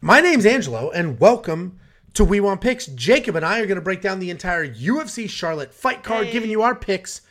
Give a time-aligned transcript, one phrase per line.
[0.00, 1.80] My name's Angelo, and welcome
[2.14, 2.86] to We Want Picks.
[2.86, 6.50] Jacob and I are going to break down the entire UFC Charlotte fight card, giving
[6.50, 7.22] you our picks,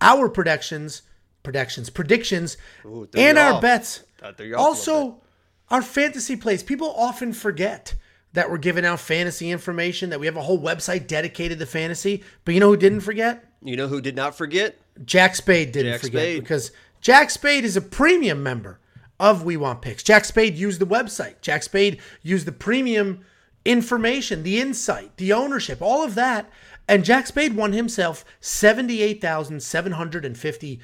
[0.00, 1.02] our predictions,
[1.42, 2.56] predictions, predictions,
[2.86, 3.62] Ooh, and our off.
[3.62, 4.04] bets.
[4.22, 5.22] Uh, that threw you off a little Also,
[5.70, 6.62] our fantasy plays.
[6.62, 7.96] People often forget
[8.32, 12.22] that we're giving out fantasy information, that we have a whole website dedicated to fantasy.
[12.44, 13.44] But you know who didn't forget?
[13.60, 14.78] You know who did not forget?
[15.04, 16.42] Jack Spade didn't Jack forget Spade.
[16.42, 16.70] because
[17.00, 18.78] Jack Spade is a premium member
[19.20, 20.02] of We Want Picks.
[20.02, 21.40] Jack Spade used the website.
[21.40, 23.24] Jack Spade used the premium
[23.64, 26.50] information, the insight, the ownership, all of that.
[26.86, 30.80] And Jack Spade won himself seventy-eight thousand seven hundred and fifty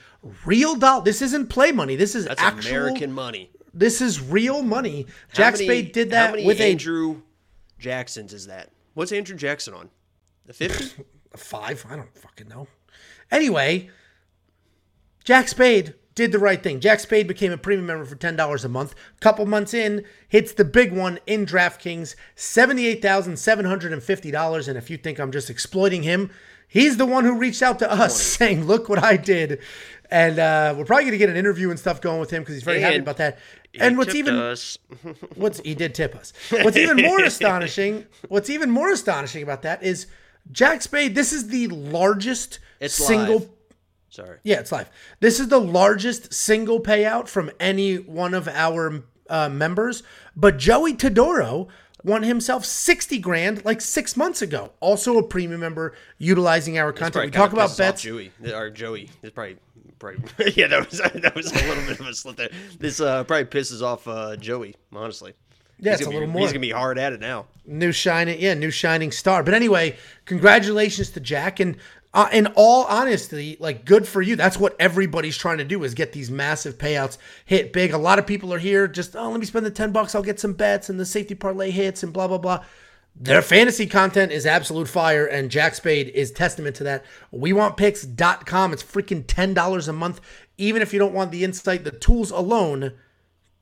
[0.47, 1.05] real dollars.
[1.05, 1.95] This isn't play money.
[1.97, 2.71] This is That's actual.
[2.71, 3.51] American money.
[3.75, 5.07] This is real money.
[5.29, 7.21] How Jack many- Spade did that with Andrew
[7.79, 8.71] Jacksons is that?
[8.95, 9.91] What's Andrew Jackson on?
[10.47, 11.05] The 50?
[11.35, 11.85] a five.
[11.89, 12.67] I don't fucking know.
[13.31, 13.91] Anyway,
[15.23, 16.81] Jack Spade did the right thing.
[16.81, 18.95] Jack Spade became a premium member for ten dollars a month.
[19.21, 24.31] Couple months in, hits the big one in DraftKings, seventy-eight thousand seven hundred and fifty
[24.31, 24.69] dollars.
[24.69, 26.31] And if you think I'm just exploiting him,
[26.69, 29.61] he's the one who reached out to us saying, "Look what I did."
[30.13, 32.57] And uh, we're probably going to get an interview and stuff going with him because
[32.57, 33.39] he's very happy about that.
[33.79, 34.77] And what's even us.
[35.37, 36.33] what's he did tip us.
[36.51, 40.07] What's even more astonishing, what's even more astonishing about that is
[40.51, 41.15] Jack Spade.
[41.15, 43.39] This is the largest It's single.
[43.39, 43.49] live.
[44.11, 44.39] Sorry.
[44.43, 44.91] Yeah, it's live.
[45.21, 50.03] This is the largest single payout from any one of our uh, members.
[50.37, 51.69] But Joey Todoro
[52.03, 54.73] won himself sixty grand like six months ago.
[54.81, 57.27] Also a premium member utilizing our content.
[57.27, 58.03] We talk about bets.
[58.03, 59.09] Joey or Joey.
[59.23, 59.59] It's probably,
[60.01, 60.67] probably yeah.
[60.67, 62.51] That was that was a little bit of a slip there.
[62.81, 64.75] This uh, probably pisses off uh, Joey.
[64.93, 65.35] Honestly.
[65.83, 66.43] Yeah, He's it's a little be, more.
[66.43, 67.47] He's gonna be hard at it now.
[67.65, 69.97] new shining yeah new shining star but anyway
[70.27, 71.77] congratulations to jack and
[72.13, 74.37] uh, in all honesty like good for you.
[74.37, 77.93] That's what everybody's trying to do is get these massive payouts hit big.
[77.93, 80.15] A lot of people are here just oh let me spend the 10 bucks.
[80.15, 82.65] I'll get some bets and the safety parlay hits and blah blah blah.
[83.17, 87.05] Their fantasy content is absolute fire and jack spade is testament to that.
[87.31, 90.21] We want picks.com it's freaking $10 a month.
[90.59, 92.93] Even if you don't want the insight the tools alone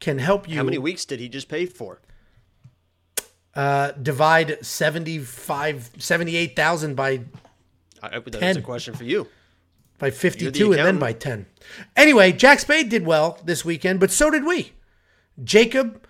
[0.00, 0.56] can help you.
[0.56, 2.00] How many weeks did he just pay for?
[3.58, 7.22] uh, divide 75 78,000 by
[8.02, 8.56] I, I, that's 10.
[8.58, 9.28] a question for you.
[9.98, 11.46] by 52 and then by 10.
[11.96, 14.72] Anyway, Jack Spade did well this weekend, but so did we.
[15.42, 16.04] Jacob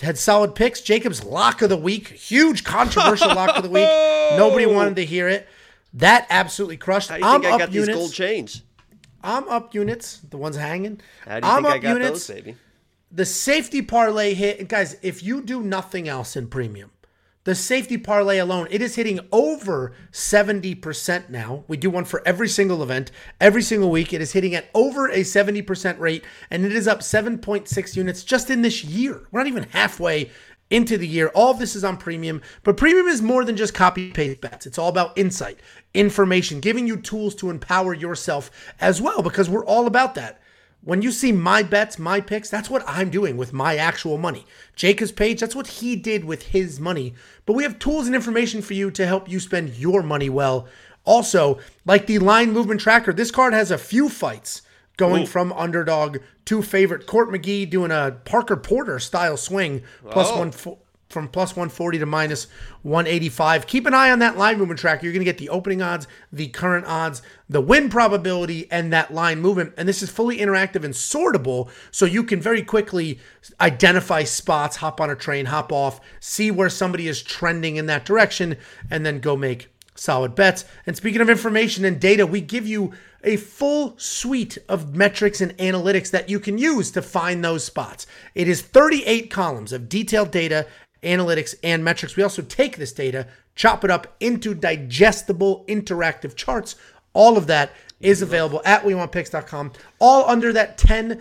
[0.00, 0.80] had solid picks.
[0.80, 3.88] Jacob's lock of the week, huge controversial lock of the week.
[4.36, 4.72] Nobody oh!
[4.72, 5.48] wanted to hear it.
[5.94, 7.10] That absolutely crushed.
[7.10, 7.88] How do you I'm think I up got units.
[7.88, 8.62] these gold chains?
[9.22, 11.00] I'm up units, the ones hanging.
[11.24, 12.26] How do you I'm think I up got units.
[12.26, 12.56] those, baby?
[13.12, 16.90] The safety parlay hit, and guys, if you do nothing else in premium,
[17.44, 21.64] the safety parlay alone, it is hitting over 70% now.
[21.66, 23.10] We do one for every single event,
[23.40, 24.12] every single week.
[24.12, 28.50] It is hitting at over a 70% rate, and it is up 7.6 units just
[28.50, 29.26] in this year.
[29.30, 30.30] We're not even halfway
[30.70, 31.28] into the year.
[31.34, 34.66] All of this is on premium, but premium is more than just copy paste bets.
[34.66, 35.58] It's all about insight,
[35.94, 38.50] information, giving you tools to empower yourself
[38.80, 40.41] as well, because we're all about that.
[40.84, 44.44] When you see my bets, my picks, that's what I'm doing with my actual money.
[44.74, 47.14] Jacob's page, that's what he did with his money.
[47.46, 50.66] But we have tools and information for you to help you spend your money well.
[51.04, 54.62] Also, like the line movement tracker, this card has a few fights
[54.96, 57.06] going from underdog to favorite.
[57.06, 60.38] Court McGee doing a Parker Porter style swing, plus Oh.
[60.38, 60.52] one
[61.12, 62.46] from plus 140 to minus
[62.82, 63.66] 185.
[63.66, 65.04] Keep an eye on that line movement tracker.
[65.04, 69.12] You're going to get the opening odds, the current odds, the win probability, and that
[69.12, 69.74] line movement.
[69.76, 73.20] And this is fully interactive and sortable, so you can very quickly
[73.60, 78.04] identify spots, hop on a train, hop off, see where somebody is trending in that
[78.04, 78.56] direction,
[78.90, 80.64] and then go make solid bets.
[80.86, 82.92] And speaking of information and data, we give you
[83.24, 88.06] a full suite of metrics and analytics that you can use to find those spots.
[88.34, 90.66] It is 38 columns of detailed data,
[91.02, 92.16] analytics, and metrics.
[92.16, 96.76] We also take this data, chop it up into digestible interactive charts.
[97.12, 101.20] All of that is available at WeWantPicks.com, all under that $10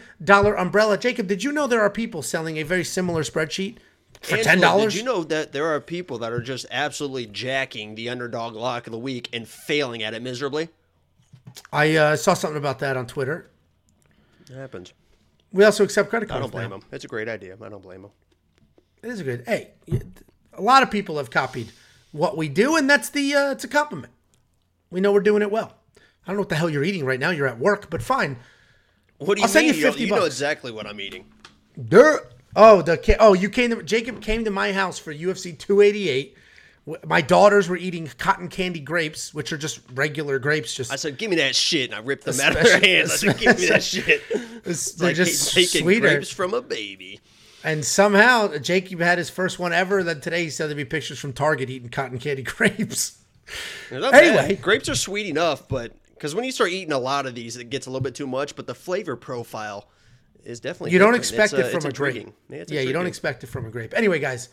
[0.59, 0.97] umbrella.
[0.97, 3.77] Jacob, did you know there are people selling a very similar spreadsheet
[4.21, 4.81] for $10?
[4.81, 8.87] Did you know that there are people that are just absolutely jacking the underdog lock
[8.87, 10.69] of the week and failing at it miserably?
[11.71, 13.49] I uh, saw something about that on Twitter.
[14.49, 14.93] It happens.
[15.51, 16.37] We also accept credit cards.
[16.37, 16.77] I don't blame now.
[16.77, 16.87] them.
[16.91, 17.57] It's a great idea.
[17.61, 18.11] I don't blame them.
[19.03, 19.43] It is a good.
[19.47, 19.71] Hey,
[20.53, 21.71] a lot of people have copied
[22.11, 23.33] what we do, and that's the.
[23.33, 24.13] Uh, it's a compliment.
[24.91, 25.75] We know we're doing it well.
[25.97, 27.31] I don't know what the hell you're eating right now.
[27.31, 28.37] You're at work, but fine.
[29.17, 29.75] What do you I'll send mean?
[29.75, 30.27] you You know- 50 you know bucks.
[30.27, 31.25] exactly what I'm eating.
[31.77, 32.21] There.
[32.55, 36.35] Oh, the oh, you came to Jacob came to my house for UFC 288.
[37.05, 40.73] My daughters were eating cotton candy grapes, which are just regular grapes.
[40.73, 43.11] Just I said, "Give me that shit," and I ripped them out of their hands.
[43.11, 46.01] I said, "Give me that shit." it's- they're like just taking sweeter.
[46.09, 47.19] grapes from a baby.
[47.63, 50.03] And somehow Jacob had his first one ever.
[50.03, 53.19] Then today he said there'd be pictures from Target eating cotton candy grapes.
[53.91, 54.55] Anyway, Anyway.
[54.55, 57.69] grapes are sweet enough, but because when you start eating a lot of these, it
[57.69, 58.55] gets a little bit too much.
[58.55, 59.89] But the flavor profile
[60.43, 61.41] is definitely You don't different.
[61.41, 62.27] expect It's, it uh, from a grape.
[62.49, 63.93] Yeah, yeah, you don't expect it from a grape.
[63.95, 64.49] Anyway, guys,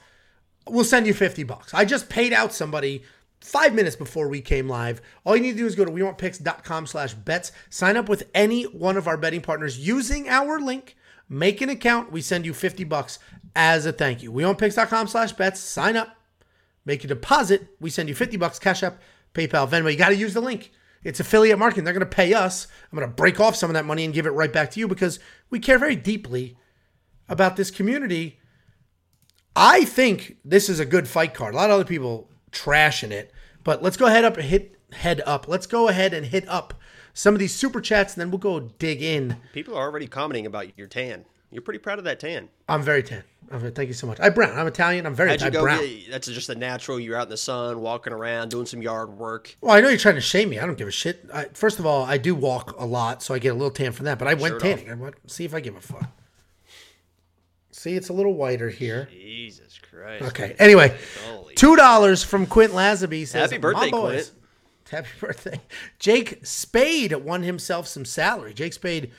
[0.68, 1.72] we'll send you 50 bucks.
[1.72, 3.04] I just paid out somebody
[3.40, 5.00] five minutes before we came live.
[5.24, 7.52] All you need to do is go to wewantpicks.com slash bets.
[7.70, 10.96] Sign up with any one of our betting partners using our link.
[11.28, 12.10] Make an account.
[12.10, 13.18] We send you 50 bucks
[13.54, 14.32] as a thank you.
[14.32, 15.60] Wewantpicks.com slash bets.
[15.60, 16.16] Sign up.
[16.84, 17.68] Make a deposit.
[17.80, 19.00] We send you 50 bucks, Cash App,
[19.34, 19.92] PayPal, Venmo.
[19.92, 20.72] You got to use the link.
[21.04, 21.84] It's affiliate marketing.
[21.84, 22.66] They're going to pay us.
[22.90, 24.80] I'm going to break off some of that money and give it right back to
[24.80, 25.20] you because
[25.50, 26.56] we care very deeply
[27.28, 28.38] about this community.
[29.54, 31.54] I think this is a good fight card.
[31.54, 33.32] A lot of other people trashing it,
[33.64, 35.46] but let's go ahead up hit head up.
[35.46, 36.74] Let's go ahead and hit up
[37.18, 39.36] some of these super chats, and then we'll go dig in.
[39.52, 41.24] People are already commenting about your tan.
[41.50, 42.48] You're pretty proud of that tan.
[42.68, 43.24] I'm very tan.
[43.50, 44.18] I'm thank you so much.
[44.20, 44.56] I'm brown.
[44.56, 45.04] I'm Italian.
[45.04, 45.62] I'm very How'd you go?
[45.62, 45.80] brown.
[45.80, 47.00] get- that's just a natural.
[47.00, 49.56] You're out in the sun, walking around, doing some yard work.
[49.60, 50.60] Well, I know you're trying to shame me.
[50.60, 51.28] I don't give a shit.
[51.34, 53.90] I, first of all, I do walk a lot, so I get a little tan
[53.90, 54.18] from that.
[54.18, 54.90] But I went Shirt tanning.
[54.90, 56.04] I went, see if I give a fuck.
[57.72, 59.08] See, it's a little whiter here.
[59.10, 60.24] Jesus Christ.
[60.26, 60.54] Okay.
[60.60, 60.96] Anyway,
[61.28, 61.54] Holy.
[61.54, 64.37] two dollars from Quint Lazaby says, Happy birthday, boys." Quint.
[64.90, 65.60] Happy birthday,
[65.98, 68.54] Jake Spade won himself some salary.
[68.54, 69.10] Jake Spade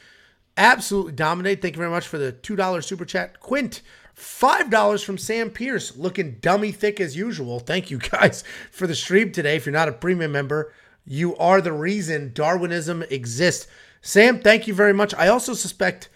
[0.57, 1.61] absolutely dominated.
[1.61, 3.39] Thank you very much for the two dollars super chat.
[3.39, 3.81] Quint.
[4.13, 7.59] Five dollars from Sam Pierce, looking dummy thick as usual.
[7.61, 9.55] Thank you guys for the stream today.
[9.55, 10.73] If you're not a premium member,
[11.05, 13.67] you are the reason Darwinism exists.
[14.01, 15.13] Sam, thank you very much.
[15.15, 16.09] I also suspect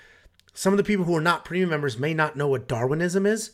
[0.54, 3.52] some of the people who are not premium members may not know what Darwinism is.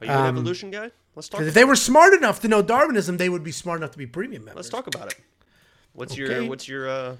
[0.00, 0.90] Are you an um, evolution guy?
[1.14, 1.40] Let's talk.
[1.40, 4.06] If they were smart enough to know Darwinism, they would be smart enough to be
[4.06, 4.56] premium members.
[4.56, 5.18] let's talk about it.
[5.98, 6.22] What's Okay.
[6.22, 7.16] your What's your uh, What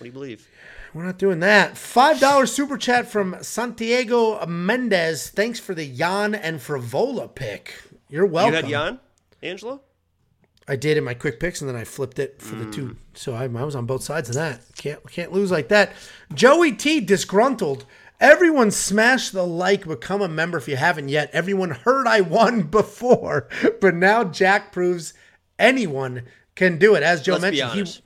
[0.00, 0.48] do you believe?
[0.92, 1.78] We're not doing that.
[1.78, 5.30] Five dollar super chat from Santiago Mendez.
[5.30, 7.74] Thanks for the Jan and Frevola pick.
[8.08, 8.54] You're welcome.
[8.54, 9.00] You had Jan,
[9.42, 9.80] Angela.
[10.68, 12.72] I did in my quick picks, and then I flipped it for the Mm.
[12.74, 12.96] two.
[13.14, 14.60] So I, I was on both sides of that.
[14.76, 15.92] Can't can't lose like that.
[16.34, 17.84] Joey T disgruntled.
[18.20, 21.30] Everyone smash the like, become a member if you haven't yet.
[21.32, 23.48] Everyone heard I won before,
[23.80, 25.14] but now Jack proves
[25.58, 26.22] anyone
[26.54, 27.02] can do it.
[27.02, 28.02] As Joe Let's mentioned, he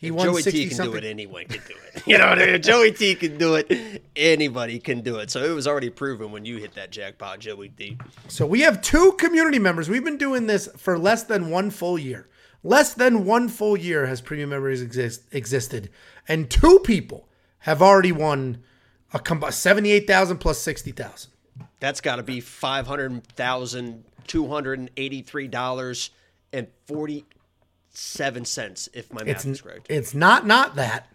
[0.00, 0.92] he If won Joey T can something.
[0.92, 1.04] do it.
[1.10, 2.02] Anyone can do it.
[2.06, 2.62] You know what I mean?
[2.62, 4.02] Joey T can do it.
[4.14, 5.30] Anybody can do it.
[5.30, 7.98] So it was already proven when you hit that jackpot, Joey T.
[8.28, 9.88] So we have two community members.
[9.88, 12.28] We've been doing this for less than one full year.
[12.62, 15.90] Less than one full year has premium members exist, existed,
[16.28, 17.28] and two people
[17.60, 18.62] have already won
[19.12, 21.32] a com- seventy-eight thousand plus sixty thousand.
[21.80, 26.10] That's got to be five hundred thousand two hundred and eighty-three dollars
[26.52, 26.66] and
[27.98, 29.86] forty-seven cents, if my math is correct.
[29.90, 31.08] It's not not that.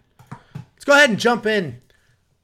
[0.54, 1.80] Let's go ahead and jump in.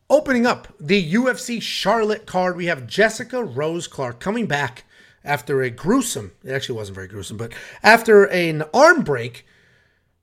[0.09, 4.85] Opening up the UFC Charlotte card, we have Jessica Rose Clark coming back
[5.23, 7.53] after a gruesome, it actually wasn't very gruesome, but
[7.83, 9.47] after an arm break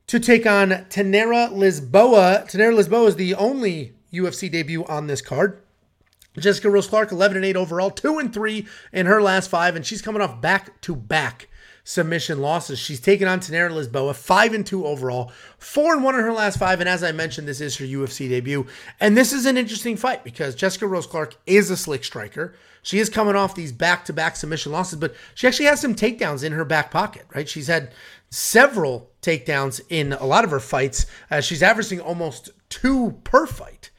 [0.08, 2.50] to take on Tainara Lisboa.
[2.50, 5.62] Tainara Lisboa is the only UFC debut on this card.
[6.38, 9.86] Jessica Rose Clark, 11 and 8 overall, 2 and 3 in her last five, and
[9.86, 11.48] she's coming off back to back
[11.88, 12.78] submission losses.
[12.78, 16.60] She's taken on Tainara Lisboa, 5 and 2 overall, 4 and 1 in her last
[16.60, 18.68] five, and as I mentioned, this is her UFC debut.
[19.00, 22.56] And this is an interesting fight because Jessica Rose Clark is a slick striker.
[22.82, 25.96] She is coming off these back to back submission losses, but she actually has some
[25.96, 27.48] takedowns in her back pocket, right?
[27.48, 27.94] She's had
[28.30, 31.06] several takedowns in a lot of her fights.
[31.32, 33.92] Uh, she's averaging almost two per fight.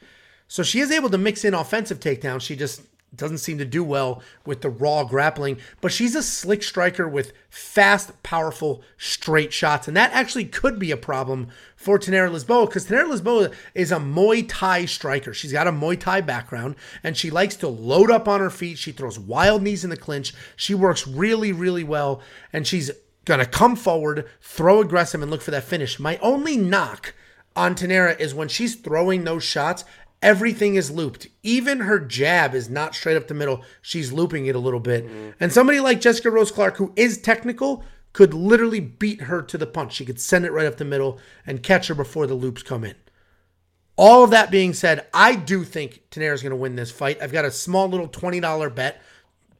[0.47, 2.41] So she is able to mix in offensive takedowns.
[2.41, 2.83] She just
[3.15, 7.33] doesn't seem to do well with the raw grappling, but she's a slick striker with
[7.49, 9.87] fast, powerful, straight shots.
[9.87, 13.97] And that actually could be a problem for Tainara Lisboa because Tainara Lisboa is a
[13.97, 15.33] Muay Thai striker.
[15.33, 18.77] She's got a Muay Thai background and she likes to load up on her feet.
[18.77, 20.33] She throws wild knees in the clinch.
[20.55, 22.21] She works really, really well.
[22.53, 22.91] And she's
[23.25, 25.99] going to come forward, throw aggressive, and look for that finish.
[25.99, 27.13] My only knock
[27.55, 29.83] on Tainara is when she's throwing those shots,
[30.21, 31.27] everything is looped.
[31.43, 33.63] Even her jab is not straight up the middle.
[33.81, 35.07] She's looping it a little bit.
[35.07, 35.33] Mm.
[35.39, 37.83] And somebody like Jessica Rose Clark, who is technical,
[38.13, 39.93] could literally beat her to the punch.
[39.93, 42.83] She could send it right up the middle and catch her before the loops come
[42.83, 42.95] in.
[43.95, 47.21] All of that being said, I do think Tainara's going to win this fight.
[47.21, 49.01] I've got a small little $20 bet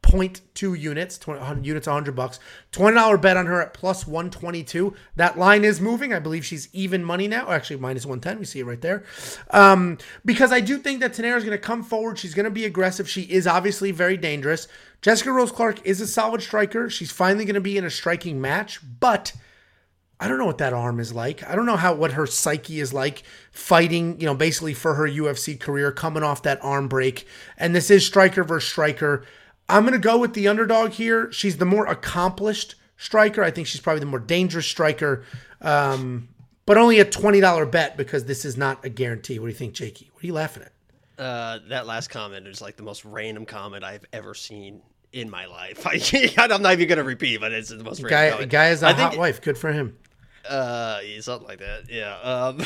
[0.02, 2.40] 0.2 units, 20 units, 100 bucks.
[2.72, 4.94] $20 bet on her at plus 122.
[5.16, 6.14] That line is moving.
[6.14, 7.46] I believe she's even money now.
[7.46, 8.40] Or actually, minus 110.
[8.40, 9.04] We see it right there.
[9.52, 12.18] Um, because I do think that Tainara is going to come forward.
[12.18, 13.10] She's going to be aggressive.
[13.10, 14.68] She is obviously very dangerous.
[15.02, 16.90] Jessica Rose Clark is a solid striker.
[16.90, 19.34] She's finally going to be in a striking match, but.
[20.22, 21.50] I don't know what that arm is like.
[21.50, 25.08] I don't know how what her psyche is like fighting, you know, basically for her
[25.08, 27.26] UFC career coming off that arm break.
[27.58, 29.24] And this is striker versus striker.
[29.70, 31.32] I'm going to go with the underdog here.
[31.32, 33.44] She's the more accomplished striker.
[33.44, 35.24] I think she's probably the more dangerous striker.
[35.62, 36.30] Um,
[36.66, 39.40] but only a $20 bet because this is not a guarantee.
[39.40, 40.10] What do you think, Jakey?
[40.14, 40.72] What are you laughing at?
[41.24, 45.46] Uh, that last comment is like the most random comment I've ever seen in my
[45.46, 45.86] life.
[45.88, 46.00] I,
[46.38, 48.52] am not even going to repeat, but it's the most guy, random comment.
[48.52, 49.42] Guy has a I hot think, wife.
[49.42, 49.98] Good for him.
[50.50, 51.84] Uh, something like that.
[51.90, 52.16] Yeah.
[52.24, 52.58] Um,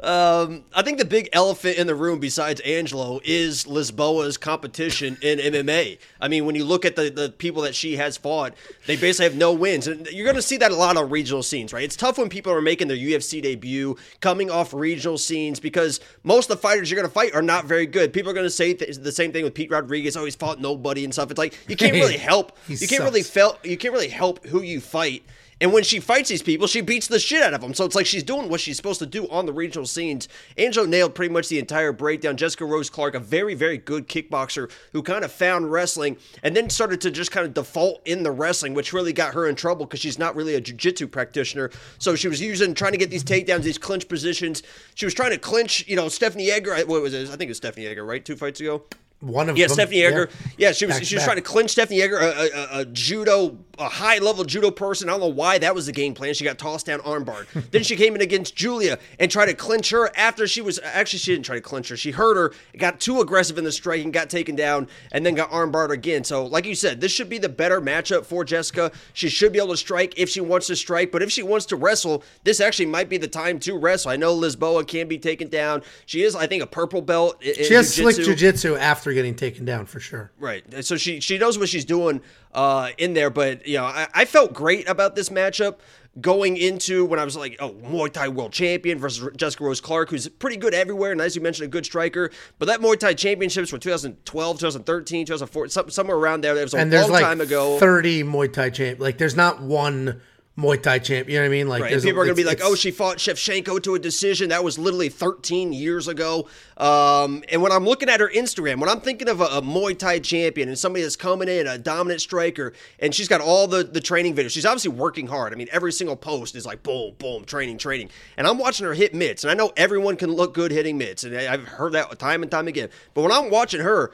[0.00, 5.38] um, I think the big elephant in the room, besides Angelo, is Lisboa's competition in
[5.38, 5.98] MMA.
[6.20, 8.54] I mean, when you look at the, the people that she has fought,
[8.86, 9.86] they basically have no wins.
[9.86, 11.82] And you're going to see that a lot on regional scenes, right?
[11.84, 16.50] It's tough when people are making their UFC debut, coming off regional scenes, because most
[16.50, 18.12] of the fighters you're going to fight are not very good.
[18.12, 20.16] People are going to say th- the same thing with Pete Rodriguez.
[20.16, 21.30] Oh, he's fought nobody and stuff.
[21.30, 22.56] It's like you can't really help.
[22.68, 23.34] You can't really sucks.
[23.34, 25.24] fel- You can't really help who you fight.
[25.60, 27.74] And when she fights these people, she beats the shit out of them.
[27.74, 30.28] So it's like she's doing what she's supposed to do on the regional scenes.
[30.58, 32.36] Angelo nailed pretty much the entire breakdown.
[32.36, 36.68] Jessica Rose Clark, a very, very good kickboxer who kind of found wrestling and then
[36.70, 39.86] started to just kind of default in the wrestling, which really got her in trouble
[39.86, 41.70] because she's not really a jiu-jitsu practitioner.
[41.98, 44.62] So she was using, trying to get these takedowns, these clinch positions.
[44.94, 46.74] She was trying to clinch, you know, Stephanie Egger.
[46.86, 47.28] What was it?
[47.28, 48.24] I think it was Stephanie Egger, right?
[48.24, 48.84] Two fights ago.
[49.20, 49.74] One of Yeah, them.
[49.74, 50.28] Stephanie Egger.
[50.58, 51.26] Yeah, she was Back she was back.
[51.28, 55.08] trying to clinch Stephanie Egger, a, a, a- judo, a high level judo person.
[55.08, 56.34] I don't know why that was the game plan.
[56.34, 57.46] She got tossed down armbar.
[57.70, 61.20] then she came in against Julia and tried to clinch her after she was actually
[61.20, 61.96] she didn't try to clinch her.
[61.96, 65.50] She hurt her, got too aggressive in the striking, got taken down, and then got
[65.50, 66.22] armbarred again.
[66.22, 68.92] So, like you said, this should be the better matchup for Jessica.
[69.14, 71.64] She should be able to strike if she wants to strike, but if she wants
[71.66, 74.10] to wrestle, this actually might be the time to wrestle.
[74.10, 75.82] I know Lisboa can be taken down.
[76.04, 77.42] She is, I think, a purple belt.
[77.42, 78.74] She has slick jiu-jitsu.
[78.74, 80.32] jujitsu after getting taken down for sure.
[80.38, 80.64] Right.
[80.84, 82.20] So she she knows what she's doing
[82.52, 83.30] uh, in there.
[83.30, 85.76] But you know, I, I felt great about this matchup
[86.20, 90.10] going into when I was like, oh, Muay Thai world champion versus Jessica Rose Clark,
[90.10, 92.30] who's pretty good everywhere, and as you mentioned, a good striker.
[92.58, 96.54] But that Muay Thai championships were 2012, 2013, 2014, some, somewhere around there.
[96.54, 97.78] That was a And long like time ago.
[97.78, 99.00] 30 Muay Thai champ.
[99.00, 100.20] Like there's not one
[100.56, 101.28] Muay Thai champ.
[101.28, 101.68] You know what I mean?
[101.68, 102.00] Like Right.
[102.00, 104.50] People are going to be like, oh, she fought Shevchenko to a decision.
[104.50, 106.46] That was literally 13 years ago.
[106.76, 109.98] Um, and when I'm looking at her Instagram, when I'm thinking of a, a Muay
[109.98, 113.82] Thai champion and somebody that's coming in, a dominant striker, and she's got all the,
[113.82, 115.52] the training videos, she's obviously working hard.
[115.52, 118.10] I mean, every single post is like, boom, boom, training, training.
[118.36, 121.24] And I'm watching her hit mitts, and I know everyone can look good hitting mitts,
[121.24, 122.90] and I've heard that time and time again.
[123.12, 124.12] But when I'm watching her,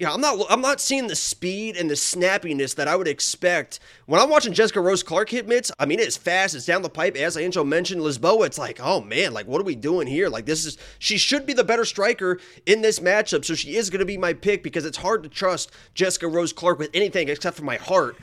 [0.00, 3.06] you know, I'm not I'm not seeing the speed and the snappiness that I would
[3.06, 5.70] expect when I'm watching Jessica Rose Clark hit mitts.
[5.78, 7.16] I mean, it's fast, it's down the pipe.
[7.16, 10.30] As Angel mentioned, Lisboa, it's like, oh man, like what are we doing here?
[10.30, 13.90] Like this is she should be the better striker in this matchup, so she is
[13.90, 17.28] going to be my pick because it's hard to trust Jessica Rose Clark with anything
[17.28, 18.16] except for my heart.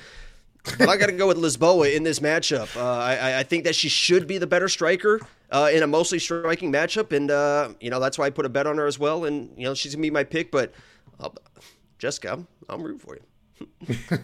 [0.80, 2.76] But I got to go with Lisboa in this matchup.
[2.76, 6.18] Uh, I, I think that she should be the better striker uh, in a mostly
[6.18, 8.98] striking matchup, and uh, you know that's why I put a bet on her as
[8.98, 9.26] well.
[9.26, 10.74] And you know she's gonna be my pick, but
[11.20, 11.30] uh,
[12.00, 13.22] Jessica, I'm, I'm rooting for you.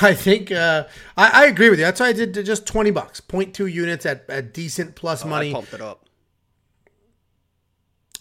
[0.00, 0.86] I think uh,
[1.16, 1.84] I, I agree with you.
[1.84, 5.52] That's why I did just 20 bucks, 0.2 units at, at decent plus I money.
[5.52, 6.06] pumped it up.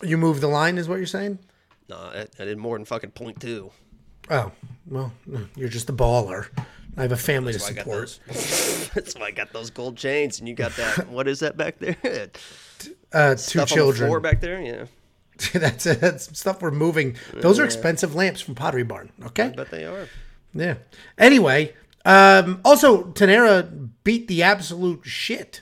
[0.03, 1.39] You move the line, is what you're saying?
[1.87, 3.71] No, I, I did more than fucking point two.
[4.29, 4.51] Oh,
[4.87, 5.13] well,
[5.55, 6.47] you're just a baller.
[6.97, 8.19] I have a family to That's I got support.
[8.95, 11.07] That's why I got those gold chains, and you got that.
[11.09, 11.95] what is that back there?
[13.13, 14.21] Uh, two Stuff on the floor children.
[14.21, 14.61] back there.
[14.61, 14.85] Yeah,
[15.53, 15.83] that's.
[15.83, 17.15] That's stuff we're moving.
[17.33, 19.11] Those are expensive lamps from Pottery Barn.
[19.25, 19.45] Okay.
[19.45, 20.07] I bet they are.
[20.53, 20.75] Yeah.
[21.17, 21.73] Anyway,
[22.05, 25.61] um, also Tainara beat the absolute shit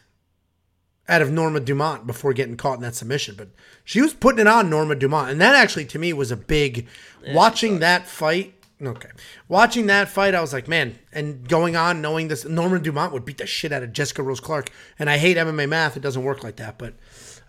[1.08, 3.50] out of Norma Dumont before getting caught in that submission, but
[3.84, 6.88] she was putting it on Norma Dumont, and that actually to me was a big
[7.34, 8.54] watching that fight.
[8.82, 9.10] Okay,
[9.50, 13.26] watching that fight, I was like, man, and going on knowing this, Norma Dumont would
[13.26, 16.24] beat the shit out of Jessica Rose Clark, and I hate MMA math; it doesn't
[16.24, 16.78] work like that.
[16.78, 16.94] But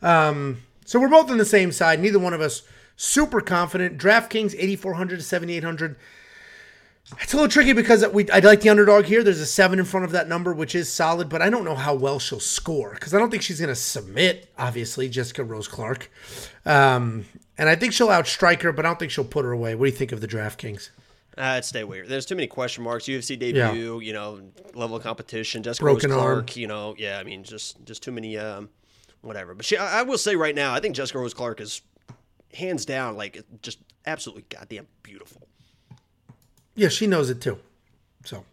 [0.03, 2.01] um, so we're both on the same side.
[2.01, 2.63] Neither one of us
[2.97, 3.97] super confident.
[3.97, 5.95] DraftKings eighty four hundred to seventy eight hundred.
[7.21, 9.23] It's a little tricky because we I'd like the underdog here.
[9.23, 11.77] There's a seven in front of that number, which is solid, but I don't know
[11.77, 14.53] how well she'll score because I don't think she's going to submit.
[14.59, 16.11] Obviously, Jessica Rose Clark,
[16.67, 17.25] um,
[17.57, 19.77] and I think she'll outstrike her, but I don't think she'll put her away.
[19.77, 20.91] What do you think of the DraftKings?
[21.39, 22.03] Uh, I'd stay away.
[22.03, 23.05] There's too many question marks.
[23.05, 24.41] UFC debut, you know,
[24.75, 25.63] level of competition.
[25.63, 26.33] Jessica Broken Rose arm.
[26.39, 27.21] Clark, you know, yeah.
[27.21, 28.71] I mean, just just too many, um,
[29.23, 29.55] whatever.
[29.55, 31.83] But she, I, I will say right now, I think Jessica Rose Clark is
[32.55, 35.43] hands down like just absolutely goddamn beautiful.
[36.75, 37.59] Yeah, she knows it too.
[38.25, 38.45] So,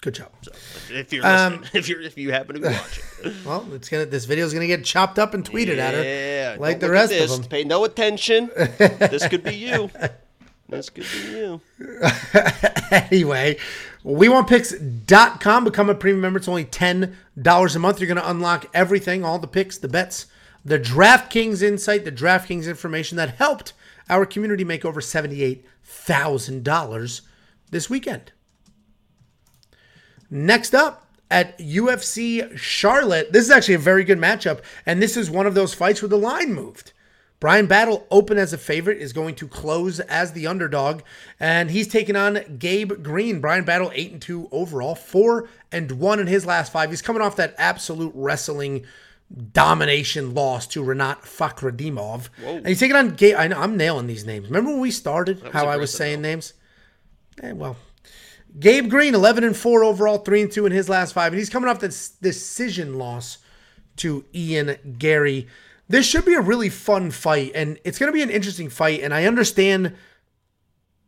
[0.00, 0.30] good job.
[0.42, 0.52] So
[0.90, 4.24] if you're Um, if you're if you happen to be watching, Well, it's gonna this
[4.24, 7.44] video's gonna get chopped up and tweeted at her, yeah, like the rest of them.
[7.44, 8.50] Pay no attention.
[8.56, 9.90] this could be you.
[10.68, 11.60] This could be you.
[12.90, 13.58] anyway,
[14.04, 15.64] we want picks.com.
[15.64, 16.38] Become a premium member.
[16.38, 18.00] It's only $10 a month.
[18.00, 20.26] You're going to unlock everything, all the picks, the bets,
[20.64, 23.72] the DraftKings insight, the DraftKings information that helped
[24.08, 27.20] our community make over $78,000
[27.70, 28.32] this weekend.
[30.30, 35.30] Next up at UFC Charlotte, this is actually a very good matchup, and this is
[35.30, 36.92] one of those fights where the line moved.
[37.42, 41.02] Bryan Battle, open as a favorite, is going to close as the underdog,
[41.40, 43.40] and he's taking on Gabe Green.
[43.40, 46.90] Bryan Battle, eight and two overall, four and one in his last five.
[46.90, 48.84] He's coming off that absolute wrestling
[49.52, 53.34] domination loss to Renat Fakhretdinov, and he's taking on Gabe.
[53.36, 54.46] I know I'm nailing these names.
[54.46, 55.42] Remember when we started?
[55.52, 56.54] How I was saying names?
[57.42, 57.76] Eh, well,
[58.60, 61.32] Gabe Green, 11 and 4 overall, 3 and 2 in his last five.
[61.32, 63.38] And he's coming off this decision loss
[63.96, 65.48] to Ian Garry.
[65.88, 69.00] This should be a really fun fight, and it's going to be an interesting fight.
[69.00, 69.94] And I understand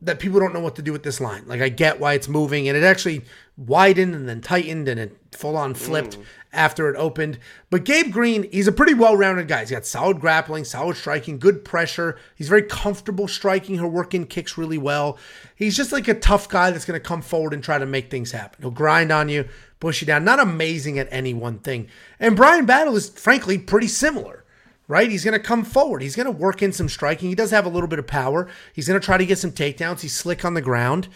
[0.01, 1.43] that people don't know what to do with this line.
[1.47, 3.23] Like, I get why it's moving, and it actually
[3.57, 6.23] widened and then tightened and it full on flipped mm.
[6.51, 7.39] after it opened.
[7.69, 9.61] But Gabe Green, he's a pretty well rounded guy.
[9.61, 12.17] He's got solid grappling, solid striking, good pressure.
[12.35, 13.75] He's very comfortable striking.
[13.75, 15.17] He'll work in kicks really well.
[15.55, 18.11] He's just like a tough guy that's going to come forward and try to make
[18.11, 18.61] things happen.
[18.61, 19.47] He'll grind on you,
[19.79, 20.25] push you down.
[20.25, 21.87] Not amazing at any one thing.
[22.19, 24.44] And Bryan Battle is frankly pretty similar
[24.87, 25.09] right?
[25.09, 26.01] He's going to come forward.
[26.01, 27.29] He's going to work in some striking.
[27.29, 28.47] He does have a little bit of power.
[28.73, 30.01] He's going to try to get some takedowns.
[30.01, 31.07] He's slick on the ground.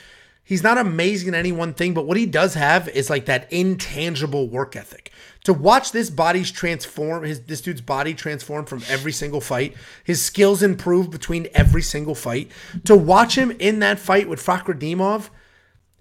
[0.43, 3.51] He's not amazing at any one thing, but what he does have is like that
[3.53, 5.11] intangible work ethic.
[5.43, 10.25] To watch this body's transform, his this dude's body transform from every single fight, his
[10.25, 12.51] skills improve between every single fight.
[12.85, 15.29] To watch him in that fight with Fakhretdinov,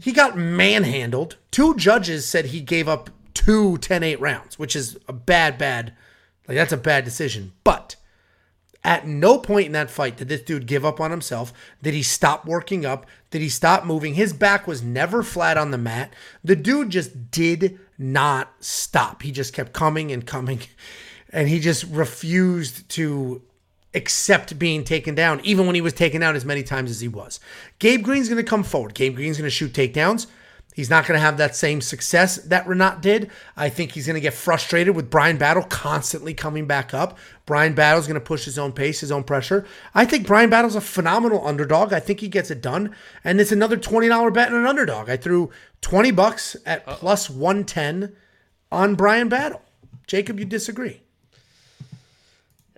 [0.00, 1.36] he got manhandled.
[1.50, 5.92] Two judges said he gave up two 10-8 rounds, which is a bad, bad
[6.48, 7.52] like that's a bad decision.
[7.62, 7.96] But
[8.82, 11.52] at no point in that fight did this dude give up on himself.
[11.82, 13.06] Did he stop working up?
[13.30, 14.14] Did he stop moving?
[14.14, 16.12] His back was never flat on the mat.
[16.42, 19.22] The dude just did not stop.
[19.22, 20.60] He just kept coming and coming.
[21.30, 23.42] And he just refused to
[23.94, 27.08] accept being taken down, even when he was taken out as many times as he
[27.08, 27.40] was.
[27.78, 28.94] Gabe Green's going to come forward.
[28.94, 30.26] Gabe Green's going to shoot takedowns.
[30.78, 33.32] He's not going to have that same success that Renat did.
[33.56, 37.18] I think he's going to get frustrated with Bryan Battle constantly coming back up.
[37.46, 39.66] Bryan Battle's going to push his own pace, his own pressure.
[39.92, 41.92] I think Bryan Battle's a phenomenal underdog.
[41.92, 42.94] I think he gets it done.
[43.24, 45.10] And it's another $20 bet on an underdog.
[45.10, 48.14] I threw 20 bucks at plus 110
[48.70, 49.62] on Bryan Battle.
[50.06, 51.02] Jacob, you disagree?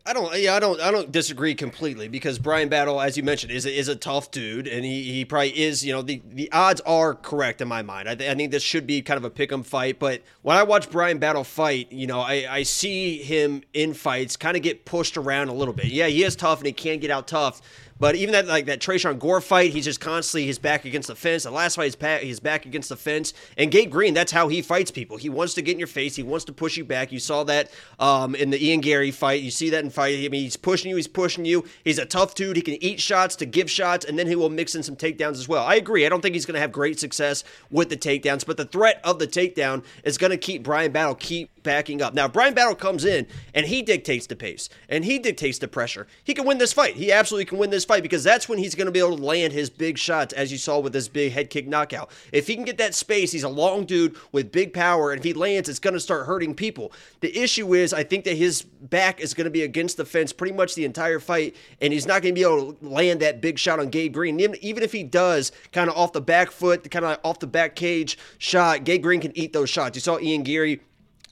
[0.06, 0.34] I don't.
[0.40, 0.80] Yeah, I don't.
[0.80, 4.30] I don't disagree completely because Bryan Battle, as you mentioned, is a, is a tough
[4.30, 5.84] dude, and he, he probably is.
[5.84, 8.08] You know, the, the odds are correct in my mind.
[8.08, 9.98] I, th- I think this should be kind of a pick'em fight.
[9.98, 14.36] But when I watch Bryan Battle fight, you know, I, I see him in fights
[14.36, 15.86] kind of get pushed around a little bit.
[15.86, 17.60] Yeah, he is tough and he can get out tough.
[18.00, 21.14] But even that like that Tresean Gore fight, he's just constantly his back against the
[21.14, 21.44] fence.
[21.44, 23.34] The last fight, he's back, against the fence.
[23.56, 25.18] And Gabe Green, that's how he fights people.
[25.18, 26.16] He wants to get in your face.
[26.16, 27.12] He wants to push you back.
[27.12, 29.42] You saw that um, in the Ian Garry fight.
[29.42, 30.18] You see that in fight.
[30.18, 30.96] I mean, he's pushing you.
[30.96, 31.64] He's pushing you.
[31.84, 32.56] He's a tough dude.
[32.56, 35.32] He can eat shots to give shots, and then he will mix in some takedowns
[35.32, 35.64] as well.
[35.64, 36.06] I agree.
[36.06, 39.00] I don't think he's going to have great success with the takedowns, but the threat
[39.04, 42.14] of the takedown is going to keep Bryan Battle keep backing up.
[42.14, 46.06] Now, Bryan Battle comes in and he dictates the pace and he dictates the pressure.
[46.24, 46.96] He can win this fight.
[46.96, 49.22] He absolutely can win this fight because that's when he's going to be able to
[49.22, 52.10] land his big shots, as you saw with this big head kick knockout.
[52.32, 55.24] If he can get that space, he's a long dude with big power, and if
[55.24, 56.92] he lands, it's going to start hurting people.
[57.20, 60.32] The issue is, I think that his back is going to be against the fence
[60.32, 63.40] pretty much the entire fight, and he's not going to be able to land that
[63.40, 64.38] big shot on Gabe Green.
[64.40, 67.46] Even, even if he does, kind of off the back foot, kind of off the
[67.46, 69.96] back cage shot, Gabe Green can eat those shots.
[69.96, 70.80] You saw Ian Garry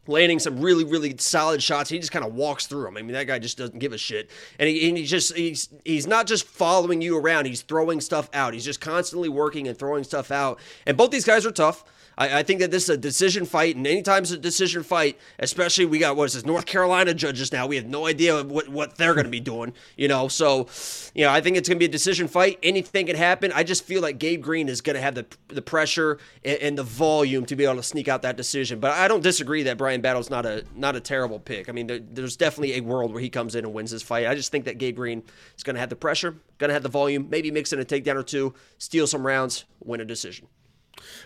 [0.08, 1.90] landing some really, really solid shots.
[1.90, 2.96] He just kind of walks through them.
[2.96, 4.30] I mean, that guy just doesn't give a shit.
[4.58, 7.46] And he, and he just he's he's not just following you around.
[7.46, 8.54] He's throwing stuff out.
[8.54, 10.58] He's just constantly working and throwing stuff out.
[10.86, 11.84] And both these guys are tough.
[12.18, 15.16] I, I think that this is a decision fight, and anytime it's a decision fight,
[15.38, 17.66] especially we got what is this North Carolina judges now.
[17.66, 20.28] We have no idea what what they're going to be doing, you know.
[20.28, 20.66] So,
[21.14, 22.58] you know, I think it's going to be a decision fight.
[22.62, 23.52] Anything can happen.
[23.54, 26.78] I just feel like Gabe Green is going to have the the pressure and, and,
[26.78, 28.80] the volume to be able to sneak out that decision.
[28.80, 31.68] But I don't disagree that Bryan Battle's not a not a terrible pick.
[31.68, 34.26] I mean, there, there's definitely a world where he comes in and wins this fight.
[34.26, 35.22] I just think that Gabe Green
[35.56, 37.84] is going to have the pressure, going to have the volume, maybe mix in a
[37.84, 40.46] takedown or two, steal some rounds, win a decision.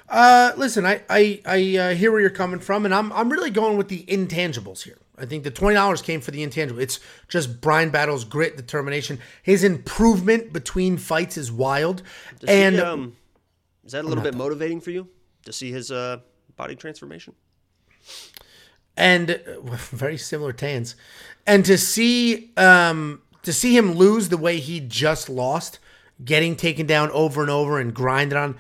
[0.09, 3.51] Uh, listen, I I, I uh, hear where you're coming from, and I'm I'm really
[3.51, 4.99] going with the intangibles here.
[5.19, 6.81] I think the twenty dollars came for the intangible.
[6.81, 12.03] It's just Bryan Battle's grit, determination, his improvement between fights is wild.
[12.41, 13.17] Does and he, um,
[13.85, 15.09] is that a little bit motivating for you
[15.45, 16.19] to see his uh,
[16.57, 17.35] body transformation?
[18.97, 20.95] And uh, very similar tans,
[21.47, 25.79] and to see um, to see him lose the way he just lost,
[26.25, 28.57] getting taken down over and over and grinded on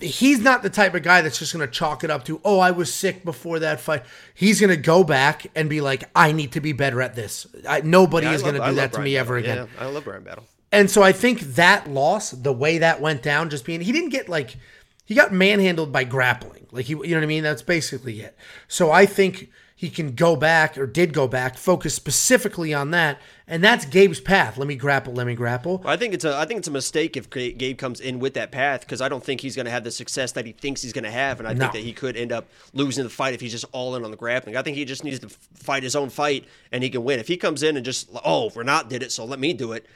[0.00, 2.58] he's not the type of guy that's just going to chalk it up to, oh,
[2.58, 4.02] I was sick before that fight.
[4.34, 7.46] He's going to go back and be like, I need to be better at this.
[7.68, 9.68] I, nobody yeah, is going to do that to me ever again.
[9.78, 10.44] Yeah, I love Bryan Battle.
[10.72, 14.08] And so I think that loss, the way that went down, just being he didn't
[14.08, 14.56] get like
[15.04, 16.66] he got manhandled by grappling.
[16.70, 17.42] Like he you know what I mean?
[17.42, 18.36] That's basically it.
[18.68, 23.20] So I think he can go back or did go back, focus specifically on that,
[23.46, 24.56] and that's Gabe's path.
[24.56, 25.82] Let me grapple, let me grapple.
[25.84, 28.50] I think it's a I think it's a mistake if Gabe comes in with that
[28.50, 30.92] path because I don't think he's going to have the success that he thinks he's
[30.92, 31.60] going to have, and I No.
[31.60, 34.10] think that he could end up losing the fight if he's just all in on
[34.10, 34.56] the grappling.
[34.56, 37.18] I think he just needs to fight his own fight and he can win.
[37.20, 39.86] If he comes in and just oh Renat did it, so let me do it.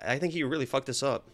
[0.00, 1.24] I think he really fucked this up.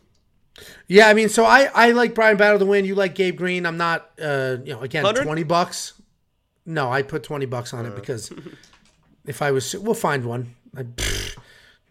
[0.86, 2.84] Yeah, I mean, so I I like Bryan Battle to win.
[2.84, 3.66] You like Gabe Green.
[3.66, 5.24] I'm not, uh, you know, again, 100?
[5.24, 5.94] twenty bucks.
[6.66, 8.32] No, I put twenty bucks on it because
[9.26, 10.54] if I was, we'll find one.
[10.76, 11.36] I, pfft,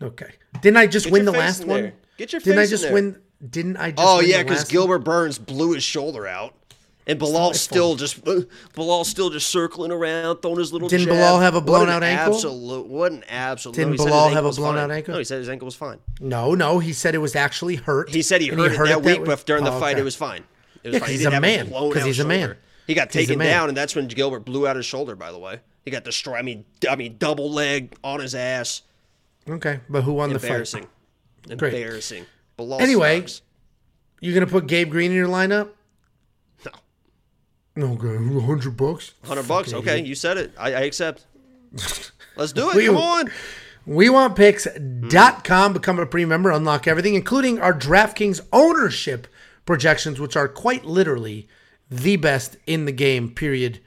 [0.02, 1.94] okay, didn't I just Get win the last one?
[2.18, 3.20] Get your Didn't I just win?
[3.48, 3.92] Didn't I?
[3.92, 4.66] just Oh yeah, because?
[4.66, 6.56] Gilbert Burns blew his shoulder out,
[7.12, 8.24] and Belal's still just
[8.74, 10.88] Belal's still just circling around, throwing his little.
[10.88, 11.16] Didn't jab.
[11.16, 12.34] Belal have a blown out ankle?
[12.36, 13.76] Absolute, what an absolute.
[13.76, 14.84] Didn't no, he Belal have a blown fine.
[14.84, 15.14] out ankle?
[15.14, 16.00] No, he said his ankle was fine.
[16.20, 18.10] No, no, he said it was actually hurt.
[18.10, 20.02] He said he and heard, it that week, but during the Oh, fight, okay.
[20.02, 20.44] it was fine.
[20.84, 21.10] It was Yeah, fine.
[21.10, 21.70] He he's a man.
[21.70, 22.56] blown 'Cause out he's a man.
[22.88, 25.16] He got taken down, and that's when Gilbert blew out his shoulder.
[25.16, 26.38] By the way, he got destroyed.
[26.40, 28.82] I mean, I mean, double leg on his ass.
[29.50, 30.48] Okay, but who won the fight?
[30.48, 30.88] Embarrassing.
[31.58, 31.74] Great.
[31.74, 32.26] Embarrassing.
[32.58, 33.42] Belal Anyway, sucks.
[34.20, 35.70] You gonna put Gabe Green in your lineup?
[37.76, 37.94] No.
[37.94, 39.14] Okay, hundred bucks.
[39.24, 39.74] Hundred bucks.
[39.74, 40.08] Okay, idiot.
[40.08, 40.52] you said it.
[40.58, 41.26] I, I accept.
[42.36, 42.76] Let's do it.
[42.76, 43.32] We- Come on.
[43.86, 45.72] We want picks.com.
[45.72, 45.74] Hmm.
[45.74, 49.28] Become a premium member, unlock everything, including our DraftKings ownership
[49.66, 51.48] projections, which are quite literally
[51.90, 53.80] the best in the game, period.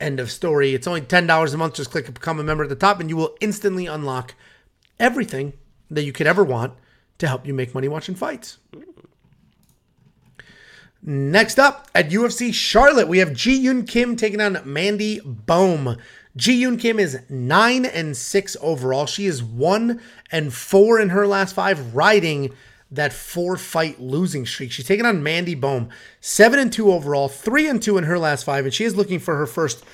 [0.00, 0.74] End of story.
[0.74, 1.74] It's only $10 a month.
[1.74, 4.34] Just click become a member at the top, and you will instantly unlock
[4.98, 5.52] everything
[5.90, 6.72] that you could ever want
[7.18, 8.58] to help you make money watching fights.
[8.72, 8.80] Hmm.
[11.06, 15.98] Next up at UFC Charlotte, we have Ji Yeon Kim taking on Mandy Bohm.
[16.34, 19.04] Ji Yeon Kim is nine and six overall.
[19.04, 20.00] She is one
[20.32, 22.54] and four in her last five, riding
[22.90, 24.72] that four fight losing streak.
[24.72, 25.90] She's taking on Mandy Bohm,
[26.22, 29.18] seven and two overall, three and two in her last five, and she is looking
[29.18, 29.84] for her first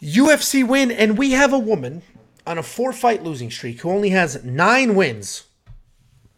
[0.00, 0.90] UFC win.
[0.90, 2.00] And we have a woman
[2.46, 5.44] on a four fight losing streak who only has nine wins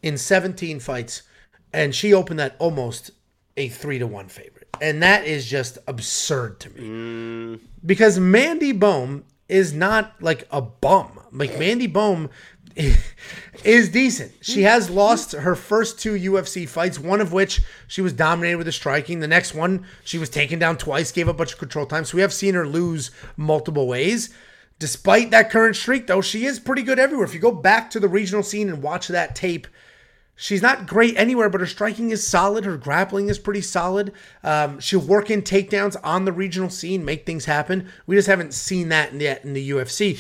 [0.03, 1.23] in 17 fights,
[1.73, 3.13] and she opened that almost
[3.57, 4.69] a three to one favorite.
[4.81, 6.81] And that is just absurd to me.
[6.81, 7.61] Mm.
[7.85, 11.21] Because Mandy Bohm is not like a bum.
[11.31, 12.31] Like Mandy Bohm
[13.65, 14.33] is decent.
[14.41, 18.67] She has lost her first two UFC fights, one of which she was dominated with
[18.67, 19.21] the striking.
[19.21, 22.05] The next one, she was taken down twice, gave up a bunch of control time.
[22.05, 24.31] So we have seen her lose multiple ways.
[24.79, 27.27] Despite that current streak, though, she is pretty good everywhere.
[27.27, 29.69] If you go back to the regional scene and watch that tape,
[30.35, 32.65] She's not great anywhere, but her striking is solid.
[32.65, 34.13] Her grappling is pretty solid.
[34.43, 37.89] Um, she'll work in takedowns on the regional scene, make things happen.
[38.07, 40.19] We just haven't seen that yet in the UFC.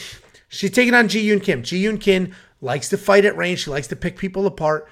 [0.48, 1.62] She's taking on Ji Yeon Kim.
[1.62, 3.64] Ji Yeon Kim likes to fight at range.
[3.64, 4.88] She likes to pick people apart.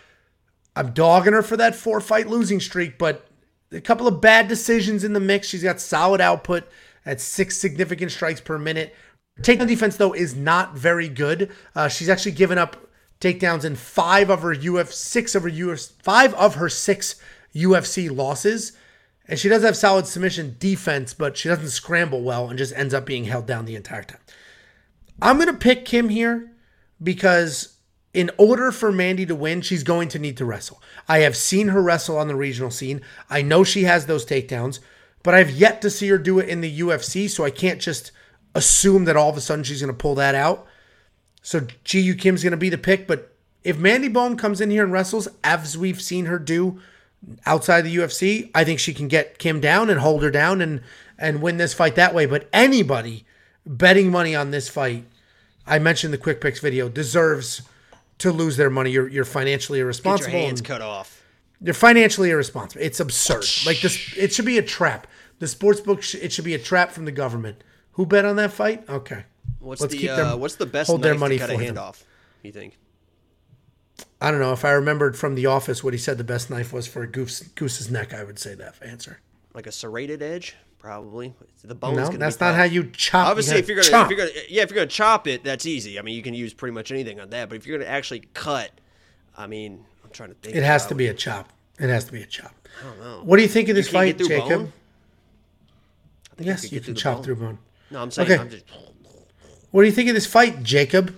[0.74, 3.26] I'm dogging her for that four fight losing streak, but
[3.70, 5.48] a couple of bad decisions in the mix.
[5.48, 6.64] She's got solid output
[7.04, 8.94] at six significant strikes per minute.
[9.42, 11.50] Takedown defense, though, is not very good.
[11.74, 12.76] Uh, she's actually given up
[13.20, 17.16] takedowns in five of her UFC, six of her UFC, five of her six
[17.54, 18.72] UFC losses.
[19.28, 22.94] And she does have solid submission defense, but she doesn't scramble well and just ends
[22.94, 24.20] up being held down the entire time.
[25.22, 26.50] I'm to pick Kim here
[27.02, 27.76] because
[28.12, 30.82] in order for Mandy to win, she's going to need to wrestle.
[31.08, 33.02] I have seen her wrestle on the regional scene.
[33.28, 34.80] I know she has those takedowns,
[35.22, 38.10] but I've yet to see her do it in the UFC, so I can't just
[38.54, 40.66] assume that all of a sudden she's going to pull that out.
[41.42, 44.70] So Ji Yeon Kim's going to be the pick, but if Mandy Bohm comes in
[44.70, 46.80] here and wrestles, as we've seen her do
[47.46, 50.80] outside the UFC, I think she can get Kim down and hold her down and
[51.18, 52.24] and win this fight that way.
[52.26, 53.24] But anybody
[53.66, 55.04] betting money on this fight,
[55.66, 57.62] I mentioned the quick picks video, deserves
[58.18, 58.90] to lose their money.
[58.90, 61.22] You're you're financially Get your hands and- cut off.
[61.62, 62.82] you're financially irresponsible.
[62.84, 63.44] It's absurd.
[63.66, 65.06] Like this, it should be a trap.
[65.38, 67.62] The sports book, sh- it should be a trap from the government.
[67.92, 68.88] Who bet on that fight?
[68.88, 69.24] Okay.
[69.60, 71.54] What's Let's the keep uh, what's the best hold knife their money to cut a
[71.54, 71.84] for hand them.
[71.84, 72.04] off?
[72.42, 72.76] You think?
[74.20, 76.72] I don't know if I remembered from The Office what he said the best knife
[76.72, 78.14] was for a goose, goose's neck.
[78.14, 79.20] I would say that answer.
[79.54, 81.34] Like a serrated edge, probably.
[81.62, 83.28] The bone's No, that's not how you chop.
[83.28, 84.10] Obviously, you if you're gonna, chop.
[84.10, 85.98] if you're gonna, yeah, if you're gonna chop it, that's easy.
[85.98, 87.48] I mean, you can use pretty much anything on that.
[87.48, 88.70] But if you're gonna actually cut,
[89.36, 90.56] I mean, I'm trying to think.
[90.56, 91.52] it has to be a chop.
[91.78, 92.54] It has to be a chop.
[92.82, 93.20] I don't know.
[93.24, 94.48] What do you think of this fight, Jacob?
[94.48, 94.72] bone?
[96.32, 97.24] I think Yes, could you can chop bone.
[97.24, 97.58] through bone.
[97.90, 98.30] No, I'm saying.
[98.30, 98.40] Okay.
[98.40, 98.64] I'm just,
[99.70, 101.14] What do you think of this fight, Jacob?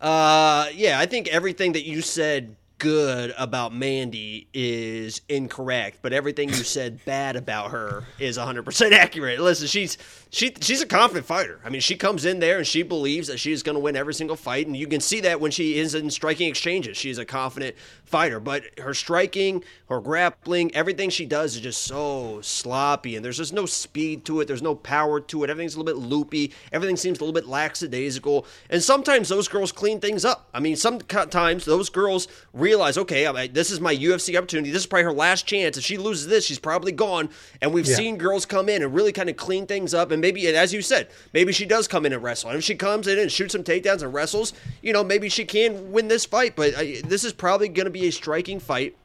[0.00, 6.50] uh, yeah, I think everything that you said good about Mandy is incorrect, but everything
[6.50, 9.40] you said bad about her is 100% accurate.
[9.40, 9.96] Listen, she's
[10.36, 11.60] she she's a confident fighter.
[11.64, 14.12] I mean, she comes in there and she believes that she's going to win every
[14.12, 16.98] single fight, and you can see that when she is in striking exchanges.
[16.98, 22.42] She's a confident fighter, but her striking, her grappling, everything she does is just so
[22.42, 24.46] sloppy, and there's just no speed to it.
[24.46, 25.48] There's no power to it.
[25.48, 26.52] Everything's a little bit loopy.
[26.70, 30.50] Everything seems a little bit lackadaisical, and sometimes those girls clean things up.
[30.52, 34.70] I mean, sometimes those girls realize, okay, I, this is my UFC opportunity.
[34.70, 35.78] This is probably her last chance.
[35.78, 37.30] If she loses this, she's probably gone.
[37.62, 37.96] And we've yeah.
[37.96, 40.10] seen girls come in and really kind of clean things up.
[40.10, 42.50] And maybe, as you said, maybe she does come in and wrestle.
[42.50, 45.44] And if she comes in and shoots some takedowns and wrestles, you know, maybe she
[45.44, 46.56] can win this fight.
[46.56, 48.96] But uh, this is probably going to be a striking fight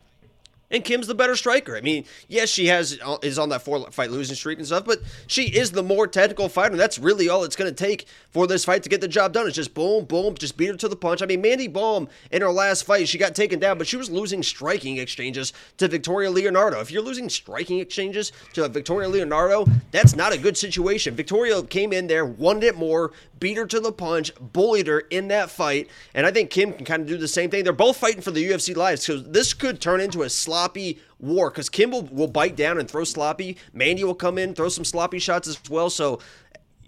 [0.71, 1.75] and Kim's the better striker.
[1.75, 5.01] I mean, yes, she has is on that four fight losing streak and stuff, but
[5.27, 6.71] she is the more technical fighter.
[6.71, 9.33] And that's really all it's going to take for this fight to get the job
[9.33, 9.47] done.
[9.47, 11.21] It's just boom, boom, just beat her to the punch.
[11.21, 14.09] I mean, Mandy Bohm in her last fight, she got taken down, but she was
[14.09, 16.79] losing striking exchanges to Victoria Leonardo.
[16.79, 21.15] If you're losing striking exchanges to Victoria Leonardo, that's not a good situation.
[21.15, 25.27] Victoria came in there, wanted it more, beat her to the punch, bullied her in
[25.29, 27.63] that fight, and I think Kim can kind of do the same thing.
[27.63, 30.99] They're both fighting for the UFC lives, so this could turn into a slot sloppy
[31.19, 33.57] war because Kimball will bite down and throw sloppy.
[33.73, 35.89] Mandy will come in, throw some sloppy shots as well.
[35.89, 36.19] So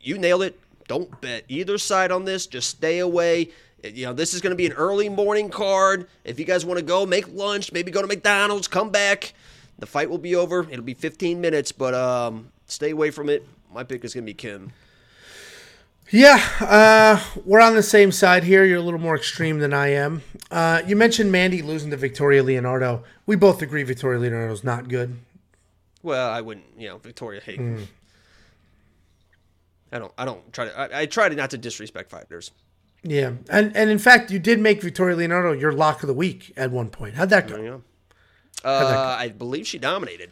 [0.01, 0.59] you nailed it.
[0.87, 2.45] Don't bet either side on this.
[2.45, 3.49] Just stay away.
[3.83, 6.07] You know, this is going to be an early morning card.
[6.23, 9.33] If you guys want to go, make lunch, maybe go to McDonald's, come back.
[9.79, 10.67] The fight will be over.
[10.69, 13.45] It'll be 15 minutes, but um, stay away from it.
[13.73, 14.71] My pick is going to be Kim.
[16.11, 18.65] Yeah, uh, we're on the same side here.
[18.65, 20.21] You're a little more extreme than I am.
[20.51, 23.03] Uh, you mentioned Mandy losing to Victoria Leonardo.
[23.25, 25.17] We both agree Victoria Leonardo's not good.
[26.03, 27.41] Well, I wouldn't, you know, Victoria.
[27.43, 27.87] Hey, mm.
[29.91, 30.79] I don't, I don't try to.
[30.79, 32.51] I, I try to not to disrespect fighters.
[33.03, 36.53] Yeah, and and in fact, you did make Victoria Leonardo your lock of the week
[36.55, 37.15] at one point.
[37.15, 37.61] How'd that go?
[37.61, 37.77] Yeah.
[38.63, 39.23] Uh, that go?
[39.23, 40.31] I believe she dominated.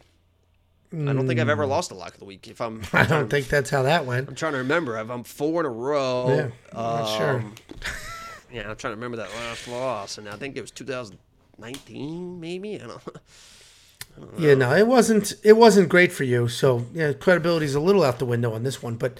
[0.92, 2.48] I don't think I've ever lost a lock of the week.
[2.48, 4.28] If I'm, I don't think that's how that went.
[4.28, 4.98] I'm trying to remember.
[4.98, 6.28] If I'm four in a row.
[6.28, 7.44] Yeah, I'm um, sure.
[8.52, 12.80] yeah, I'm trying to remember that last loss, and I think it was 2019, maybe.
[12.80, 13.00] I don't.
[14.16, 15.32] I don't yeah, no, it wasn't.
[15.42, 16.46] It wasn't great for you.
[16.48, 19.18] So yeah, credibility's a little out the window on this one, but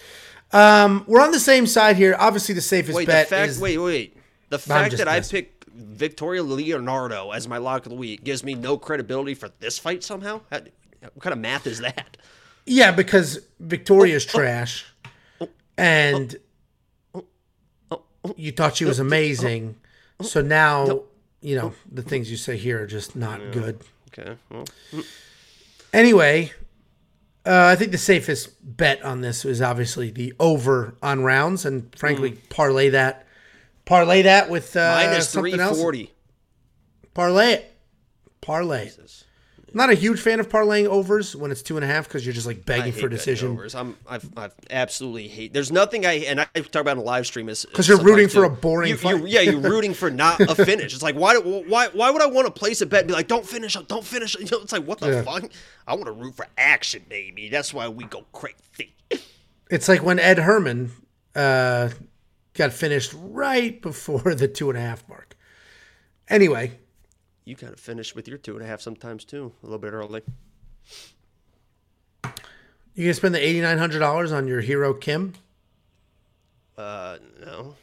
[0.52, 2.14] um, we're on the same side here.
[2.18, 3.60] Obviously, the safest wait, bet the fact, is.
[3.60, 4.18] Wait, wait.
[4.50, 8.54] The fact that I picked Victoria Leonardo as my lock of the week gives me
[8.54, 10.42] no credibility for this fight somehow.
[11.02, 12.16] What kind of math is that?
[12.64, 14.86] Yeah, because Victoria's trash,
[15.76, 16.36] and
[18.36, 19.76] you thought she was amazing.
[20.20, 21.02] So now,
[21.40, 23.50] you know, the things you say here are just not yeah.
[23.50, 23.80] good.
[24.16, 24.36] Okay.
[24.50, 24.64] Well.
[25.92, 26.52] Anyway,
[27.44, 31.92] uh, I think the safest bet on this is obviously the over on rounds, and
[31.98, 32.48] frankly, mm.
[32.48, 33.26] parlay that,
[33.84, 36.12] parlay that with uh, minus three forty.
[37.14, 37.76] Parlay it,
[38.40, 38.84] parlay.
[38.84, 39.24] Jesus.
[39.74, 42.34] Not a huge fan of parlaying overs when it's two and a half because you're
[42.34, 43.52] just like begging for a decision.
[43.52, 43.74] Overs.
[43.74, 45.52] I'm I've, I've absolutely hate.
[45.52, 48.28] There's nothing I and I talk about in a live stream is because you're rooting
[48.28, 49.10] for a boring you.
[49.10, 50.94] You, yeah, you're rooting for not a finish.
[50.94, 53.28] It's like why why why would I want to place a bet and be like
[53.28, 54.36] don't finish up, don't finish?
[54.42, 55.22] You know, it's like what the yeah.
[55.22, 55.50] fuck?
[55.86, 57.48] I want to root for action, baby.
[57.48, 58.94] That's why we go crazy.
[59.70, 60.90] It's like when Ed Herman
[61.34, 61.90] uh,
[62.54, 65.36] got finished right before the two and a half mark.
[66.28, 66.78] Anyway,
[67.44, 69.92] you kind of finish with your two and a half sometimes too, a little bit
[69.92, 70.22] early.
[72.94, 75.34] You gonna spend the eighty nine hundred dollars on your hero Kim?
[76.76, 77.74] Uh, no.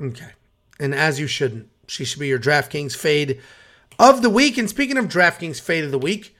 [0.00, 0.30] Okay,
[0.78, 1.70] and as you shouldn't.
[1.88, 3.40] She should be your DraftKings fade
[3.98, 4.58] of the week.
[4.58, 6.36] And speaking of DraftKings fade of the week,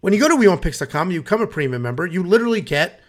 [0.00, 2.06] when you go to WeWantPicks.com, you become a premium member.
[2.06, 3.00] You literally get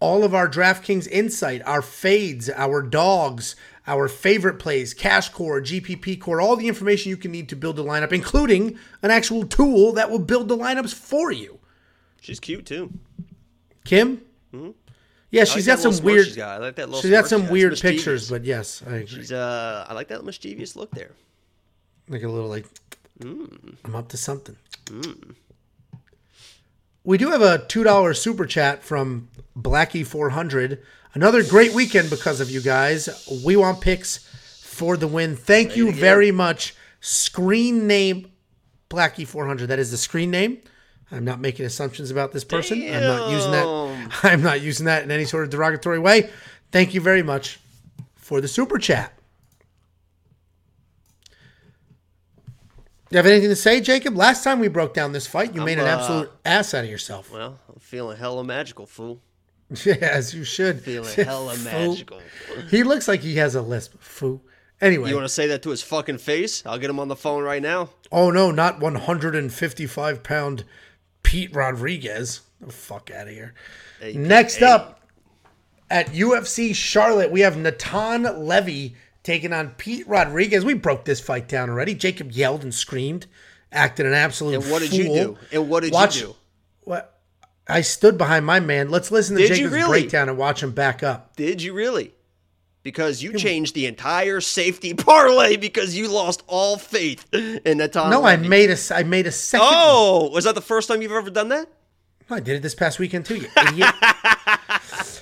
[0.00, 3.54] all of our DraftKings insight, our fades, our dogs,
[3.86, 7.78] our favorite plays, cash core, GPP core, all the information you can need to build
[7.78, 11.58] a lineup, including an actual tool that will build the lineups for you.
[12.20, 12.92] She's cute too.
[13.84, 14.22] Kim?
[14.54, 14.70] Mm-hmm.
[15.32, 16.26] Yeah, she's like got some weird.
[16.26, 16.60] She's got.
[16.60, 17.00] I like that little.
[17.00, 19.06] She's got some weird pictures, but yes, I agree.
[19.06, 21.12] She's uh, I like that mischievous look there.
[22.08, 22.66] Like a little like,
[23.18, 23.76] mm.
[23.82, 24.56] I'm up to something.
[24.84, 25.34] Mm.
[27.02, 30.82] We do have a two dollar super chat from Blackie four hundred.
[31.14, 33.28] Another great weekend because of you guys.
[33.44, 34.18] We want picks
[34.62, 35.36] for the win.
[35.36, 36.74] Thank you very much.
[37.00, 38.30] Screen name
[38.88, 39.68] Blackie 400.
[39.68, 40.62] That is the screen name.
[41.10, 42.80] I'm not making assumptions about this person.
[42.80, 43.02] Damn.
[43.02, 44.18] I'm not using that.
[44.22, 46.30] I'm not using that in any sort of derogatory way.
[46.70, 47.60] Thank you very much
[48.14, 49.12] for the super chat.
[53.10, 54.16] Do You have anything to say, Jacob?
[54.16, 56.84] Last time we broke down this fight, you I'm, made an absolute uh, ass out
[56.84, 57.30] of yourself.
[57.30, 59.20] Well, I'm feeling hella magical, fool.
[59.84, 60.80] Yeah, as you should.
[60.82, 62.20] Feeling hella magical.
[62.70, 63.94] He looks like he has a lisp.
[64.00, 64.40] Foo.
[64.80, 66.64] Anyway, You want to say that to his fucking face?
[66.66, 67.90] I'll get him on the phone right now.
[68.10, 70.64] oh no, not 155 pound
[71.22, 72.40] Pete Rodriguez.
[72.60, 73.54] The fuck out of here.
[74.00, 74.66] Hey, Next hey.
[74.66, 75.00] up
[75.90, 80.64] at UFC Charlotte, we have Natan Levy taking on Pete Rodriguez.
[80.64, 81.94] We broke this fight down already.
[81.94, 83.26] Jacob yelled and screamed,
[83.70, 85.38] acted an absolute And what did you do?
[85.52, 86.36] And what did Watch- you do?
[87.68, 88.90] I stood behind my man.
[88.90, 90.00] Let's listen to Did Jacob's really?
[90.00, 91.36] breakdown and watch him back up.
[91.36, 92.12] Did you really?
[92.82, 98.10] Because you changed the entire safety parlay because you lost all faith in Natan.
[98.10, 99.68] No, I made a, I made a second.
[99.70, 101.68] Oh, was that the first time you've ever done that?
[102.28, 103.94] I did it this past weekend too, you idiot.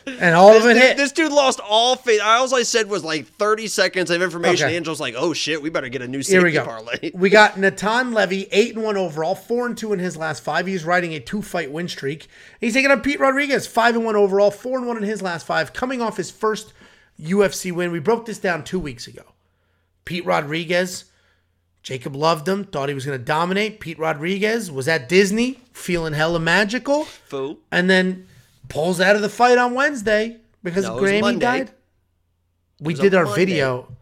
[0.06, 0.96] and all of it Dude, hit.
[0.96, 2.20] This dude lost all faith.
[2.22, 4.66] All I said was like 30 seconds of information.
[4.66, 4.76] Okay.
[4.76, 6.64] Angel's like, oh shit, we better get a new safety Here we go.
[6.64, 7.10] parlay.
[7.14, 10.66] We got Natan Levy, eight and one overall, four and two in his last five.
[10.66, 12.28] He's riding a two fight win streak.
[12.60, 15.46] He's taking on Pete Rodriguez, five and one overall, four and one in his last
[15.46, 16.72] five, coming off his first
[17.20, 17.92] UFC win.
[17.92, 19.22] We broke this down two weeks ago.
[20.04, 21.04] Pete Rodriguez,
[21.82, 23.80] Jacob loved him, thought he was going to dominate.
[23.80, 27.58] Pete Rodriguez was at Disney, feeling hella magical, Foo.
[27.70, 28.26] and then
[28.70, 31.72] pulls out of the fight on Wednesday because No, it Grammy died.
[32.80, 33.44] We did our Monday.
[33.44, 33.96] video.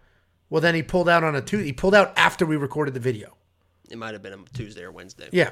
[0.51, 1.67] Well, then he pulled out on a Tuesday.
[1.67, 3.37] He pulled out after we recorded the video.
[3.91, 5.29] It might have been a Tuesday or Wednesday.
[5.33, 5.51] Yeah.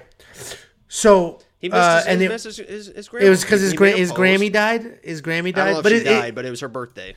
[0.89, 3.73] So He missed uh, his, and he it, his, his, his it was because his
[3.73, 4.13] gra- his.
[4.13, 5.01] Grammy died.
[5.03, 6.69] His Grammy died, don't know if but she it, it- died, but it was her
[6.69, 7.17] birthday.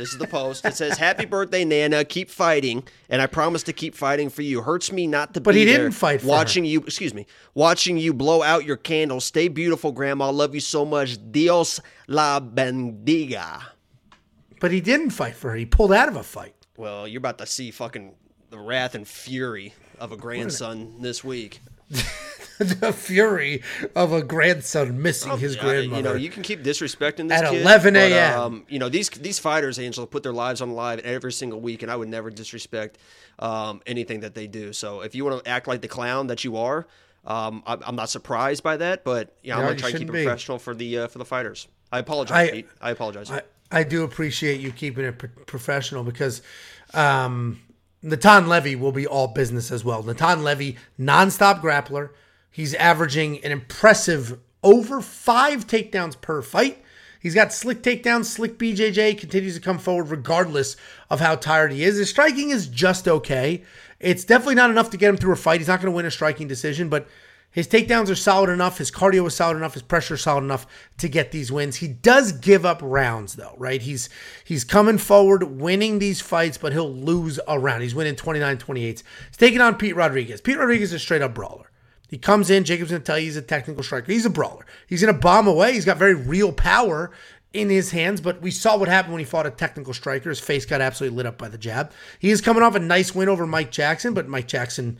[0.00, 0.64] This is the post.
[0.64, 2.04] It says, "Happy birthday, Nana.
[2.04, 4.62] Keep fighting, and I promise to keep fighting for you.
[4.62, 6.80] Hurts me not to But be he didn't fight for watching you.
[6.80, 9.20] Excuse me, watching you blow out your candle.
[9.20, 10.28] Stay beautiful, Grandma.
[10.28, 11.18] I love you so much.
[11.30, 13.60] Dios la bendiga."
[14.60, 15.56] but he didn't fight for her.
[15.56, 16.54] He pulled out of a fight.
[16.76, 18.14] Well, you're about to see fucking
[18.50, 21.60] the wrath and fury of a grandson this week.
[22.80, 23.62] the fury
[23.96, 25.94] of a grandson missing his Yeah, grandmother.
[25.94, 28.40] Oh, You know, you can keep disrespecting this At kid, 11 but, a.m..
[28.40, 31.58] Um, you know, these these fighters, Angela, put their lives on the line every single
[31.60, 32.98] week, and I would never disrespect
[33.38, 34.74] um, anything that they do.
[34.74, 36.86] So if you want to act like the clown that you are,
[37.24, 39.04] um, I'm, I'm not surprised by that.
[39.04, 40.24] But yeah, I'm No, gonna try to keep it be.
[40.24, 41.66] professional for the uh, for the fighters.
[41.90, 42.64] I apologize, I-.
[42.80, 43.30] I apologize.
[43.30, 43.42] I,
[43.72, 46.42] I do appreciate you keeping it pro- professional because
[46.92, 47.60] um,
[48.02, 50.02] Natan Levy will be all business as well.
[50.02, 52.10] Natan Levy, nonstop grappler.
[52.50, 56.82] He's averaging an impressive over five takedowns per fight.
[57.20, 60.76] He's got slick takedowns, slick BJJ, continues to come forward regardless
[61.10, 61.98] of how tired he is.
[61.98, 63.62] His striking is just okay.
[63.98, 65.60] It's definitely not enough to get him through a fight.
[65.60, 67.06] He's not going to win a striking decision, but
[67.50, 68.78] his takedowns are solid enough.
[68.78, 69.74] His cardio is solid enough.
[69.74, 70.66] His pressure is solid enough
[70.98, 71.76] to get these wins.
[71.76, 73.82] He does give up rounds though, right?
[73.82, 74.08] He's
[74.44, 77.82] he's coming forward, winning these fights, but he'll lose a round.
[77.82, 78.78] He's winning 29-28.
[78.78, 79.02] He's
[79.36, 80.40] taking on Pete Rodriguez.
[80.40, 81.69] Pete Rodriguez is a straight up brawler.
[82.10, 84.10] He comes in, Jacob's gonna tell you he's a technical striker.
[84.10, 84.66] He's a brawler.
[84.88, 85.74] He's gonna bomb away.
[85.74, 87.12] He's got very real power
[87.52, 90.28] in his hands, but we saw what happened when he fought a technical striker.
[90.28, 91.92] His face got absolutely lit up by the jab.
[92.18, 94.98] He is coming off a nice win over Mike Jackson, but Mike Jackson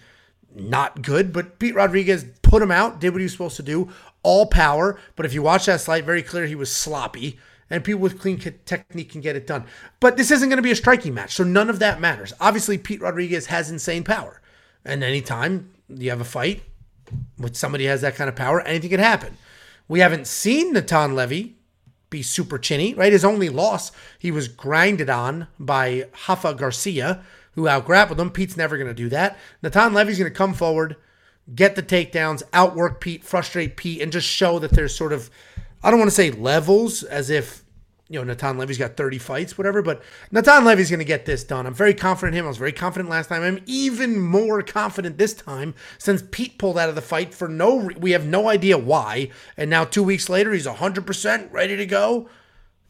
[0.55, 3.89] not good, but Pete Rodriguez put him out, did what he was supposed to do,
[4.23, 4.97] all power.
[5.17, 8.39] But if you watch that slide, very clear he was sloppy, and people with clean
[8.39, 9.65] technique can get it done.
[9.99, 12.33] But this isn't going to be a striking match, so none of that matters.
[12.41, 14.41] Obviously, Pete Rodriguez has insane power,
[14.85, 16.63] and anytime you have a fight
[17.39, 19.37] with somebody has that kind of power, anything can happen.
[19.89, 21.57] We haven't seen Natan Levy
[22.11, 23.13] be super chinny, right?
[23.13, 28.31] His only loss, he was grinded on by Rafa Garcia, who outgrappled him.
[28.31, 29.39] Pete's never going to do that.
[29.63, 30.97] Natan Levy's going to come forward,
[31.55, 35.31] get the takedowns, outwork Pete, frustrate Pete, and just show that there's sort of,
[35.83, 37.65] I don't want to say levels, as if,
[38.11, 41.45] you know, Natan Levy's got 30 fights, whatever, but Natan Levy's going to get this
[41.45, 41.65] done.
[41.65, 42.47] I'm very confident in him.
[42.47, 43.45] I was very confident last time.
[43.45, 47.79] I'm even more confident this time since Pete pulled out of the fight for no,
[47.79, 49.31] re- we have no idea why.
[49.57, 52.29] And now two weeks later, he's 100% ready to go.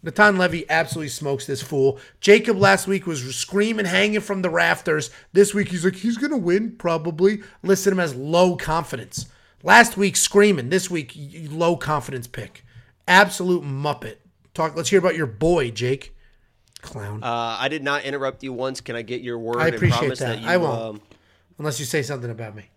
[0.02, 2.00] Natan Levy absolutely smokes this fool.
[2.22, 5.10] Jacob last week was screaming, hanging from the rafters.
[5.34, 7.42] This week he's like, he's gonna win, probably.
[7.62, 9.26] Listed him as low confidence.
[9.62, 10.70] Last week screaming.
[10.70, 11.12] This week
[11.50, 12.64] low confidence pick.
[13.06, 14.16] Absolute muppet.
[14.54, 14.76] Talk.
[14.76, 16.14] Let's hear about your boy, Jake.
[16.82, 17.22] Clown.
[17.22, 18.80] uh, I did not interrupt you once.
[18.80, 20.36] Can I get your word I and appreciate promise that.
[20.36, 20.48] that, you?
[20.48, 20.82] I won't.
[20.82, 21.00] Um,
[21.58, 22.70] Unless you say something about me.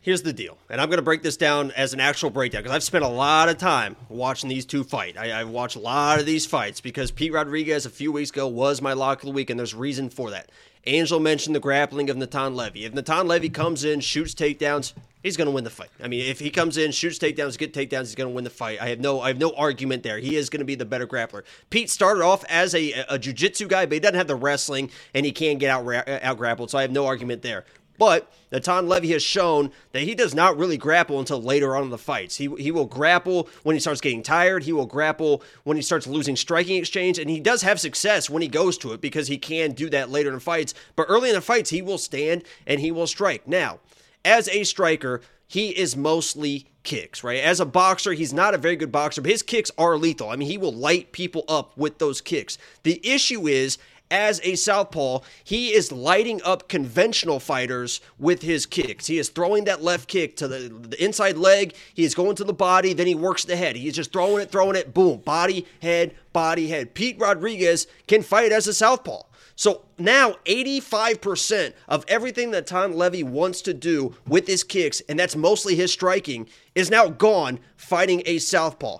[0.00, 2.74] Here's the deal, and I'm going to break this down as an actual breakdown because
[2.76, 5.16] I've spent a lot of time watching these two fight.
[5.16, 8.46] I, I've watched a lot of these fights because Pete Rodriguez a few weeks ago
[8.46, 10.50] was my lock of the week, and there's reason for that.
[10.86, 12.84] Angel mentioned the grappling of Natan Levy.
[12.84, 15.88] If Natan Levy comes in, shoots takedowns, he's going to win the fight.
[16.02, 18.50] I mean, if he comes in, shoots takedowns, get takedowns, he's going to win the
[18.50, 18.82] fight.
[18.82, 20.18] I have no, I have no argument there.
[20.18, 21.42] He is going to be the better grappler.
[21.70, 25.24] Pete started off as a, a jiu-jitsu guy, but he doesn't have the wrestling, and
[25.24, 26.70] he can get out out grappled.
[26.70, 27.64] So I have no argument there.
[27.98, 31.90] But Natan Levy has shown that he does not really grapple until later on in
[31.90, 32.36] the fights.
[32.36, 34.64] He, he will grapple when he starts getting tired.
[34.64, 37.18] He will grapple when he starts losing striking exchange.
[37.18, 40.10] And he does have success when he goes to it because he can do that
[40.10, 40.74] later in fights.
[40.96, 43.46] But early in the fights, he will stand and he will strike.
[43.46, 43.80] Now,
[44.24, 47.42] as a striker, he is mostly kicks, right?
[47.42, 50.30] As a boxer, he's not a very good boxer, but his kicks are lethal.
[50.30, 52.58] I mean, he will light people up with those kicks.
[52.82, 53.78] The issue is,
[54.10, 59.06] as a southpaw, he is lighting up conventional fighters with his kicks.
[59.06, 61.74] He is throwing that left kick to the, the inside leg.
[61.94, 63.76] He is going to the body, then he works the head.
[63.76, 66.94] He's just throwing it, throwing it, boom, body, head, body, head.
[66.94, 69.22] Pete Rodriguez can fight as a southpaw.
[69.56, 75.18] So now 85% of everything that Tom Levy wants to do with his kicks, and
[75.18, 78.98] that's mostly his striking, is now gone fighting a southpaw.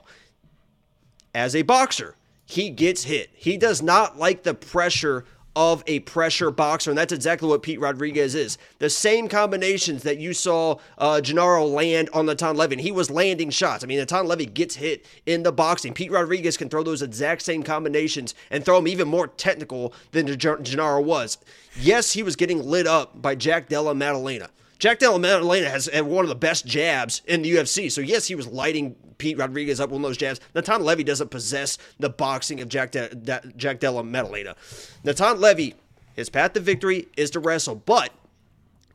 [1.35, 2.15] As a boxer,
[2.47, 3.31] he gets hit.
[3.35, 5.25] He does not like the pressure
[5.57, 8.59] of a pressure boxer, and that's exactly what Pete Rodriguez is.
[8.81, 13.11] The same combinations that you saw uh, Genaro land on Natan Levy, and he was
[13.11, 13.85] landing shots.
[13.85, 15.95] I mean, the Natan Levy gets hit in the boxing.
[15.95, 20.27] Pete Rodriguez can throw those exact same combinations and throw them even more technical than
[20.27, 21.39] Genaro was.
[21.77, 24.51] Yes, he was getting lit up by Jack Della Maddalena.
[24.85, 27.91] Jack Della Maddalena has one of the best jabs in the UFC.
[27.91, 30.41] So yes, he was lighting Pete Rodriguez up with those jabs.
[30.55, 34.55] Natan Levy doesn't possess the boxing of Jack, De- De- Jack Della Maddalena.
[35.03, 35.75] Natan Levy,
[36.15, 38.13] his path to victory is to wrestle, but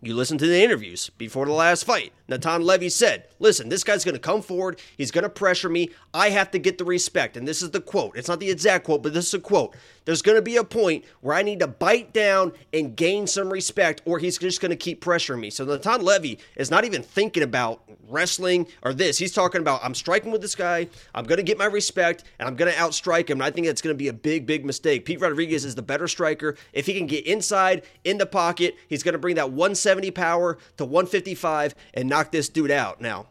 [0.01, 2.13] you listen to the interviews before the last fight.
[2.27, 4.79] Natan Levy said, Listen, this guy's going to come forward.
[4.95, 5.89] He's going to pressure me.
[6.13, 7.35] I have to get the respect.
[7.35, 8.15] And this is the quote.
[8.15, 9.75] It's not the exact quote, but this is a quote.
[10.09, 13.53] There's going to be a point where I need to bite down and gain some
[13.53, 15.51] respect, or he's just going to keep pressuring me.
[15.51, 19.19] So Natan Levy is not even thinking about wrestling or this.
[19.19, 20.87] He's talking about, I'm striking with this guy.
[21.13, 23.37] I'm going to get my respect, and I'm going to outstrike him.
[23.37, 25.05] And I think that's going to be a big, big mistake.
[25.05, 26.55] Pete Rodriguez is the better striker.
[26.73, 30.57] If he can get inside, in the pocket, he's going to bring that 170 power
[30.77, 32.99] to 155 and knock this dude out.
[32.99, 33.27] Now,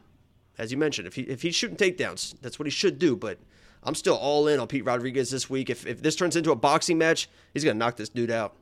[0.57, 3.17] as you mentioned, if he if he's shooting takedowns, that's what he should do.
[3.17, 3.39] But
[3.83, 5.71] I'm still all in on Pete Rodriguez this week.
[5.71, 8.55] If if this turns into a boxing match, he's gonna knock this dude out.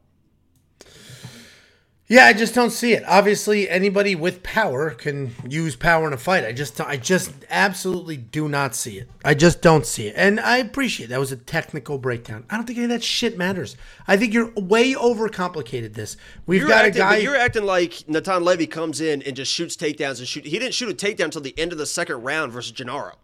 [2.08, 3.02] Yeah, I just don't see it.
[3.04, 6.44] Obviously, anybody with power can use power in a fight.
[6.44, 9.10] I just, I just absolutely do not see it.
[9.24, 12.44] I just don't see it, and I appreciate that was a technical breakdown.
[12.48, 13.76] I don't think any of that shit matters.
[14.06, 15.94] I think you're way overcomplicated.
[15.94, 17.16] This we've you're got acting, a guy.
[17.16, 20.44] You're acting like Natan Levy comes in and just shoots takedowns and shoot.
[20.46, 23.14] He didn't shoot a takedown until the end of the second round versus Genaro.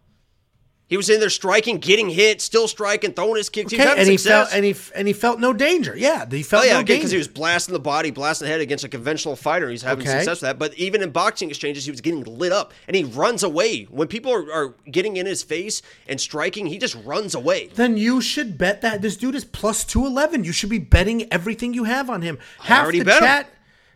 [0.93, 3.73] He was in there striking, getting hit, still striking, throwing his kicks.
[3.73, 5.95] Okay, he and he felt and he and he felt no danger.
[5.97, 7.13] Yeah, he felt Oh yeah, no because danger.
[7.13, 9.71] he was blasting the body, blasting the head against a conventional fighter.
[9.71, 10.19] He's having Okay.
[10.19, 10.59] success with that.
[10.59, 14.07] But even in boxing exchanges, he was getting lit up, and he runs away when
[14.07, 16.67] people are, are getting in his face and striking.
[16.67, 17.71] He just runs away.
[17.75, 20.45] then you should bet that this dude is plus two eleven.
[20.45, 22.39] You should be betting everything you have on him.
[22.61, 23.25] Half already the bet him.
[23.29, 23.47] chat,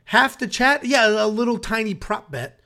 [0.06, 2.58] half the chat, yeah, a little tiny prop bet.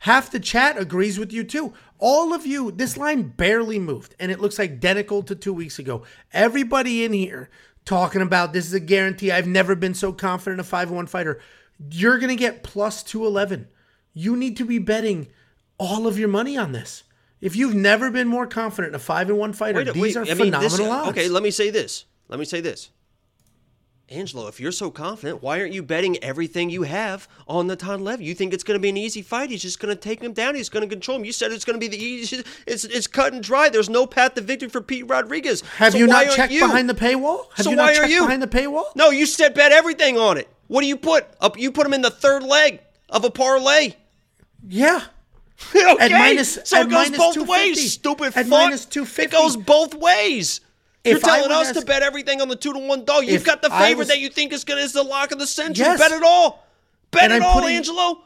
[0.00, 1.72] Half the chat agrees with you too.
[1.98, 6.02] All of you, this line barely moved, and it looks identical to two weeks ago.
[6.32, 7.48] Everybody in here
[7.84, 9.30] talking about this is a guarantee.
[9.30, 11.40] I've never been so confident a five oh one fighter.
[11.90, 13.68] You're gonna get plus two eleven.
[14.12, 15.28] You need to be betting
[15.78, 17.04] all of your money on this.
[17.40, 20.16] If you've never been more confident in a five and one fighter, Wait, these wait,
[20.16, 21.08] are I mean, phenomenal this- odds.
[21.10, 22.06] Okay, let me say this.
[22.28, 22.90] Let me say this.
[24.10, 28.24] Angelo, if you're so confident, why aren't you betting everything you have on Natan Levy?
[28.26, 29.48] You think it's going to be an easy fight?
[29.50, 30.54] He's just going to take him down.
[30.54, 31.24] He's going to control him.
[31.24, 32.46] You said it's going to be the easiest.
[32.66, 33.70] It's it's cut and dry.
[33.70, 35.62] There's no path to victory for Pete Rodriguez.
[35.78, 36.60] Have So you not checked you?
[36.66, 37.46] behind the paywall?
[37.54, 38.84] Have So you why not are checked you behind the paywall?
[38.94, 40.48] No, you said bet everything on it.
[40.68, 41.58] What do you put up?
[41.58, 43.94] You put him in the third leg of a parlay.
[44.68, 45.00] Yeah.
[45.74, 47.50] okay, At minus- so it goes minus both 250.
[47.50, 47.92] ways.
[47.94, 48.48] Stupid At fuck.
[48.48, 48.86] minus
[49.18, 50.60] It goes both ways.
[51.04, 53.24] You're If telling us to bet everything on the two to one dog.
[53.26, 55.46] You've got the favorite was- that you think is gonna is the lock of the
[55.46, 55.84] century.
[55.84, 55.98] Yes.
[55.98, 56.66] Bet it all.
[57.10, 58.20] Bet And it I'm all, putting- Angelo.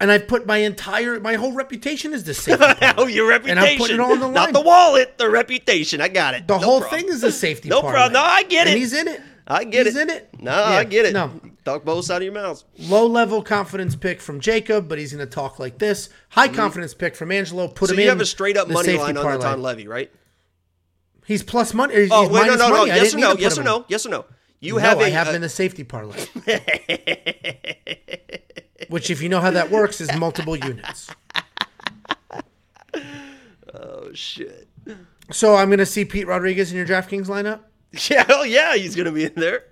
[0.00, 2.56] And I've put my entire, my whole reputation is the same.
[2.98, 3.58] oh, your reputation.
[3.58, 4.34] And I'm putting it all on the line.
[4.34, 6.00] Not the wallet, the reputation.
[6.00, 6.48] I got it.
[6.48, 7.02] The No whole problem.
[7.02, 8.14] thing is a safety No problem.
[8.14, 8.80] No, I get And it.
[8.80, 9.20] he's in it.
[9.46, 10.00] I get he's it.
[10.00, 10.28] He's in it.
[10.40, 10.64] No, Yeah.
[10.78, 11.12] I get it.
[11.12, 11.30] No.
[11.64, 12.64] Talk both sides of your mouths.
[12.80, 16.08] Low level confidence pick from Jacob, but he's going to talk like this.
[16.30, 17.68] High confidence pick from Angelo.
[17.68, 17.86] Put Mm-hmm.
[17.86, 18.08] So him you in.
[18.08, 19.44] have a straight up money line on parlay.
[19.44, 20.10] Natan Levy, right?
[21.26, 21.94] He's plus money.
[21.94, 22.76] He's Oh, wait, no, minus no, no.
[22.78, 22.90] money.
[22.90, 23.26] I Yes or no?
[23.26, 23.84] need to put Yes or no?
[23.88, 24.24] Yes or no?
[24.60, 26.16] You no, have a I have uh, him in the safety parlay.
[28.88, 31.08] Which, if you know how that works, is multiple units.
[33.74, 34.68] Oh shit.
[35.30, 37.60] So I'm going to see Pete Rodriguez in your DraftKings lineup.
[38.10, 39.64] Yeah, hell yeah, he's gonna be in there.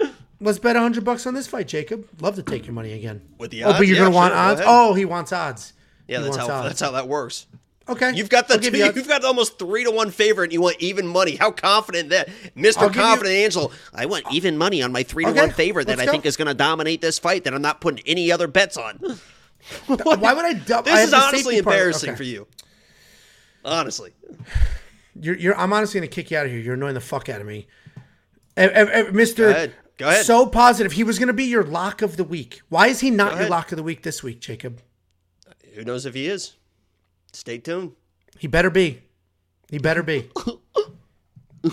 [0.43, 2.07] Let's bet hundred bucks on this fight, Jacob.
[2.21, 3.23] Love to take your money again.
[3.39, 4.61] With the oh, but you're Yeah, gonna want sure, odds.
[4.63, 5.73] Oh, he wants odds.
[6.07, 6.69] Yeah, He that's how odds.
[6.69, 7.47] that's how that works.
[7.91, 8.13] Okay.
[8.15, 10.77] You've got the give you have got almost three to one favorite, and you want
[10.79, 11.37] even money.
[11.37, 13.73] How confident that I'll give you- Confident Angel?
[13.93, 16.37] I want even money on my three to Okay, one favorite that I think is
[16.37, 17.45] going to dominate this fight.
[17.45, 18.99] That I'm not putting any other bets on.
[19.87, 20.53] Why would I?
[20.55, 22.17] Dub- This I is honestly embarrassing okay.
[22.17, 22.47] for you.
[23.65, 24.13] Honestly,
[25.21, 26.61] You're, you're, I'm honestly gonna kick you out of here.
[26.61, 27.67] You're annoying the fuck out of me,
[28.57, 29.45] Mister.
[29.45, 29.75] Go ahead.
[29.99, 30.25] Go ahead.
[30.25, 30.93] So positive.
[30.93, 32.63] He was gonna be your lock of the week.
[32.71, 34.81] Why is he not your lock of the week this week, Jacob?
[35.75, 36.55] who knows if he is?
[37.33, 37.93] Stay tuned.
[38.39, 39.03] He better be.
[39.71, 40.31] He better be.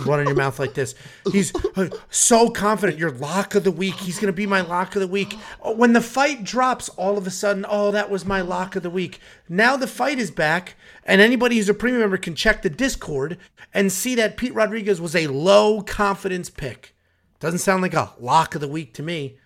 [0.04, 0.96] One in your mouth like this.
[1.32, 3.00] He's uh, so confident.
[3.00, 3.96] Your lock of the week.
[3.96, 5.38] He's going to be my lock of the week.
[5.62, 8.84] Oh, When the fight drops, all of a sudden, oh, that was my lock of
[8.84, 9.20] the week.
[9.48, 13.38] Now the fight is back, and anybody who's a premium member can check the Discord
[13.74, 16.94] and see that Pete Rodriguez was a low confidence pick.
[17.40, 19.38] Doesn't sound like a lock of the week to me.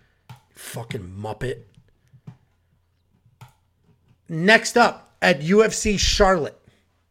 [0.49, 1.63] Fucking muppet.
[4.27, 6.57] Next up at UFC Charlotte,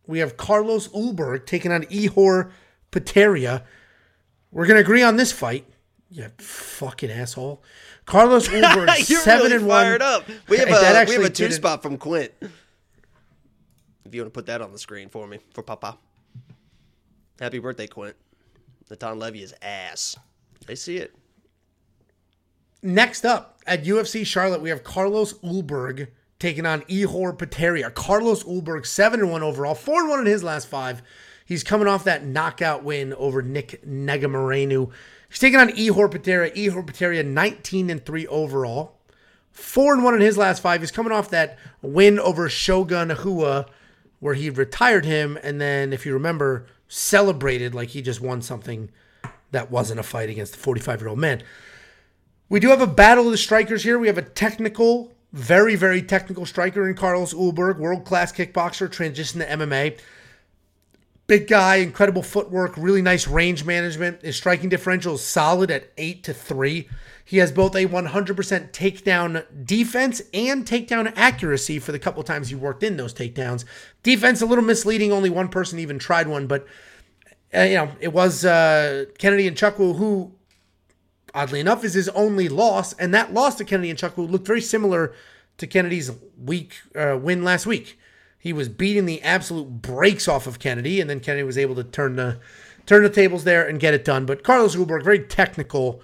[0.07, 2.51] we have Carlos Ulberg taking on Ihor
[2.91, 3.63] Potieria.
[4.51, 5.65] We're gonna agree on this fight.
[6.11, 7.63] You fucking asshole.
[8.05, 10.03] Carlos Ulberg seven really and one.
[10.03, 10.27] up.
[10.49, 10.73] We have a
[11.07, 12.33] we have a two didn't- spot from Quint.
[12.43, 15.97] If you want to put that on the screen for me, for Papa.
[17.39, 18.17] Happy birthday, Quint.
[18.91, 20.17] Natan Levy is ass.
[20.69, 21.15] I see it.
[22.83, 26.09] Next up at UFC Charlotte, we have Carlos Ulberg
[26.41, 27.95] taking on Ihor Potieria.
[27.95, 31.03] Carlos Ulberg, 7 and 1 overall, 4 and 1 in his last five.
[31.45, 34.91] He's coming off that knockout win over Nick Negumereanu.
[35.29, 36.53] He's taking on Ihor Potieria.
[36.55, 38.97] Ihor Potieria, 19 and 3 overall.
[39.53, 40.81] 4 and 1 in his last five.
[40.81, 43.67] He's coming off that win over Shogun Rua,
[44.19, 48.91] where he retired him, and then, if you remember, celebrated like he just won something
[49.51, 51.43] that wasn't a fight against a 45 year old man.
[52.49, 53.99] We do have a battle of the strikers here.
[53.99, 59.41] We have a technical, very, very technical striker in Carlos Ulberg, world class kickboxer, transitioned
[59.41, 59.99] to MMA.
[61.27, 64.23] Big guy, incredible footwork, really nice range management.
[64.23, 66.89] His striking differential is solid at 8 to 3.
[67.25, 72.57] He has both a 100% takedown defense and takedown accuracy for the couple times he
[72.57, 73.65] worked in those takedowns.
[74.03, 76.67] Defense a little misleading, only one person even tried one, but
[77.55, 80.33] uh, you know, it was uh, Kennedy Nzechukwu who
[81.35, 85.15] oddly enough, is his only loss, and that loss to Kennedy Nzechukwu looked very similar
[85.59, 87.99] to Kennedy's week uh, win last week.
[88.39, 91.85] He was beating the absolute brakes off of Kennedy, and then Kennedy was able to
[91.85, 92.39] turn the
[92.87, 94.25] turn the tables there and get it done.
[94.25, 96.01] But Carlos Ulberg, very technical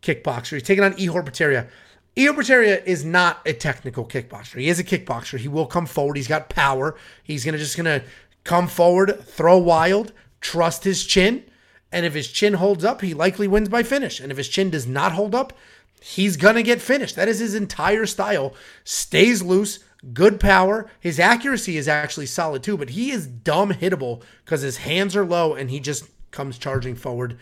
[0.00, 0.52] kickboxer.
[0.52, 1.68] He's taking on Ihor Potieria.
[2.16, 4.60] Ihor Potieria is not a technical kickboxer.
[4.60, 5.38] He is a kickboxer.
[5.38, 6.16] He will come forward.
[6.16, 6.96] He's got power.
[7.24, 8.04] He's gonna just gonna
[8.44, 11.44] come forward, throw wild, trust his chin.
[11.92, 14.18] And if his chin holds up, he likely wins by finish.
[14.18, 15.52] And if his chin does not hold up,
[16.00, 17.16] he's going to get finished.
[17.16, 18.54] That is his entire style.
[18.82, 19.80] Stays loose,
[20.12, 20.90] good power.
[20.98, 25.24] His accuracy is actually solid too, but he is dumb hittable because his hands are
[25.24, 27.38] low and he just comes charging forward.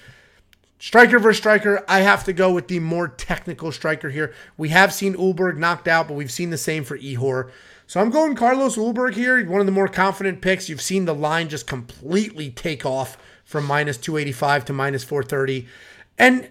[0.80, 4.32] Striker versus striker, I have to go with the more technical striker here.
[4.56, 7.50] We have seen Ulberg knocked out, but we've seen the same for Ihor.
[7.86, 10.70] So I'm going Carlos Ulberg here, one of the more confident picks.
[10.70, 13.18] You've seen the line just completely take off
[13.50, 15.66] from minus 285 to minus 430.
[16.16, 16.48] And,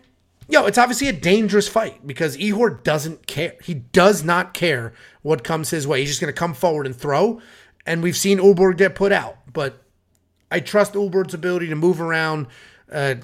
[0.50, 3.56] yo, it's obviously a dangerous fight because Ihor doesn't care.
[3.64, 4.92] He does not care
[5.22, 6.02] what comes his way.
[6.02, 7.42] He's just going to come forward and throw.
[7.86, 9.38] And we've seen Ulberg get put out.
[9.54, 9.82] But
[10.52, 12.48] I trust Ulberg's ability to move around,
[12.92, 13.16] uh,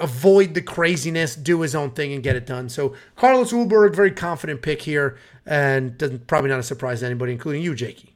[0.00, 2.70] avoid the craziness, do his own thing, and get it done.
[2.70, 7.32] So Carlos Ulberg, very confident pick here, and doesn't probably not a surprise to anybody,
[7.32, 8.14] including you, Jakey.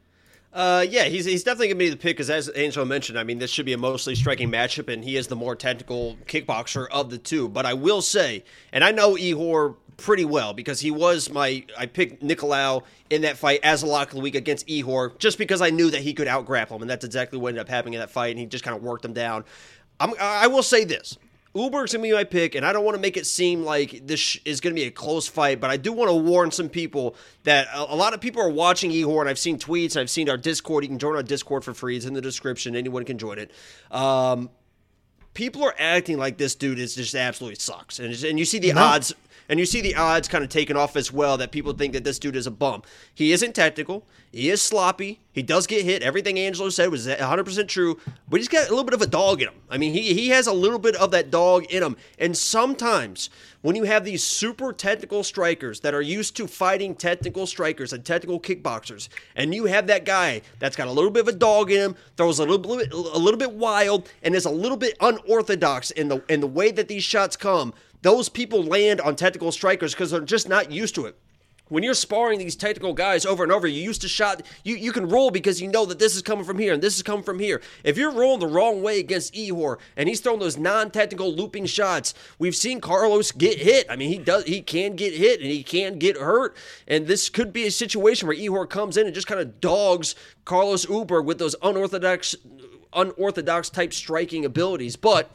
[0.52, 3.24] Uh, yeah, he's, he's definitely going to be the pick because, as Angel mentioned, I
[3.24, 6.86] mean, this should be a mostly striking matchup, and he is the more technical kickboxer
[6.90, 7.48] of the two.
[7.48, 11.86] But I will say, and I know Ihor pretty well because he was my, I
[11.86, 15.62] picked Nicolau in that fight as a lock of the week against Ihor just because
[15.62, 17.94] I knew that he could out grapple him, and that's exactly what ended up happening
[17.94, 19.44] in that fight, and he just kind of worked him down.
[20.00, 21.16] I'm, I will say this.
[21.54, 24.38] Ulberg's gonna be my pick, and I don't want to make it seem like this
[24.46, 27.68] is gonna be a close fight, but I do want to warn some people that
[27.74, 30.38] a, a lot of people are watching Ihor, and I've seen tweets, I've seen our
[30.38, 30.84] Discord.
[30.84, 32.74] You can join our Discord for free; it's in the description.
[32.74, 33.50] Anyone can join it.
[33.90, 34.48] Um,
[35.34, 38.72] people are acting like this dude is just absolutely sucks, and and you see the
[38.72, 38.80] No.
[38.82, 39.14] odds.
[39.52, 42.04] And you see the odds kind of taken off as well that people think that
[42.04, 42.82] this dude is a bum.
[43.14, 44.06] He isn't technical.
[44.32, 45.20] He is sloppy.
[45.30, 46.02] He does get hit.
[46.02, 48.00] Everything Angelo said was 100% true,
[48.30, 49.54] but he's got a little bit of a dog in him.
[49.68, 51.98] I mean, he, he has a little bit of that dog in him.
[52.18, 53.28] And sometimes
[53.60, 58.06] when you have these super technical strikers that are used to fighting technical strikers and
[58.06, 61.70] technical kickboxers, and you have that guy that's got a little bit of a dog
[61.70, 64.96] in him, throws a little bit, a little bit wild, and is a little bit
[65.02, 69.50] unorthodox in the in the way that these shots come, those people land on technical
[69.52, 71.16] strikers because they're just not used to it.
[71.72, 74.92] when you're sparring these technical guys over and over, you used to shot you you
[74.92, 77.24] can roll because you know that this is coming from here and this is coming
[77.24, 77.62] from here.
[77.82, 82.12] If you're rolling the wrong way against Ihor and he's throwing those non-technical looping shots,
[82.38, 83.86] we've seen Carlos get hit.
[83.88, 86.54] I mean, he does he can get hit and he can get hurt.
[86.86, 90.14] And this could be a situation where Ihor comes in and just kind of dogs
[90.44, 92.36] Carlos Ulberg with those unorthodox
[92.92, 94.96] unorthodox type striking abilities.
[94.96, 95.34] But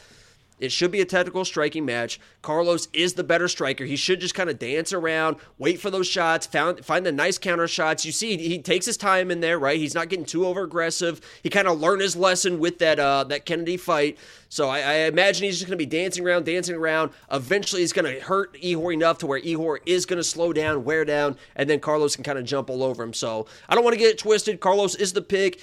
[0.59, 2.19] it should be a technical striking match.
[2.41, 3.85] Carlos is the better striker.
[3.85, 7.37] He should just kind of dance around, wait for those shots, found, find the nice
[7.37, 8.05] counter shots.
[8.05, 9.79] You see, he takes his time in there, right?
[9.79, 11.21] He's not getting too over aggressive.
[11.43, 14.17] He kind of learned his lesson with that uh, that Kennedy fight.
[14.49, 17.11] So I, I imagine he's just going to be dancing around, dancing around.
[17.31, 20.83] Eventually, he's going to hurt Ihor enough to where Ihor is going to slow down,
[20.83, 23.13] wear down, and then Carlos can kind of jump all over him.
[23.13, 24.59] So I don't want to get it twisted.
[24.59, 25.61] Carlos is the pick.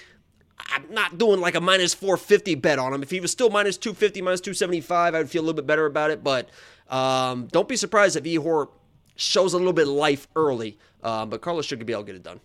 [0.59, 3.02] I'm not doing like a minus 450 bet on him.
[3.02, 5.86] If he was still minus 250, minus 275, I would feel a little bit better
[5.86, 6.22] about it.
[6.24, 6.48] But
[6.88, 8.68] um, don't be surprised if Ihor
[9.16, 10.78] shows a little bit of life early.
[11.02, 12.40] Um, but Carlos should be able to get it done.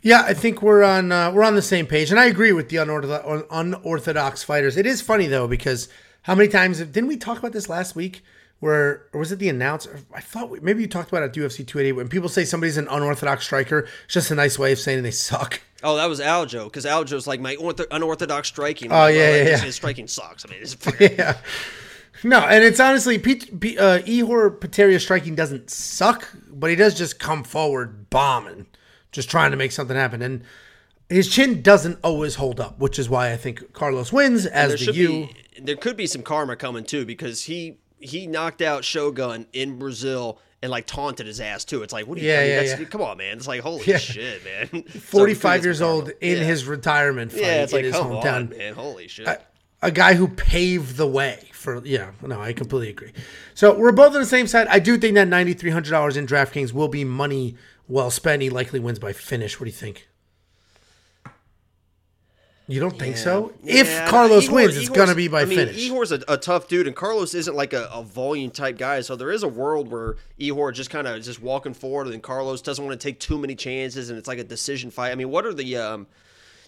[0.00, 2.68] Yeah, I think we're on uh, we're on the same page, and I agree with
[2.68, 4.76] the unorthodox, unorthodox fighters.
[4.76, 5.88] It is funny though because
[6.22, 8.22] how many times didn't we talk about this last week?
[8.60, 10.00] Where or was it the announcer?
[10.14, 12.76] I thought we, maybe you talked about it at UFC 280 when people say somebody's
[12.76, 13.88] an unorthodox striker.
[14.04, 15.60] It's just a nice way of saying they suck.
[15.82, 18.90] Oh, that was Aljo because Aljo's like my ortho- unorthodox striking.
[18.90, 19.58] Oh yeah, yeah, yeah.
[19.58, 20.44] His striking sucks.
[20.44, 21.38] I mean, it's yeah.
[22.24, 26.98] No, and it's honestly Pete, Pete, uh, Ihor Potieria's striking doesn't suck, but he does
[26.98, 28.66] just come forward bombing,
[29.12, 30.42] just trying to make something happen, and
[31.08, 34.92] his chin doesn't always hold up, which is why I think Carlos wins as the
[34.92, 35.08] U.
[35.08, 39.78] Be, there could be some karma coming too because he he knocked out Shogun in
[39.78, 41.82] Brazil and like taunted his ass too.
[41.82, 42.30] It's like, what do you?
[42.30, 42.86] Yeah, I mean, yeah, that's, yeah.
[42.88, 43.36] Come on, man.
[43.36, 43.98] It's like, holy Yeah.
[43.98, 44.82] shit, man.
[44.88, 46.44] Forty-five So, years old in Yeah.
[46.44, 48.34] his retirement fight Yeah, it's in like, his come hometown.
[48.34, 48.74] on, man.
[48.74, 49.26] Holy shit.
[49.28, 49.40] a,
[49.82, 53.12] a guy who paved the way for yeah no i completely agree
[53.54, 56.88] so we're both on the same side i do think that $9300 in draftkings will
[56.88, 57.54] be money
[57.86, 60.08] well spent he likely wins by finish what do you think
[62.68, 65.44] you don't think so Yeah, if carlos Igor- wins it's Igor's- gonna be by I
[65.46, 68.76] mean, finish Ihor's a, a tough dude, and Carlos isn't like a, a volume type
[68.78, 69.00] guy.
[69.00, 72.60] So there is a world where Ihor just kind of just walking forward, and Carlos
[72.62, 75.10] doesn't want to take too many chances, and it's like a decision fight.
[75.10, 76.06] I mean, what are the um?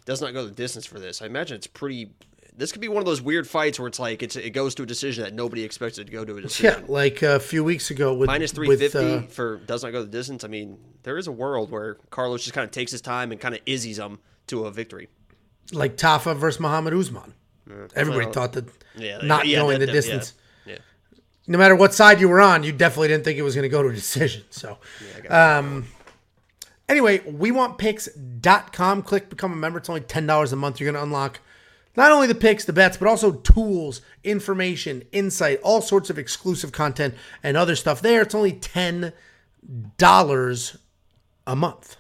[0.07, 1.21] Does not go the distance for this.
[1.23, 2.11] I imagine it's pretty.
[2.57, 4.83] This could be one of those weird fights where it's like it's, it goes to
[4.83, 6.81] a decision that nobody expected to go to a decision.
[6.81, 9.93] yeah like a few weeks ago with Minus three with, fifty uh, for does not
[9.93, 10.43] go the distance.
[10.45, 13.41] I mean, there is a world where Carlos just kind of takes his time and
[13.41, 15.09] kind of izzies him to a victory.
[15.73, 17.35] Like tafa versus muhammad usman
[17.95, 20.35] everybody well, thought that Yeah, not yeah, going that- the yeah, distance
[20.67, 20.79] Yeah.
[21.47, 23.69] no matter what side you were on, you definitely didn't think it was going to
[23.69, 24.43] go to a decision.
[24.51, 24.79] So,
[25.29, 25.87] um,
[26.89, 29.03] anyway, we want picks.com.
[29.03, 29.79] Click become a member.
[29.79, 30.81] It's only $10 a month.
[30.81, 31.39] You're going to unlock
[31.97, 36.73] not only the picks, the bets, but also tools, information, insight, all sorts of exclusive
[36.73, 38.23] content and other stuff there.
[38.23, 39.13] It's only $10
[41.47, 41.97] a month.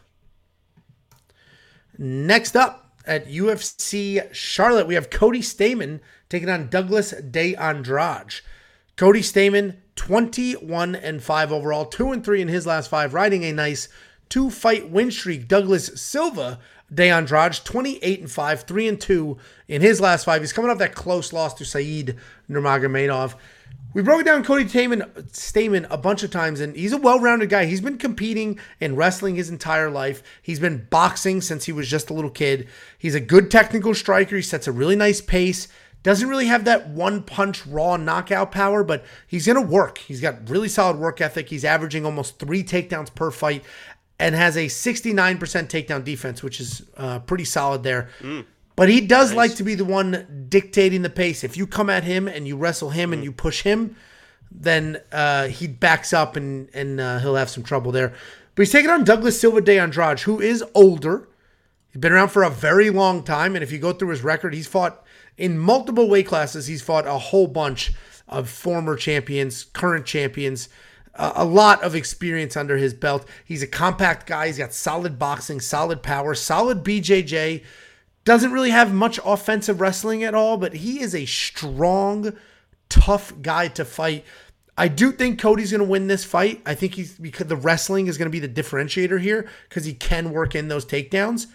[1.98, 5.98] Next up at UFC Charlotte, we have Cody Stamann
[6.28, 8.40] taking on Douglas De Andrade.
[8.96, 13.52] Cody Stamann, 21 and 5 overall, 2 and 3 in his last five, riding a
[13.52, 13.88] nice
[14.28, 15.48] two fight win streak.
[15.48, 16.60] Douglas Silva
[16.94, 19.36] De Andrade, 28 and 5, 3 and 2
[19.66, 20.40] in his last five.
[20.40, 22.16] He's coming off that close loss to Saeed
[22.48, 23.34] Nurmagomedov.
[23.92, 27.64] We broke down Cody Stamann, a bunch of times, and he's a well-rounded guy.
[27.64, 30.22] He's been competing in wrestling his entire life.
[30.40, 32.68] He's been boxing since he was just a little kid.
[32.96, 34.36] He's a good technical striker.
[34.36, 35.66] He sets a really nice pace.
[36.04, 39.98] Doesn't really have that one punch raw knockout power, but he's going to work.
[39.98, 41.48] He's got really solid work ethic.
[41.48, 43.64] He's averaging almost three takedowns per fight
[44.20, 48.08] and has a 69% takedown defense, which is uh, pretty solid there.
[48.80, 51.44] But he does like to be the one dictating the pace.
[51.44, 53.94] If you come at him and you wrestle him and you push him,
[54.50, 58.14] then uh, he backs up and and uh, he'll have some trouble there.
[58.54, 61.28] But he's taking on Douglas Silva de Andrade, who is older.
[61.90, 64.54] He's been around for a very long time, and if you go through his record,
[64.54, 65.04] he's fought
[65.36, 66.66] in multiple weight classes.
[66.66, 67.92] He's fought a whole bunch
[68.28, 70.70] of former champions, current champions,
[71.16, 73.28] a a lot of experience under his belt.
[73.44, 74.46] He's a compact guy.
[74.46, 77.62] He's got solid boxing, solid power, solid BJJ.
[78.30, 82.32] Doesn't really have much offensive wrestling at all, but he is a strong,
[82.88, 84.24] tough guy to fight.
[84.78, 86.62] I do think Cody's going to win this fight.
[86.64, 89.94] I think he's because the wrestling is going to be the differentiator here because he
[89.94, 91.48] can work in those takedowns.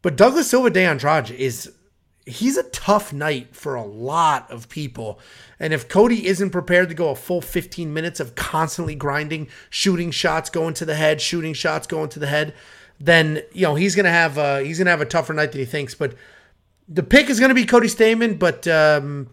[0.00, 1.70] But Douglas Silva de Andrade is
[2.24, 5.20] he's a tough night for a lot of people.
[5.60, 10.10] And if Cody isn't prepared to go a full 15 minutes of constantly grinding, shooting
[10.12, 12.54] shots, going to the head, shooting shots, going to the head,
[13.00, 15.64] then you know he's gonna have uh, he's gonna have a tougher night than he
[15.64, 15.94] thinks.
[15.94, 16.14] But
[16.88, 19.30] the pick is gonna be Cody Stamann, but um,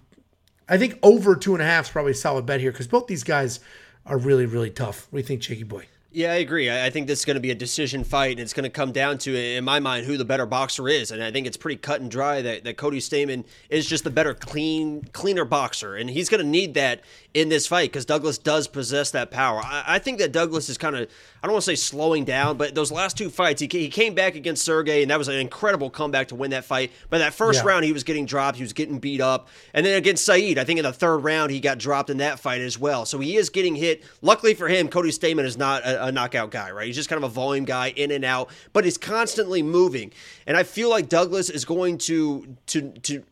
[0.67, 3.07] I think over two and a half is probably a solid bet here because both
[3.07, 3.59] these guys
[4.05, 5.07] are really really tough.
[5.09, 5.87] What do you think, Chicky Boy?
[6.15, 6.69] Yeah, I agree.
[6.69, 8.91] I think this is going to be a decision fight, and it's going to come
[8.91, 11.09] down to, in my mind, who the better boxer is.
[11.09, 14.11] And I think it's pretty cut and dry that, that Cody Stamann is just the
[14.11, 17.01] better, clean, cleaner boxer, and he's going to need that
[17.33, 19.59] in this fight because Douglas does possess that power.
[19.63, 21.09] I, I think that Douglas is kind of,
[21.41, 24.13] I don't want to say slowing down, but those last two fights, he, he came
[24.13, 26.91] back against Sergey, and that was an incredible comeback to win that fight.
[27.09, 27.69] But that first yeah.
[27.69, 30.63] round, he was getting dropped, he was getting beat up, and then against Saeed, I
[30.63, 33.07] think in the third round, he got dropped in that fight as well.
[33.07, 34.03] So he is getting hit.
[34.21, 36.85] Luckily for him, Cody Stamann is not a, a knockout guy, right?
[36.85, 40.11] He's just kind of a volume guy, in and out, but he's constantly moving.
[40.45, 43.23] And I feel like Douglas is going to to to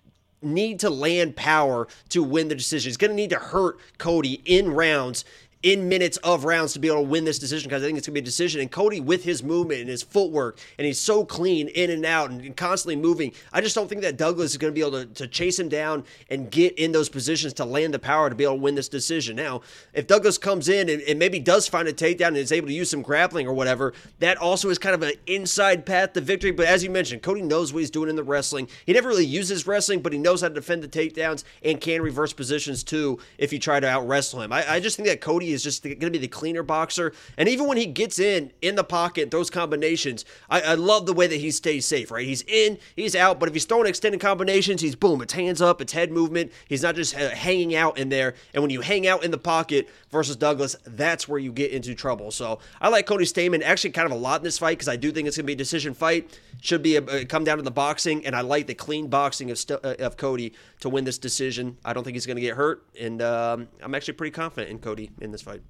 [0.41, 2.89] need to land power to win the decision.
[2.89, 5.23] He's going to need to hurt Cody in rounds
[5.63, 8.07] in minutes of rounds to be able to win this decision because I think it's
[8.07, 8.61] going to be a decision.
[8.61, 12.31] And Cody, with his movement and his footwork, and he's so clean in and out
[12.31, 15.05] and constantly moving, I just don't think that Douglas is going to be able to,
[15.05, 18.43] to chase him down and get in those positions to land the power to be
[18.43, 19.35] able to win this decision.
[19.35, 19.61] Now,
[19.93, 22.73] if Douglas comes in and, and maybe does find a takedown and is able to
[22.73, 26.51] use some grappling or whatever, that also is kind of an inside path to victory.
[26.51, 28.67] But as you mentioned, Cody knows what he's doing in the wrestling.
[28.85, 32.01] He never really uses wrestling, but he knows how to defend the takedowns and can
[32.01, 34.51] reverse positions too if you try to out wrestle him.
[34.51, 37.13] I, I just think that Cody is just going to be the cleaner boxer.
[37.37, 41.13] And even when he gets in, in the pocket, those combinations, I, I, love the
[41.13, 42.25] way that he stays safe, right?
[42.25, 45.81] He's in, he's out, but if he's throwing extended combinations, he's boom, it's hands up,
[45.81, 46.51] it's head movement.
[46.67, 48.35] He's not just uh, hanging out in there.
[48.53, 51.95] And when you hang out in the pocket versus Douglas, that's where you get into
[51.95, 52.31] trouble.
[52.31, 54.97] So I like Cody Stamann actually kind of a lot in this fight because I
[54.97, 56.37] do think it's going to be a decision fight.
[56.61, 59.49] Should be a, a, come down to the boxing, and I like the clean boxing
[59.51, 61.77] of, uh, of Cody to win this decision.
[61.83, 64.79] I don't think he's going to get hurt, and um, I'm actually pretty confident in
[64.79, 65.61] Cody in this fight.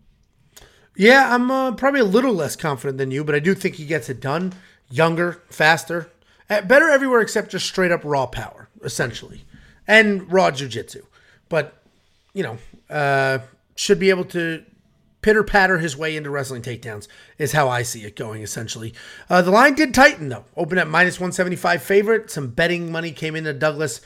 [0.95, 3.85] Yeah, I'm uh, probably a little less confident than you, but I do think he
[3.85, 4.53] gets it done.
[4.89, 6.11] Younger, faster,
[6.49, 9.45] eh, better everywhere except just straight up raw power, essentially,
[9.87, 11.03] and raw jujitsu.
[11.47, 11.81] But
[12.33, 12.57] you know,
[12.89, 13.39] uh,
[13.81, 14.63] should be able to
[15.21, 17.07] pitter patter his way into wrestling takedowns
[17.37, 18.41] is how I see it going.
[18.43, 18.93] Essentially,
[19.29, 20.45] uh, the line did tighten though.
[20.55, 22.29] Open at minus one seventy five favorite.
[22.29, 24.01] Some betting money came into Douglas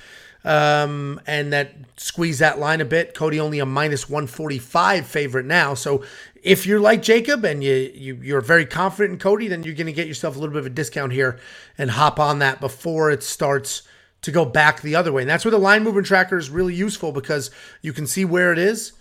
[0.45, 3.15] um, and that squeezed that line a bit.
[3.15, 5.73] Cody only a minus 145 favorite now.
[5.73, 6.03] So
[6.43, 9.87] if you're like Jacob and you, you you're very confident in Cody, then you're going
[9.87, 11.39] to get yourself a little bit of a discount here
[11.77, 13.81] and hop on that before it starts
[14.21, 15.23] to go back the other way.
[15.23, 17.49] And that's where the line movement tracker is really useful because
[17.81, 18.93] you can see where it is,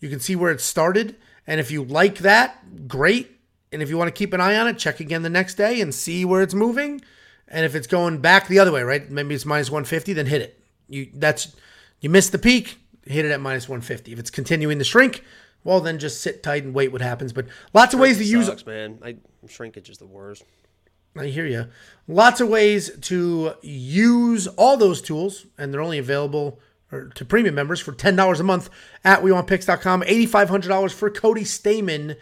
[0.00, 3.38] you can see where it started, and if you like that, great.
[3.72, 5.80] And if you want to keep an eye on it, check again the next day
[5.80, 7.00] and see where it's moving.
[7.46, 9.08] And if it's going back the other way, right?
[9.10, 10.62] Maybe it's minus 150, then hit it.
[10.88, 11.54] You that's
[12.00, 14.12] you missed the peak, hit it at minus 150.
[14.12, 15.24] If it's continuing to shrink,
[15.64, 17.32] well then just sit tight and wait what happens.
[17.32, 18.98] But lots of ways to use sucks, man.
[19.04, 19.16] I,
[19.48, 20.44] shrinkage is the worst.
[21.16, 21.66] I hear you.
[22.06, 27.80] Lots of ways to use all those tools, and they're only available to premium members
[27.80, 28.70] for $10 a month
[29.04, 30.02] at WeWantPicks.com.
[30.02, 32.16] $8,500 for Cody Stamann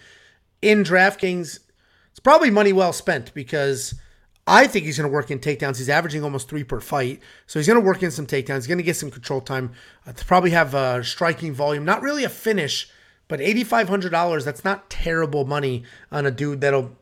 [0.61, 1.61] in DraftKings.
[2.11, 3.95] It's probably money well spent because
[4.47, 5.79] I think he's going to work in takedowns.
[5.79, 7.21] He's averaging almost three per fight.
[7.47, 8.57] So he's going to work in some takedowns.
[8.57, 9.73] He's going to get some control time
[10.07, 11.85] uh, to probably have a striking volume.
[11.85, 12.91] Not really a finish,
[13.29, 16.97] but $8,500, that's not terrible money on a dude that'll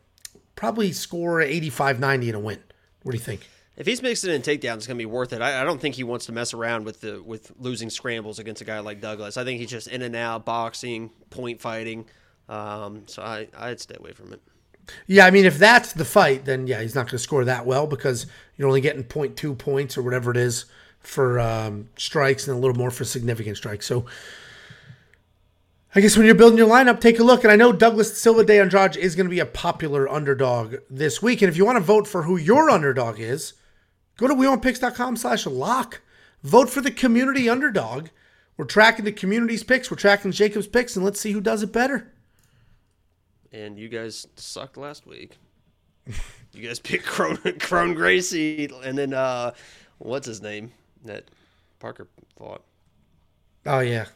[0.56, 2.58] probably score 85 90 in a win.
[3.02, 3.48] What do you think?
[3.76, 5.42] If he's mixing in takedowns, it's going to be worth it.
[5.42, 8.62] I, I, don't think he wants to mess around with the with losing scrambles against
[8.62, 9.36] a guy like Douglas.
[9.36, 12.06] I think he's just in and out, boxing, point fighting.
[12.48, 14.40] Um, so I, I'd stay away from it.
[15.06, 17.66] Yeah, I mean, if that's the fight, then yeah, he's not going to score that
[17.66, 20.66] well because you're only getting 0.2 points or whatever it is
[21.00, 23.84] for um, strikes and a little more for significant strikes.
[23.84, 24.06] So
[25.94, 27.42] I guess when you're building your lineup, take a look.
[27.42, 31.20] And I know Douglas Silva de Andrade is going to be a popular underdog this
[31.20, 31.42] week.
[31.42, 33.54] And if you want to vote for who your underdog is,
[34.16, 36.00] go to WeWantPicks.com slash lock.
[36.42, 38.08] Vote for the community underdog.
[38.56, 39.90] We're tracking the community's picks.
[39.90, 42.12] We're tracking Jacob's picks, and let's see who does it better
[43.56, 45.38] and you guys sucked last week.
[46.52, 49.52] you guys picked Kron, Kron Gracie, and then uh,
[49.98, 50.72] what's his name
[51.04, 51.24] that
[51.80, 52.08] Parker
[52.38, 52.62] fought?
[53.64, 54.06] Oh yeah,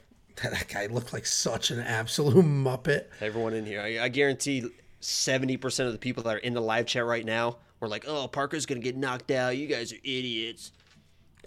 [0.43, 3.07] that guy looked like such an absolute muppet.
[3.21, 4.69] Everyone in here, I, I guarantee
[5.01, 8.05] seventy percent of the people that are in the live chat right now were like,
[8.07, 9.57] "Oh, Parker's gonna get knocked out.
[9.57, 10.73] You guys are idiots."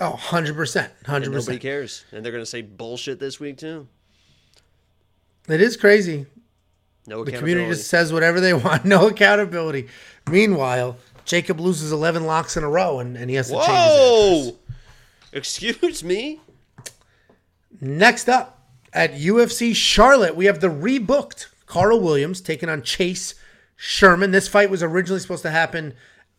[0.01, 0.89] Oh, 100%.
[1.05, 1.31] 100%.
[1.31, 2.03] nobody cares.
[2.11, 3.87] And they're going to say bullshit this week, too.
[5.47, 6.25] It is crazy.
[7.05, 8.85] No the community just says whatever they want.
[8.85, 9.87] No accountability.
[10.29, 14.41] Meanwhile, Jacob loses 11 locks in a row and, and he has to Whoa!
[14.41, 14.53] change his
[15.33, 16.39] Excuse me?
[17.81, 18.61] Next up
[18.93, 23.35] at UFC Charlotte, we have the rebooked Carl Williams taking on Chase
[23.75, 24.31] Sherman.
[24.31, 25.93] This fight was originally supposed to happen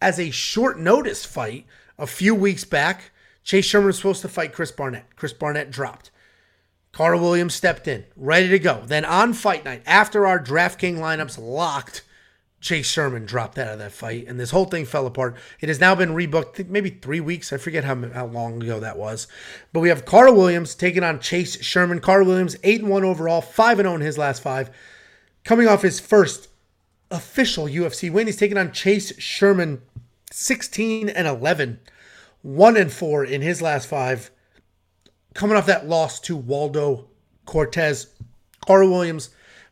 [0.04, 1.64] as a short notice fight
[1.98, 3.10] a few weeks back.
[3.42, 5.16] Chase Sherman was supposed to fight Chris Barnett.
[5.16, 6.10] Chris Barnett dropped.
[6.92, 8.82] Carl Williams stepped in, ready to go.
[8.84, 12.02] Then on fight night, after our DraftKings lineups locked
[12.60, 15.36] Chase Sherman dropped out of that fight, and this whole thing fell apart.
[15.60, 17.52] It has now been rebooked, maybe three weeks.
[17.52, 19.26] I forget how, how long ago that was.
[19.74, 22.00] But we have Carl Williams taking on Chase Sherman.
[22.00, 24.70] Carl Williams, 8 and 1 overall, 5 and 0 in his last five.
[25.44, 26.48] Coming off his first
[27.10, 29.82] official UFC win, he's taking on Chase Sherman,
[30.36, 31.78] 16 and 11,
[32.42, 34.32] 1 and 4 in his last five.
[35.32, 37.06] Coming off that loss to Waldo
[37.46, 38.08] Cortez.
[38.66, 39.30] Carl Williams,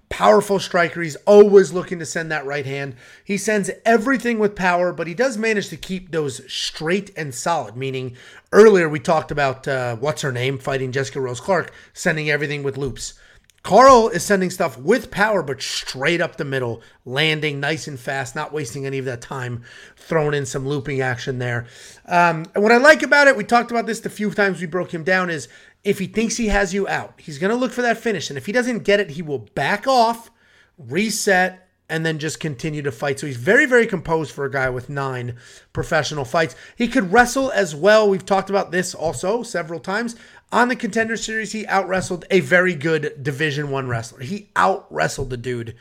[0.08, 1.02] powerful striker.
[1.02, 2.94] He's always looking to send that right hand.
[3.24, 7.76] He sends everything with power, but he does manage to keep those straight and solid.
[7.76, 8.16] Meaning,
[8.52, 12.78] earlier we talked about uh, what's her name fighting Jessica Rose Clark, sending everything with
[12.78, 13.14] loops.
[13.62, 18.34] Carl is sending stuff with power, but straight up the middle, landing nice and fast,
[18.34, 19.62] not wasting any of that time,
[19.96, 21.66] throwing in some looping action there.
[22.06, 24.66] Um, and what I like about it, we talked about this the few times we
[24.66, 25.48] broke him down, is
[25.84, 28.30] if he thinks he has you out, he's going to look for that finish.
[28.30, 30.30] And if he doesn't get it, he will back off,
[30.76, 33.20] reset, and then just continue to fight.
[33.20, 35.36] So he's very, very composed for a guy with nine
[35.74, 36.56] professional fights.
[36.74, 38.08] He could wrestle as well.
[38.08, 40.16] We've talked about this also several times.
[40.52, 44.20] On the contender series, he out wrestled a very good Division One wrestler.
[44.20, 45.74] He out wrestled the dude,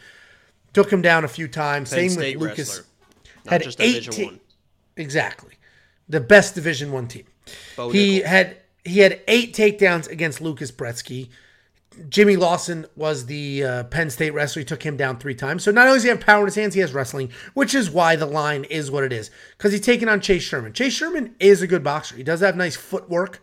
[0.72, 1.90] took him down a few times.
[1.90, 2.70] Penn Same State with Lucas.
[2.70, 2.86] wrestler,
[3.44, 4.40] not had just Division 18 One.
[4.96, 5.56] Exactly,
[6.08, 7.26] the best Division One team.
[7.76, 8.26] Bo he Nickal.
[8.26, 11.30] had he had eight takedowns against Lukasz Brzeski.
[12.08, 14.62] Jimmy Lawson was the uh, Penn State wrestler.
[14.62, 15.64] He took him down three times.
[15.64, 17.90] So not only does he have power in his hands, he has wrestling, which is
[17.90, 19.30] why the line is what it is.
[19.58, 20.72] Because he's taking on Chase Sherman.
[20.72, 22.16] Chase Sherman is a good boxer.
[22.16, 23.42] He does have nice footwork.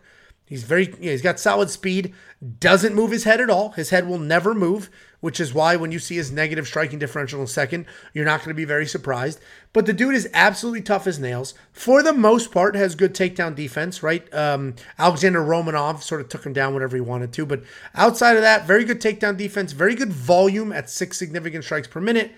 [0.49, 2.11] He's very, you know, he's got solid speed.
[2.59, 3.69] Doesn't move his head at all.
[3.73, 4.89] His head will never move,
[5.19, 7.85] which is why when you see his negative striking differential in second,
[8.15, 9.39] you're not going to be very surprised.
[9.73, 11.53] But the dude is absolutely tough as nails.
[11.71, 14.01] For the most part, has good takedown defense.
[14.01, 14.33] Right?
[14.33, 17.61] Um, Alexander Romanov sort of took him down whenever he wanted to, but
[17.93, 19.71] outside of that, very good takedown defense.
[19.71, 22.31] Very good volume at six significant strikes per minute.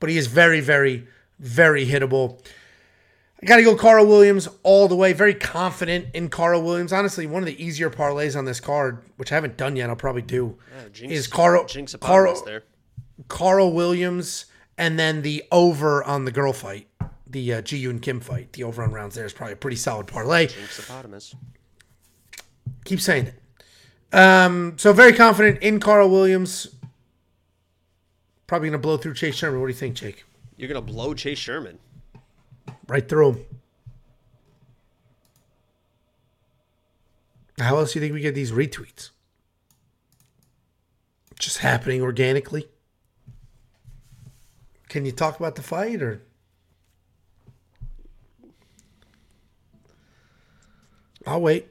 [0.00, 2.44] But he is very, very, very hittable.
[3.40, 5.12] I got to go Carl Williams all the way.
[5.12, 6.92] Very confident in Carl Williams.
[6.92, 9.96] Honestly, one of the easier parlays on this card, which I haven't done yet, I'll
[9.96, 10.58] probably do,
[10.92, 12.64] Jinx, is Carl Jinx Carl there.
[13.28, 14.46] Carl Williams
[14.78, 16.86] and then the over on the girl fight,
[17.26, 18.52] the uh, Ji Yeon Kim fight.
[18.52, 20.46] The over on rounds there is probably a pretty solid parlay.
[20.46, 21.34] Jinxopotamus.
[22.84, 24.14] Keep saying it.
[24.16, 26.68] Um, so very confident in Carl Williams.
[28.46, 29.60] Probably gonna blow through Chase Sherman.
[29.60, 30.24] What do you think, Jake?
[30.56, 31.78] You're gonna blow Chase Sherman.
[32.86, 33.44] Right through him.
[37.58, 39.10] How else do you think we get these retweets?
[41.38, 42.68] Just happening organically?
[44.88, 46.22] Can you talk about the fight or?
[51.26, 51.68] I'll wait.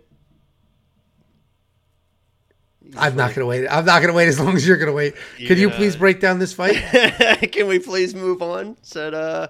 [2.96, 3.68] I'm not gonna wait.
[3.68, 5.16] I'm not gonna wait as long as you're gonna wait.
[5.38, 6.76] Can you please break down this fight?
[7.52, 8.78] Can we please move on?
[8.82, 9.48] Said uh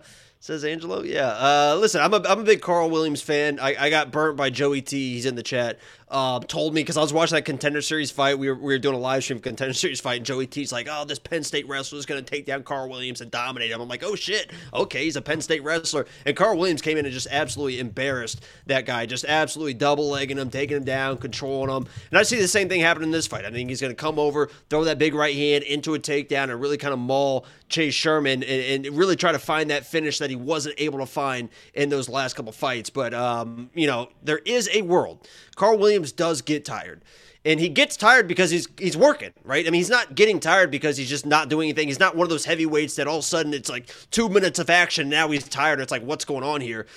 [0.47, 1.03] says Angelo.
[1.03, 1.27] Yeah.
[1.27, 3.59] Uh listen, I'm a I'm a big Carl Williams fan.
[3.59, 5.13] I, I got burnt by Joey T.
[5.13, 5.77] He's in the chat.
[6.10, 8.39] Um, told me because I was watching that contender series fight.
[8.39, 10.88] We were, we were doing a live stream contender series fight, and Joey T's like,
[10.89, 13.82] "Oh, this Penn State wrestler is going to take down Carl Williams and dominate him."
[13.82, 17.05] I'm like, "Oh shit, okay, he's a Penn State wrestler." And Carl Williams came in
[17.05, 21.70] and just absolutely embarrassed that guy, just absolutely double legging him, taking him down, controlling
[21.70, 21.88] him.
[22.10, 23.43] And I see the same thing happen in this fight.
[23.43, 26.43] I think he's going to come over, throw that big right hand into a takedown,
[26.43, 30.20] and really kind of maul Chase Sherman and, and really try to find that finish
[30.20, 32.89] that he wasn't able to find in those last couple fights.
[32.89, 35.28] But um, you know, there is a world.
[35.58, 37.03] Carl Williams does get tired.
[37.43, 39.66] And he gets tired because he's he's working, right?
[39.66, 41.88] I mean, he's not getting tired because he's just not doing anything.
[41.88, 44.60] He's not one of those heavyweights that all of a sudden it's like two minutes
[44.60, 45.10] of action.
[45.10, 45.80] Now he's tired.
[45.80, 46.88] It's like, what's going on here?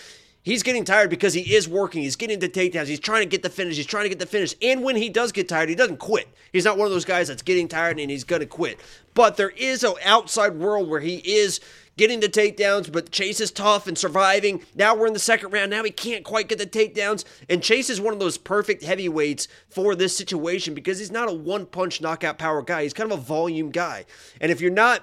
[0.43, 2.03] He's getting tired because he is working.
[2.03, 2.87] He's getting the takedowns.
[2.87, 3.77] He's trying to get the finish.
[3.77, 4.55] He's trying to get the finish.
[4.63, 6.29] And when he does get tired, he doesn't quit.
[6.53, 8.81] He's not one of those guys that's getting tired and he's going to quit.
[9.13, 11.61] But there is an outside world where he is
[12.01, 14.65] getting the takedowns, but Chase is tough and surviving.
[14.75, 15.71] Now we're in the second round.
[15.71, 17.27] Now he can't quite get the takedowns.
[17.51, 21.33] And Chase is one of those perfect heavyweights for this situation because he's not a
[21.33, 22.85] one punch knockout power guy.
[22.85, 24.07] He's kind of a volume guy.
[24.41, 25.03] And if you're not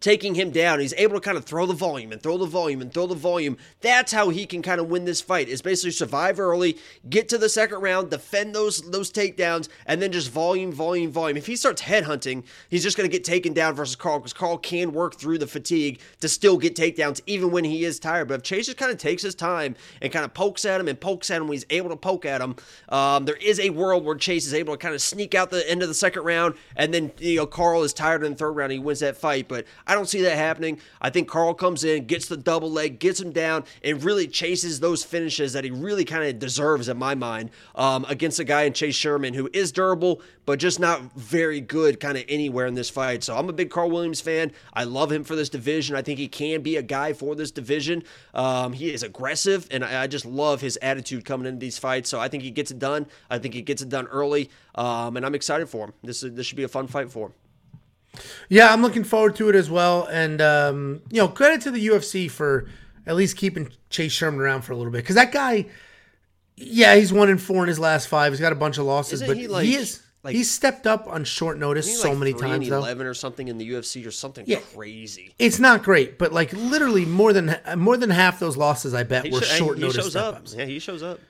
[0.00, 0.80] taking him down.
[0.80, 3.14] He's able to kind of throw the volume and throw the volume and throw the
[3.14, 3.56] volume.
[3.80, 5.48] That's how he can kind of win this fight.
[5.48, 6.76] Is basically survive early,
[7.08, 11.36] get to the second round, defend those those takedowns, and then just volume, volume, volume.
[11.36, 14.58] If he starts headhunting, he's just going to get taken down versus Carl because Carl
[14.58, 18.28] can work through the fatigue to still get takedowns even when he is tired.
[18.28, 20.88] But if Chase just kind of takes his time and kind of pokes at him
[20.88, 22.56] and pokes at him when he's able to poke at him,
[22.88, 25.68] um, there is a world where Chase is able to kind of sneak out the
[25.70, 28.52] end of the second round, and then you know Carl is tired in the third
[28.52, 28.72] round.
[28.72, 30.80] He wins that fight, but I I don't see that happening.
[31.00, 34.80] I think Carl comes in, gets the double leg, gets him down, and really chases
[34.80, 38.62] those finishes that he really kind of deserves in my mind um, against a guy
[38.62, 42.74] in Chase Sherman who is durable, but just not very good kind of anywhere in
[42.74, 43.22] this fight.
[43.22, 44.50] So I'm a big Carl Williams fan.
[44.72, 45.94] I love him for this division.
[45.94, 48.02] I think he can be a guy for this division.
[48.34, 52.10] Um, he is aggressive, and I, I, just love his attitude coming into these fights.
[52.10, 53.06] So I think he gets it done.
[53.30, 55.92] I think he gets it done early, um, and I'm excited for him.
[56.02, 57.34] This is, this should be a fun fight for him.
[58.48, 60.06] Yeah, I'm looking forward to it as well.
[60.06, 62.68] And um, you know, credit to the UFC for
[63.06, 65.66] at least keeping Chase Sherman around for a little bit because that guy,
[66.56, 68.32] yeah, he's one in four in his last five.
[68.32, 70.00] He's got a bunch of losses, Isn't but he, like, he is.
[70.22, 72.66] Like, he's stepped up on short notice so like many times.
[72.70, 72.78] Though.
[72.78, 75.34] Eleven or something in the UFC or something yeah, crazy.
[75.38, 79.26] It's not great, but like literally more than more than half those losses, I bet,
[79.26, 80.02] he were sh- short he notice.
[80.02, 80.46] Shows up.
[80.56, 81.20] Yeah, he shows up.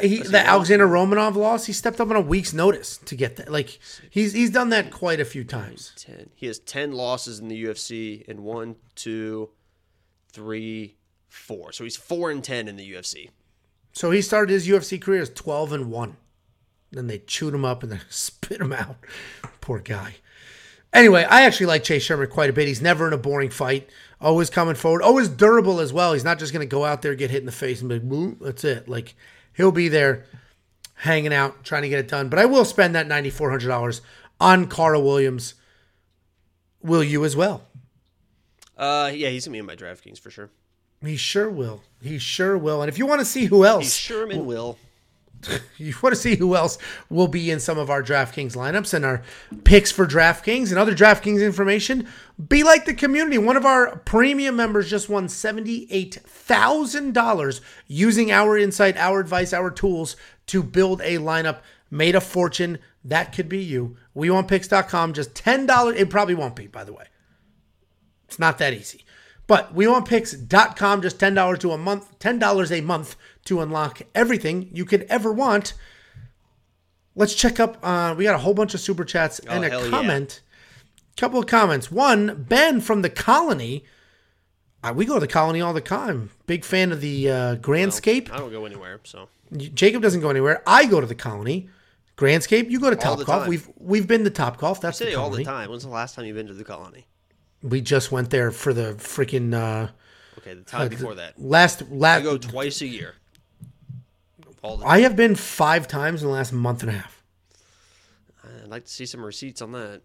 [0.00, 3.52] He, the Alexander Romanov loss, he stepped up on a week's notice to get that.
[3.52, 3.78] Like
[4.10, 5.92] he's he's done that quite a few times.
[5.96, 6.30] Ten.
[6.34, 9.50] He has ten losses in the UFC in one, two,
[10.32, 10.96] three,
[11.28, 11.70] four.
[11.72, 13.30] So he's four and ten in the UFC.
[13.92, 16.16] So he started his UFC career as twelve and one.
[16.90, 18.96] Then they chewed him up and then spit him out.
[19.60, 20.16] Poor guy.
[20.92, 22.66] Anyway, I actually like Chase Sherman quite a bit.
[22.66, 23.88] He's never in a boring fight.
[24.20, 25.02] Always coming forward.
[25.02, 26.14] Always durable as well.
[26.14, 27.98] He's not just going to go out there, get hit in the face, and be
[27.98, 28.88] like, that's it.
[28.88, 29.14] Like
[29.56, 30.24] he'll be there
[30.94, 32.28] hanging out, trying to get it done.
[32.28, 34.00] But I will spend that $9,400
[34.40, 35.54] on Karl Williams.
[36.82, 37.66] Will you as well?
[38.76, 40.50] Uh, yeah, he's gonna be in my DraftKings for sure.
[41.02, 41.82] He sure will.
[42.02, 42.82] He sure will.
[42.82, 44.78] And if you want to see who else, he Sherman will.
[45.78, 46.78] you want to see who else
[47.08, 49.22] will be in some of our DraftKings lineups and our
[49.64, 52.08] picks for DraftKings and other DraftKings information,
[52.48, 53.38] be like the community.
[53.38, 60.16] One of our premium members just won $78,000 using our insight, our advice, our tools
[60.46, 62.78] to build a lineup, made a fortune.
[63.04, 63.96] That could be you.
[64.14, 65.96] We want picks.com, just $10.
[65.96, 67.04] It probably won't be, by the way.
[68.26, 69.04] It's not that easy.
[69.46, 73.16] But we want picks.com, just $10 to a month, $10 a month
[73.46, 75.74] to unlock everything you could ever want.
[77.14, 77.78] Let's check up.
[77.82, 80.42] Uh, we got a whole bunch of super chats oh, and a comment.
[80.42, 80.52] Yeah.
[81.16, 81.90] Couple of comments.
[81.90, 83.84] One, Ben from the Colony.
[84.84, 86.30] Uh, we go to the Colony all the time.
[86.46, 88.30] Big fan of the uh, Grandscape.
[88.30, 90.62] I don't go anywhere, so Jacob doesn't go anywhere.
[90.66, 91.70] I go to the Colony.
[92.18, 93.46] Grandscape, you go to Top Golf.
[93.46, 94.80] We've we've been to Top Golf.
[94.80, 95.70] That's the all the time.
[95.70, 97.06] When's the last time you've been to the Colony?
[97.62, 99.54] We just went there for the freaking.
[99.54, 99.90] Uh,
[100.38, 101.40] okay, the time uh, before that.
[101.40, 102.20] Last last.
[102.20, 103.14] I go twice a year
[104.62, 104.86] all the.
[104.86, 107.22] I have been five times in the last month and a half.
[108.66, 110.02] I'd like to see some receipts on that.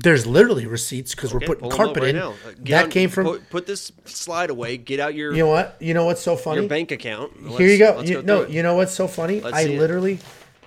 [0.00, 2.22] There's literally receipts because okay, we're putting carpet right in.
[2.22, 3.24] Uh, that on, came from.
[3.26, 4.76] Put, put, this slide away.
[4.76, 5.32] Get out your.
[5.32, 5.76] You know what?
[5.80, 6.60] You know what's so funny?
[6.60, 7.42] Your bank account.
[7.42, 8.00] Let's, Here you go.
[8.02, 8.50] You, go no, it.
[8.50, 9.40] you know what's so funny?
[9.40, 10.20] Let's I literally.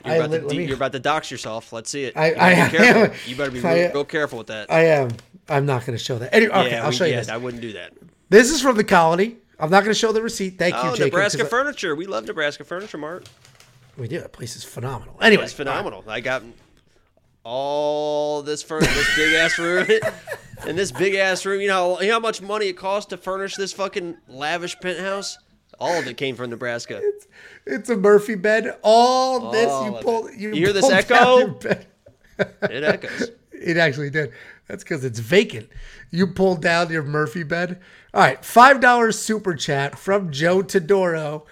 [0.03, 1.71] You're, I about li- to, me, you're about to dox yourself.
[1.71, 2.17] Let's see it.
[2.17, 3.13] I, you I am.
[3.25, 4.69] You better be real, real, careful with that.
[4.69, 5.11] I am.
[5.47, 6.33] I'm not going to show that.
[6.33, 7.29] Anyway, okay, yeah, I'll we, show you yeah, this.
[7.29, 7.93] I wouldn't do that.
[8.29, 9.37] This is from the colony.
[9.61, 10.57] I'm not going to show the receipt.
[10.57, 11.13] Thank oh, you, Jacob.
[11.13, 11.95] Nebraska furniture.
[11.95, 13.29] We love Nebraska furniture, Mart.
[13.95, 14.19] We do.
[14.19, 15.17] That place is phenomenal.
[15.21, 16.01] Anyway, it's phenomenal.
[16.01, 16.15] Right.
[16.15, 16.41] I got
[17.43, 19.87] all this furniture, this big ass room,
[20.67, 21.61] and this big ass room.
[21.61, 25.37] You know, you know how much money it costs to furnish this fucking lavish penthouse.
[25.79, 26.99] All of it came from Nebraska.
[27.01, 27.27] It's,
[27.67, 28.77] it's a Murphy bed.
[28.81, 30.31] All this you pull.
[30.31, 31.59] You, you hear this echo?
[32.39, 33.31] it echoes.
[33.51, 34.31] It actually did.
[34.67, 35.69] That's because it's vacant.
[36.09, 37.79] You pulled down your Murphy bed.
[38.13, 41.43] All right, five dollars super chat from Joe Todoro.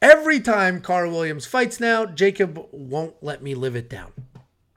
[0.00, 4.12] Every time Karl Williams fights now, Jacob won't let me live it down.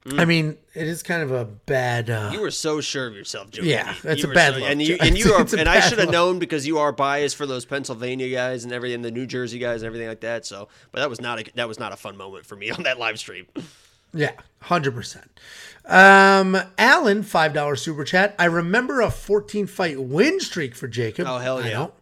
[0.05, 0.19] Mm.
[0.19, 2.09] I mean, it is kind of a bad.
[2.09, 3.61] Uh, you were so sure of yourself, Joe.
[3.61, 4.69] Yeah, that's a bad so, look.
[4.69, 7.45] And you and you are, and I should have known because you are biased for
[7.45, 10.47] those Pennsylvania guys and everything, the New Jersey guys and everything like that.
[10.47, 12.83] So, but that was not a that was not a fun moment for me on
[12.83, 13.45] that live stream.
[14.13, 15.39] Yeah, hundred percent.
[15.89, 18.35] Um, Alan, five dollar super chat.
[18.37, 21.25] I remember a fourteen fight win streak for Jacob.
[21.27, 21.67] Oh hell yeah!
[21.67, 21.93] I don't.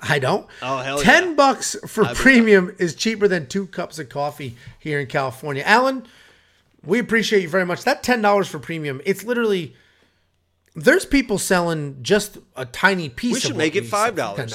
[0.00, 0.46] I don't.
[0.62, 1.34] Oh hell Ten yeah.
[1.34, 5.62] bucks for premium is cheaper than two cups of coffee here in California.
[5.64, 6.06] Alan,
[6.82, 7.84] we appreciate you very much.
[7.84, 9.76] That ten dollars for premium, it's literally
[10.74, 13.32] there's people selling just a tiny piece.
[13.32, 14.54] Of we should make it five dollars.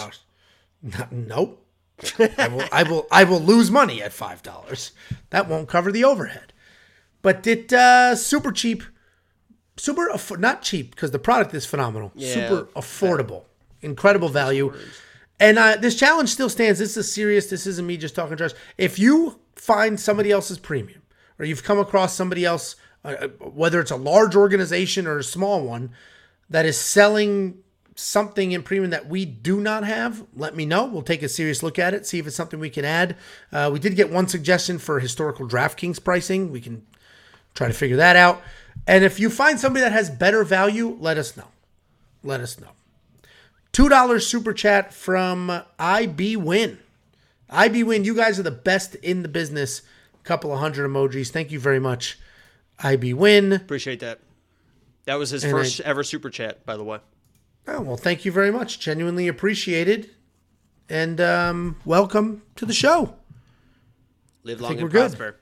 [1.12, 1.64] nope.
[2.38, 2.66] I will.
[2.72, 3.08] I will.
[3.12, 4.94] I will lose money at five dollars.
[5.30, 6.54] That won't cover the overhead.
[7.22, 8.84] But it uh, super cheap,
[9.78, 12.12] super not cheap because the product is phenomenal.
[12.16, 13.44] Yeah, super affordable,
[13.82, 14.74] incredible value.
[15.40, 16.80] And uh, this challenge still stands.
[16.80, 17.50] This is serious.
[17.50, 18.52] This isn't me just talking trash.
[18.78, 21.02] If you find somebody else's premium,
[21.38, 25.24] or you've come across somebody else, uh, uh, whether it's a large organization or a
[25.24, 25.92] small one,
[26.50, 27.60] that is selling
[27.96, 30.86] something in premium that we do not have, let me know.
[30.86, 33.16] We'll take a serious look at it, see if it's something we can add.
[33.52, 36.52] Uh, we did get one suggestion for historical DraftKings pricing.
[36.52, 36.86] We can
[37.60, 38.42] try to figure that out.
[38.88, 41.50] And if you find somebody that has better value, let us know.
[42.24, 42.70] Let us know.
[43.74, 46.80] $2 super chat from IB Win.
[47.50, 49.82] IB Win, you guys are the best in the business.
[50.22, 51.32] A couple of hundred emojis.
[51.32, 52.18] Thank you very much,
[52.80, 53.52] IB Win.
[53.52, 54.20] Appreciate that.
[55.04, 57.00] That was his And first I- ever super chat, by the way.
[57.68, 58.80] Oh, well, thank you very much.
[58.80, 60.12] Genuinely appreciated.
[60.88, 63.16] And um, welcome to the show.
[64.44, 65.34] Live long think and we're good.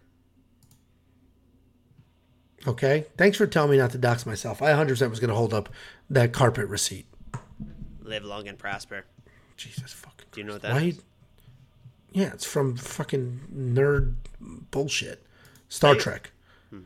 [2.67, 3.05] Okay.
[3.17, 4.61] Thanks for telling me not to dox myself.
[4.61, 5.69] I 100% was going to hold up
[6.09, 7.05] that carpet receipt.
[8.01, 9.05] Live long and prosper.
[9.55, 10.81] Jesus fucking Do you know what that Why?
[10.83, 11.01] is?
[12.11, 14.15] Yeah, it's from fucking nerd
[14.71, 15.25] bullshit.
[15.69, 15.95] Star.
[15.95, 16.31] Trek.
[16.69, 16.79] Hmm.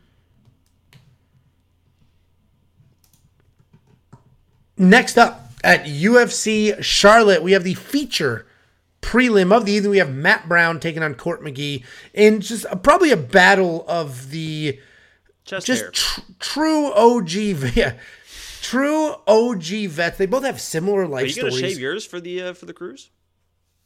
[4.78, 8.48] Next up at UFC Charlotte, we have the feature
[9.02, 9.92] prelim of the evening.
[9.92, 14.32] We have Matt Brown taking on Court McGee in just a, probably a battle of
[14.32, 14.80] the
[15.52, 17.32] Chest just tr- true OG,
[17.76, 17.98] yeah,
[18.62, 20.18] true OG vets.
[20.18, 22.74] They both have similar life Are you gonna shave yours for the uh, for the
[22.74, 23.10] cruise?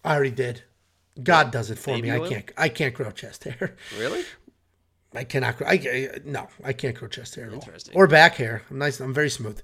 [0.03, 0.61] I already did.
[1.21, 2.11] God does it for Baby me.
[2.11, 2.51] I can't.
[2.55, 3.75] I can't grow chest hair.
[3.97, 4.23] Really?
[5.15, 5.61] I cannot.
[5.61, 6.47] I, I no.
[6.63, 7.67] I can't grow chest hair at all.
[7.93, 8.63] Or back hair.
[8.69, 8.99] I'm nice.
[8.99, 9.61] I'm very smooth.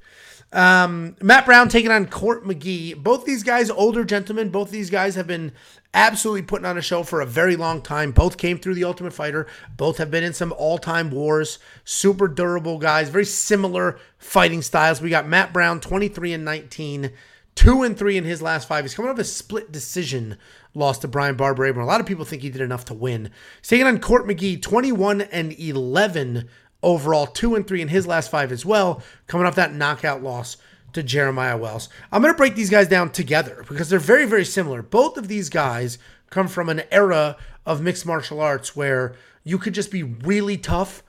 [0.53, 3.01] Um, Matt Brown taking on Court McGee.
[3.01, 4.49] Both these guys, older gentlemen.
[4.49, 5.53] Both these guys have been
[5.93, 8.11] absolutely putting on a show for a very long time.
[8.11, 9.47] Both came through the Ultimate Fighter.
[9.77, 11.59] Both have been in some all-time wars.
[11.85, 13.09] Super durable guys.
[13.09, 15.01] Very similar fighting styles.
[15.01, 17.11] We got Matt Brown, 23 and 19.
[17.53, 18.85] Two and three in his last five.
[18.85, 20.37] He's coming off a split decision
[20.73, 21.65] loss to Bryan Barber.
[21.65, 23.29] A lot of people think he did enough to win.
[23.61, 26.47] He's taking on Court McGee, 21 and 11
[26.83, 30.57] overall, two and three in his last five as well, coming off that knockout loss
[30.93, 31.89] to Jeremiah Wells.
[32.11, 34.81] I'm going to break these guys down together because they're very, very similar.
[34.81, 35.97] Both of these guys
[36.29, 41.03] come from an era of mixed martial arts where you could just be really tough,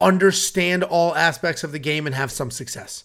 [0.00, 3.04] understand all aspects of the game, and have some success.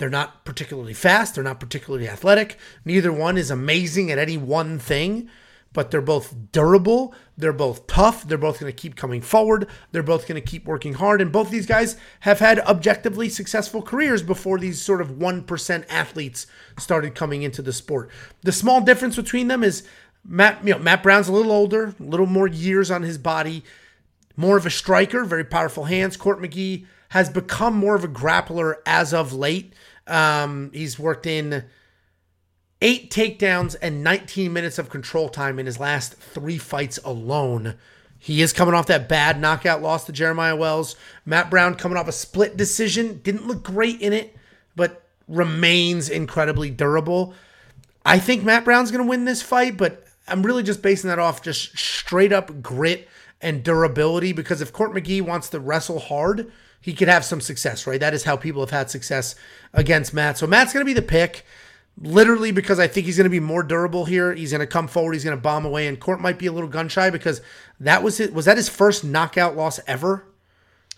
[0.00, 1.34] They're not particularly fast.
[1.34, 2.58] They're not particularly athletic.
[2.86, 5.28] Neither one is amazing at any one thing,
[5.74, 7.14] but they're both durable.
[7.36, 8.26] They're both tough.
[8.26, 9.66] They're both going to keep coming forward.
[9.92, 11.20] They're both going to keep working hard.
[11.20, 16.46] And both these guys have had objectively successful careers before these sort of 1% athletes
[16.78, 18.08] started coming into the sport.
[18.40, 19.86] The small difference between them is
[20.24, 23.62] Matt, you know, Matt Brown's a little older, a little more years on his body
[24.40, 26.16] more of a striker, very powerful hands.
[26.16, 29.74] Court McGee has become more of a grappler as of late.
[30.10, 31.64] Um, he's worked in
[32.82, 37.76] eight takedowns and 19 minutes of control time in his last three fights alone.
[38.18, 40.96] He is coming off that bad knockout loss to Jeremiah Wells.
[41.24, 43.20] Matt Brown coming off a split decision.
[43.22, 44.36] Didn't look great in it,
[44.76, 47.34] but remains incredibly durable.
[48.04, 51.18] I think Matt Brown's going to win this fight, but I'm really just basing that
[51.18, 53.08] off just straight up grit
[53.40, 56.50] and durability because if Court McGee wants to wrestle hard,
[56.80, 58.00] he could have some success, right?
[58.00, 59.34] That is how people have had success
[59.74, 60.38] against Matt.
[60.38, 61.44] So Matt's going to be the pick
[62.00, 64.32] literally because I think he's going to be more durable here.
[64.34, 66.52] He's going to come forward, he's going to bomb away and Court might be a
[66.52, 67.42] little gun shy because
[67.80, 70.24] that was it was that his first knockout loss ever?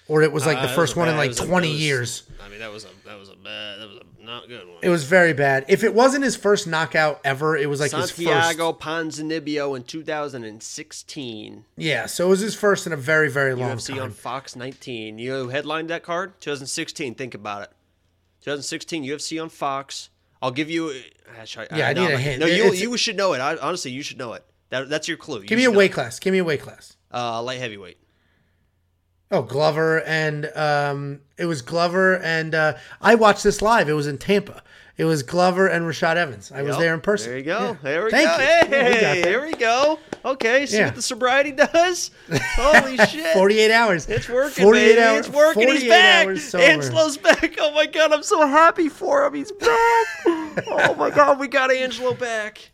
[0.08, 2.22] Or it was like Uh, the first one in like was a- 20 was- years.
[2.44, 4.78] I mean, that was a that was a bad that was a not good one.
[4.82, 5.64] It was very bad.
[5.68, 8.16] If it wasn't his first knockout ever, it was like his first.
[8.16, 11.64] Santiago Ponzinibbio in 2016.
[11.76, 13.78] Yeah, so it was his first in a very, very long time.
[13.78, 14.02] UFC time.
[14.02, 15.18] on Fox 19.
[15.18, 16.40] You headlined that card?
[16.40, 17.14] 2016.
[17.14, 17.70] Think about it.
[18.42, 20.10] 2016 UFC on Fox.
[20.40, 20.92] I'll give you.
[21.38, 22.40] Actually, Yeah, I no, need a hint.
[22.40, 23.38] No, you It's- you should know it.
[23.40, 24.44] I, honestly, you should know it.
[24.70, 25.44] That, that's your clue.
[25.44, 26.18] Give me a weight class.
[26.18, 26.96] Give me a weight class.
[27.12, 27.98] Uh, light heavyweight.
[29.32, 33.88] Oh, Glover and um, it was Glover and uh, I watched this live.
[33.88, 34.62] It was in Tampa.
[34.98, 36.52] It was Glover and Rashad Evans.
[36.52, 37.30] I was there in person.
[37.30, 37.58] There you go.
[37.60, 37.76] Yeah.
[37.82, 38.36] There we Thank go.
[38.36, 38.42] you.
[38.44, 39.98] Yeah, we Hey, there we go.
[40.22, 40.84] Okay, see Yeah.
[40.86, 42.10] what the sobriety does?
[42.56, 43.32] Holy shit.
[43.32, 44.06] 48 hours.
[44.06, 45.00] It's working, 48 baby.
[45.00, 45.68] hours- it's working.
[45.68, 46.28] He's back.
[46.54, 47.54] Angelo's back.
[47.58, 49.32] Oh my god, I'm so happy for him.
[49.32, 49.68] He's back.
[50.26, 52.70] oh my god, we got Angelo back.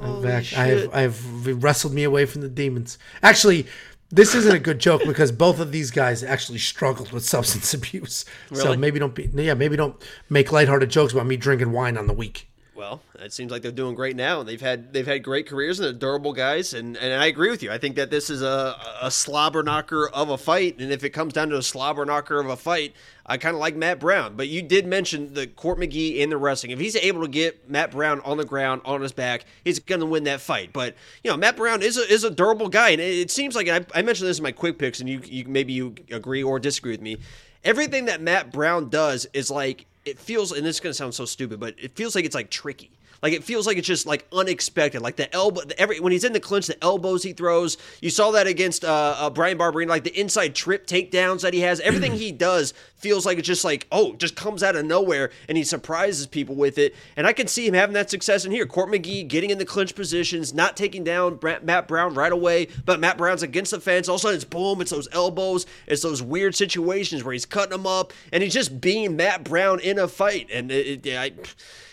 [0.00, 0.44] Holy back.
[0.44, 0.58] shit.
[0.58, 2.96] I have I've wrestled me away from the demons.
[3.22, 3.66] Actually,
[4.10, 8.24] this isn't a good joke because both of these guys actually struggled with substance abuse.
[8.52, 9.96] So maybe don't be yeah, maybe don't
[10.28, 12.49] make lighthearted jokes about me drinking wine on the week.
[12.80, 14.42] Well, it seems like they're doing great now.
[14.42, 16.72] They've had they've had great careers and they're durable guys.
[16.72, 17.70] And, and I agree with you.
[17.70, 20.78] I think that this is a, a slobber knocker of a fight.
[20.78, 22.94] And if it comes down to a slobber knocker of a fight,
[23.26, 24.34] I kind of like Matt Brown.
[24.34, 26.72] But you did mention the Court McGee in the wrestling.
[26.72, 30.00] If he's able to get Matt Brown on the ground on his back, he's going
[30.00, 30.72] to win that fight.
[30.72, 33.54] But you know, Matt Brown is a, is a durable guy, and it, it seems
[33.54, 36.42] like I, I mentioned this in my quick picks, and you, you maybe you agree
[36.42, 37.18] or disagree with me.
[37.62, 41.14] Everything that Matt Brown does is like it feels, and this is going to sound
[41.14, 42.90] so stupid, but it feels like it's like tricky.
[43.22, 45.02] Like it feels like it's just like unexpected.
[45.02, 47.76] Like the elbow, every when he's in the clinch, the elbows he throws.
[48.00, 51.60] You saw that against uh, uh, Bryan Barberena, like the inside trip takedowns that he
[51.60, 51.80] has.
[51.80, 55.56] Everything he does feels like it's just like, oh, just comes out of nowhere and
[55.56, 56.94] he surprises people with it.
[57.16, 58.66] And I can see him having that success in here.
[58.66, 63.00] Court McGee getting in the clinch positions, not taking down Matt Brown right away, but
[63.00, 64.08] Matt Brown's against the fence.
[64.08, 67.46] All of a sudden, it's boom, it's those elbows, it's those weird situations where he's
[67.46, 70.48] cutting them up, and he's just being Matt Brown in a fight.
[70.52, 71.32] And it, it, I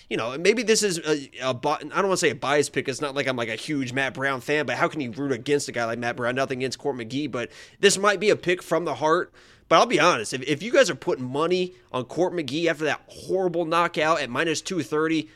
[0.09, 2.87] you know, maybe this is a, a I don't want to say a bias pick.
[2.87, 5.31] It's not like I'm like a huge Matt Brown fan, but how can you root
[5.31, 6.35] against a guy like Matt Brown?
[6.35, 9.33] Nothing against Court McGee, but this might be a pick from the heart.
[9.69, 12.85] But I'll be honest, if, if you guys are putting money on Court McGee after
[12.85, 15.29] that horrible knockout at minus 230,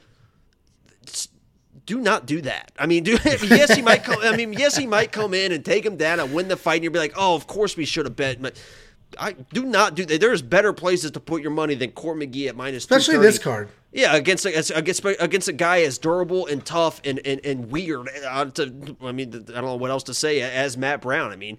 [1.86, 2.72] do not do that.
[2.80, 4.20] I mean, do, yes, he might come.
[4.22, 6.76] I mean, yes, he might come in and take him down and win the fight,
[6.76, 8.40] and you'll be like, oh, of course we should have bet.
[9.20, 10.22] I do not do that.
[10.22, 13.70] There's better places to put your money than Court McGee at minus, especially this card.
[13.92, 18.10] Yeah, against a, against against a guy as durable and tough and and, and weird.
[18.26, 21.32] Uh, to, I mean, I don't know what else to say as Matt Brown.
[21.32, 21.58] I mean,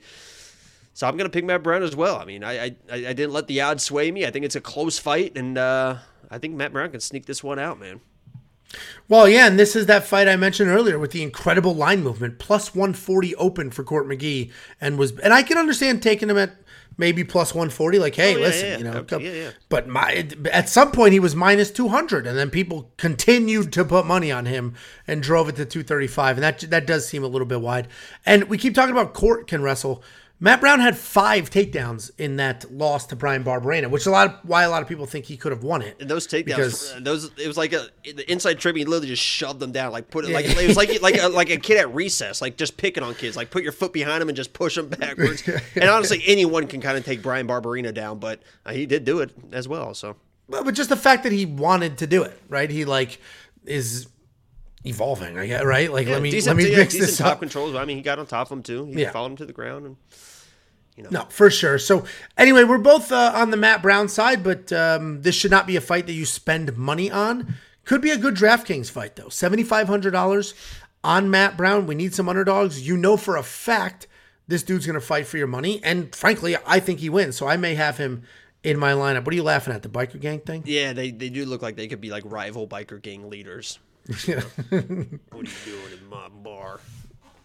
[0.94, 2.16] so I'm going to pick Matt Brown as well.
[2.16, 4.24] I mean, I, I I didn't let the odds sway me.
[4.24, 5.98] I think it's a close fight, and uh,
[6.30, 8.00] I think Matt Brown can sneak this one out, man.
[9.08, 12.38] Well, yeah, and this is that fight I mentioned earlier with the incredible line movement,
[12.38, 14.50] plus 140 open for Court McGee,
[14.80, 16.61] and was and I can understand taking him at
[16.96, 20.26] maybe plus 140 like hey oh, yeah, listen yeah, you know okay, yeah, but my
[20.52, 24.46] at some point he was minus 200 and then people continued to put money on
[24.46, 24.74] him
[25.06, 27.88] and drove it to 235 and that that does seem a little bit wide.
[28.24, 30.02] And we keep talking about court can wrestle
[30.42, 34.26] Matt Brown had five takedowns in that loss to Bryan Barberena, which is a lot
[34.26, 35.96] of, why a lot of people think he could have won it.
[36.00, 38.74] And those takedowns, because, those it was like a the inside trip.
[38.74, 41.28] He literally just shoved them down, like put it like it was like like a,
[41.28, 44.20] like a kid at recess, like just picking on kids, like put your foot behind
[44.20, 45.48] him and just push them backwards.
[45.76, 49.20] and honestly, anyone can kind of take Bryan Barberena down, but uh, he did do
[49.20, 49.94] it as well.
[49.94, 50.16] So,
[50.48, 52.68] but, but just the fact that he wanted to do it, right?
[52.68, 53.20] He like
[53.64, 54.08] is
[54.84, 55.92] evolving, I guess, right?
[55.92, 57.38] Like yeah, let me decent, let me yeah, mix this top up.
[57.38, 57.76] controls.
[57.76, 58.86] I mean, he got on top of him too.
[58.86, 59.12] He yeah.
[59.12, 59.96] followed him to the ground and
[60.96, 61.10] you know.
[61.10, 61.78] No, for sure.
[61.78, 62.04] So
[62.36, 65.76] anyway, we're both uh, on the Matt Brown side, but um, this should not be
[65.76, 67.54] a fight that you spend money on.
[67.84, 69.28] Could be a good DraftKings fight though.
[69.28, 70.54] Seventy five hundred dollars
[71.02, 71.86] on Matt Brown.
[71.86, 72.86] We need some underdogs.
[72.86, 74.06] You know for a fact
[74.48, 77.36] this dude's going to fight for your money, and frankly, I think he wins.
[77.36, 78.22] So I may have him
[78.62, 79.24] in my lineup.
[79.24, 79.82] What are you laughing at?
[79.82, 80.62] The biker gang thing?
[80.66, 83.78] Yeah, they they do look like they could be like rival biker gang leaders.
[84.26, 84.40] Yeah.
[84.70, 86.80] what are you doing in my bar?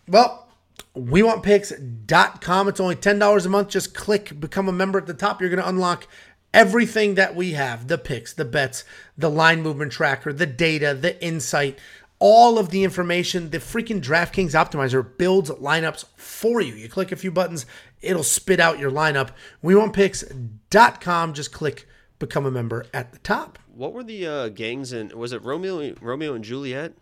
[0.08, 0.47] Well,
[0.96, 2.68] WeWantPicks.com.
[2.68, 3.70] It's only $10 a month.
[3.70, 5.40] Just click become a member at the top.
[5.40, 6.08] You're going to unlock
[6.54, 8.84] everything that we have the picks, the bets,
[9.18, 11.78] the line movement tracker, the data, the insight,
[12.20, 13.52] all of the information.
[13.52, 16.74] The freaking DraftKings optimizer builds lineups for you.
[16.74, 17.66] You click a few buttons,
[18.02, 19.30] it'll spit out your lineup.
[19.64, 21.34] WeWantPicks.com.
[21.34, 21.88] Just click
[22.20, 23.60] become a member at the top.
[23.74, 26.94] What were the uh, gangs and was it Romeo Romeo and Juliet?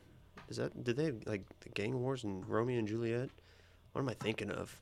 [0.49, 3.29] Is that did they like the gang wars and Romeo and Juliet?
[3.95, 4.75] What am I thinking of?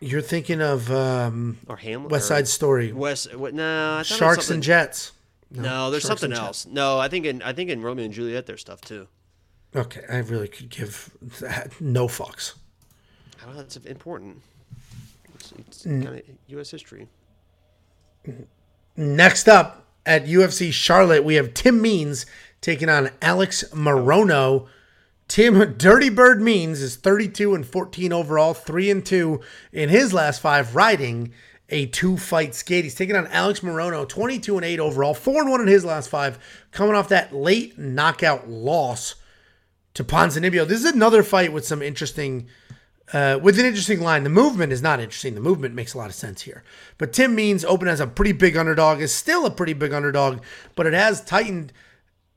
[0.00, 2.92] You're thinking of um, or Hamlet, West Side Story.
[2.92, 5.12] West, what, no, Sharks and Jets.
[5.50, 6.64] No, no there's Sharks something else.
[6.64, 6.72] Jets.
[6.72, 9.06] No, I think in I think in Romeo and Juliet there's stuff too.
[9.76, 12.54] Okay, I really could give that no fucks.
[13.46, 14.40] Well, that's important.
[15.34, 16.70] It's, it's kind of U.S.
[16.70, 17.06] history.
[18.96, 22.24] Next up at UFC Charlotte, we have Tim Means
[22.62, 24.68] taking on Alex Morono.
[25.28, 29.40] Tim Dirty Bird Means is 32 and 14 overall, 3 and 2
[29.72, 31.32] in his last five, riding
[31.68, 32.84] a two fight skate.
[32.84, 36.08] He's taking on Alex Morono, 22 and 8 overall, 4 and 1 in his last
[36.08, 36.38] five,
[36.72, 39.16] coming off that late knockout loss
[39.92, 40.66] to Ponzinibbio.
[40.66, 42.48] This is another fight with some interesting.
[43.10, 45.34] Uh, with an interesting line, the movement is not interesting.
[45.34, 46.62] The movement makes a lot of sense here.
[46.98, 50.40] But Tim Means open as a pretty big underdog, is still a pretty big underdog,
[50.74, 51.72] but it has tightened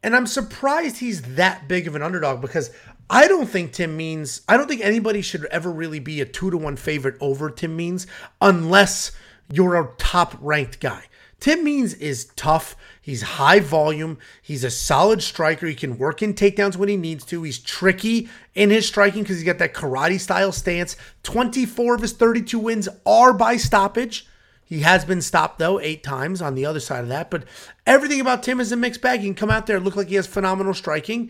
[0.03, 2.71] and I'm surprised he's that big of an underdog because
[3.09, 6.49] I don't think Tim Means, I don't think anybody should ever really be a two
[6.49, 8.07] to one favorite over Tim Means
[8.39, 9.11] unless
[9.51, 11.03] you're a top ranked guy.
[11.41, 12.75] Tim Means is tough.
[13.01, 14.19] He's high volume.
[14.41, 15.65] He's a solid striker.
[15.65, 17.41] He can work in takedowns when he needs to.
[17.41, 20.95] He's tricky in his striking because he's got that karate style stance.
[21.23, 24.27] 24 of his 32 wins are by stoppage.
[24.72, 27.30] He has been stopped though eight times on the other side of that.
[27.30, 27.43] But
[27.85, 29.19] everything about Tim is a mixed bag.
[29.19, 31.30] He can come out there look like he has phenomenal striking.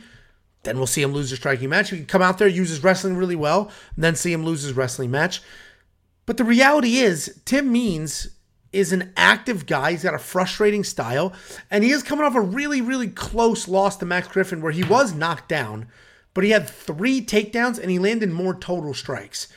[0.62, 1.90] Then we'll see him lose a striking match.
[1.90, 4.62] He can come out there, use his wrestling really well, and then see him lose
[4.62, 5.42] his wrestling match.
[6.28, 8.28] But the reality is, Tim Means
[8.72, 9.90] is an active guy.
[9.90, 11.34] He's got a frustrating style,
[11.72, 14.84] and he is coming off a really, really close loss to Max Griffin where he
[14.84, 15.88] was knocked down,
[16.36, 19.48] but he had three takedowns and he landed more total strikes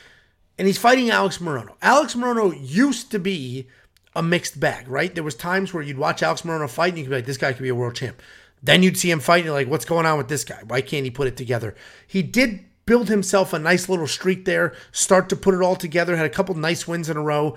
[0.59, 1.75] and he's fighting Alex Morono.
[1.83, 3.67] Alex Morono used to be
[4.15, 5.15] a mixed bag, right?
[5.15, 7.37] There was times where you'd watch Alex Morono fight and you could be like, this
[7.37, 8.21] guy could be a world champ.
[8.63, 10.61] Then you'd see him fight and you're like, what's going on with this guy?
[10.67, 11.75] Why can't he put it together?
[12.07, 16.17] He did build himself a nice little streak there, start to put it all together,
[16.17, 17.57] had a couple nice wins in a row,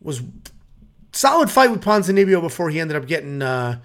[0.00, 0.22] was
[1.12, 3.80] solid fight with Ponzinibbio before he ended up getting uh,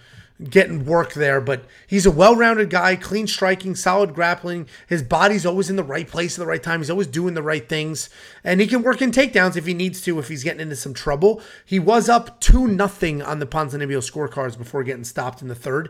[0.49, 1.39] getting work there.
[1.41, 4.67] But he's a well-rounded guy, clean striking, solid grappling.
[4.87, 6.79] His body's always in the right place at the right time.
[6.79, 8.09] He's always doing the right things,
[8.43, 10.19] and he can work in takedowns if he needs to.
[10.19, 14.57] If he's getting into some trouble, he was up two nothing on the Ponzinibbio scorecards
[14.57, 15.89] before getting stopped in the third.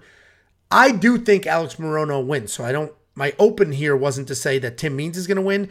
[0.71, 2.93] I do think Alex Morono wins, so I don't.
[3.15, 5.69] My open here wasn't to say that Tim Means is going to win.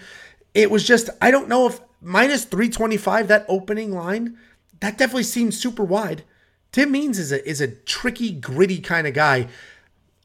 [0.55, 4.37] It was just I don't know if minus 325 that opening line
[4.83, 6.25] that definitely seems super wide.
[6.73, 9.49] Tim Means is a is a tricky, gritty kind of guy.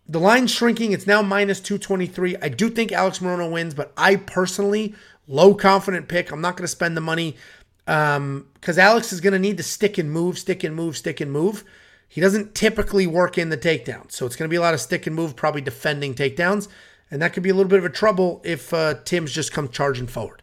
[0.08, 0.94] The line's shrinking.
[0.94, 2.38] It's now minus 223.
[2.42, 4.96] I do think Alex Morono wins, but I personally,
[5.28, 6.32] low confident pick.
[6.32, 7.36] I'm not going to spend the money
[7.86, 11.20] because um, Alex is going to need to stick and move, stick and move, stick
[11.20, 11.66] and move.
[12.08, 14.10] He doesn't typically work in the takedown.
[14.12, 16.70] So it's going to be a lot of stick and move, probably defending takedowns.
[17.12, 19.72] And that could be a little bit of a trouble if uh, Tim's just comes
[19.72, 20.42] charging forward.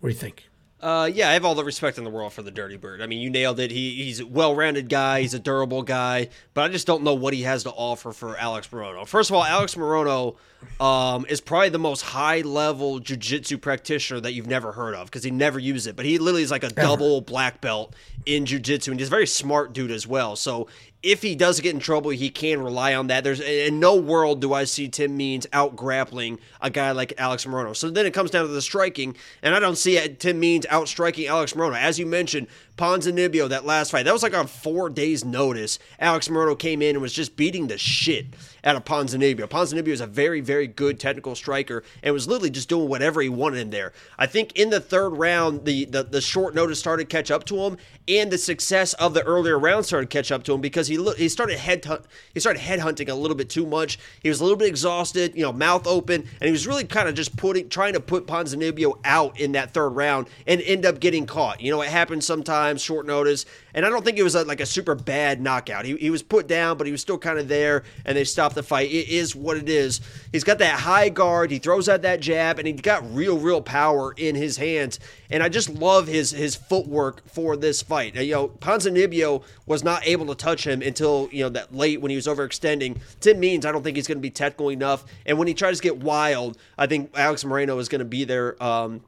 [0.00, 0.48] What do you think?
[0.86, 3.02] Uh, yeah, I have all the respect in the world for the Dirty Bird.
[3.02, 3.72] I mean, you nailed it.
[3.72, 5.22] He, he's a well-rounded guy.
[5.22, 8.36] He's a durable guy, but I just don't know what he has to offer for
[8.36, 9.04] Alex Morono.
[9.04, 10.36] First of all, Alex Morono
[10.78, 15.32] um, is probably the most high-level jiu-jitsu practitioner that you've never heard of because he
[15.32, 15.96] never used it.
[15.96, 17.92] But he literally is like a double black belt
[18.24, 20.36] in jiu-jitsu, and he's a very smart dude as well.
[20.36, 20.68] So
[21.02, 23.22] if he does get in trouble, he can rely on that.
[23.22, 27.44] There's in no world do I see Tim Means out grappling a guy like Alex
[27.44, 27.76] Morono.
[27.76, 30.88] So then it comes down to the striking, and I don't see Tim Means out
[30.88, 31.76] striking Alex Morono.
[31.76, 35.78] As you mentioned, Ponzinibbio, that last fight, that was like on four days' notice.
[35.98, 38.26] Alex Morono came in and was just beating the shit
[38.64, 39.46] out of Ponzinibbio.
[39.46, 43.28] Ponzinibbio is a very, very good technical striker and was literally just doing whatever he
[43.28, 43.92] wanted in there.
[44.18, 47.56] I think in the third round, the, the, the short notice started catch up to
[47.58, 47.78] him,
[48.08, 51.28] and the success of the earlier round started catch up to him because he he
[51.28, 51.86] started head
[52.34, 53.98] he started head hunting a little bit too much.
[54.20, 57.08] He was a little bit exhausted, you know, mouth open, and he was really kind
[57.08, 61.00] of just putting trying to put Ponzinibbio out in that third round and end up
[61.00, 61.60] getting caught.
[61.60, 63.46] You know, it happens sometimes, short notice,
[63.76, 65.84] and I don't think it was a, like a super bad knockout.
[65.84, 68.54] He, he was put down, but he was still kind of there, and they stopped
[68.54, 68.90] the fight.
[68.90, 70.00] It is what it is.
[70.32, 71.50] He's got that high guard.
[71.50, 74.98] He throws out that jab, and he got real, real power in his hands.
[75.30, 78.14] And I just love his his footwork for this fight.
[78.16, 82.08] You know, Ponzinibbio was not able to touch him until you know that late when
[82.08, 82.98] he was overextending.
[83.20, 85.04] Tim Means, I don't think he's going to be technical enough.
[85.26, 88.24] And when he tries to get wild, I think Alex Morono is going to be
[88.24, 88.60] there.
[88.62, 89.02] Um,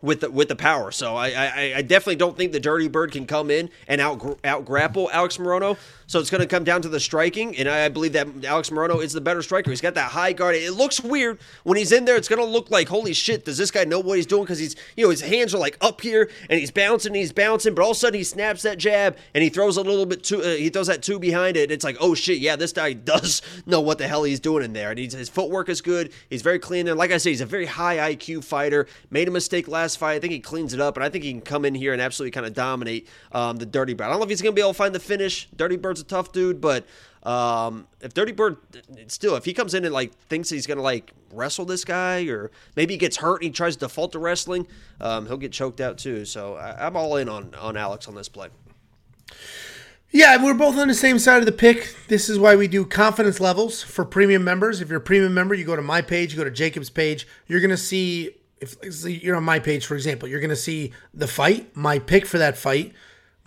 [0.00, 0.90] with the with the power.
[0.90, 4.38] So I, I, I definitely don't think the Dirty Bird can come in and out
[4.44, 5.76] out grapple Alex Morono.
[6.08, 9.04] So it's going to come down to the striking, and I believe that Alex Morono
[9.04, 9.68] is the better striker.
[9.68, 10.54] He's got that high guard.
[10.54, 12.16] It looks weird when he's in there.
[12.16, 13.44] It's going to look like holy shit.
[13.44, 14.44] Does this guy know what he's doing?
[14.44, 17.74] Because he's you know his hands are like up here and he's bouncing, he's bouncing,
[17.74, 20.24] but all of a sudden he snaps that jab and he throws a little bit
[20.24, 20.40] too.
[20.40, 21.70] Uh, he throws that two behind it.
[21.70, 24.72] It's like oh shit, yeah, this guy does know what the hell he's doing in
[24.72, 24.90] there.
[24.90, 26.14] And his footwork is good.
[26.30, 26.88] He's very clean.
[26.88, 28.86] And like I say, he's a very high IQ fighter.
[29.10, 30.14] Made a mistake last fight.
[30.14, 32.00] I think he cleans it up, and I think he can come in here and
[32.00, 34.04] absolutely kind of dominate um, the Dirty Bird.
[34.04, 35.48] I don't know if he's going to be able to find the finish.
[35.54, 36.86] Dirty Bird's a tough dude, but
[37.22, 38.56] um, if Dirty Bird
[39.08, 42.50] still, if he comes in and like thinks he's gonna like wrestle this guy, or
[42.76, 44.66] maybe he gets hurt and he tries to default to wrestling,
[45.00, 46.24] um, he'll get choked out too.
[46.24, 48.48] So I, am all in on on Alex on this play.
[50.10, 51.94] Yeah, we're both on the same side of the pick.
[52.08, 54.80] This is why we do confidence levels for premium members.
[54.80, 57.26] If you're a premium member, you go to my page, you go to Jacob's page,
[57.46, 58.30] you're gonna see
[58.60, 62.38] if you're on my page, for example, you're gonna see the fight, my pick for
[62.38, 62.94] that fight,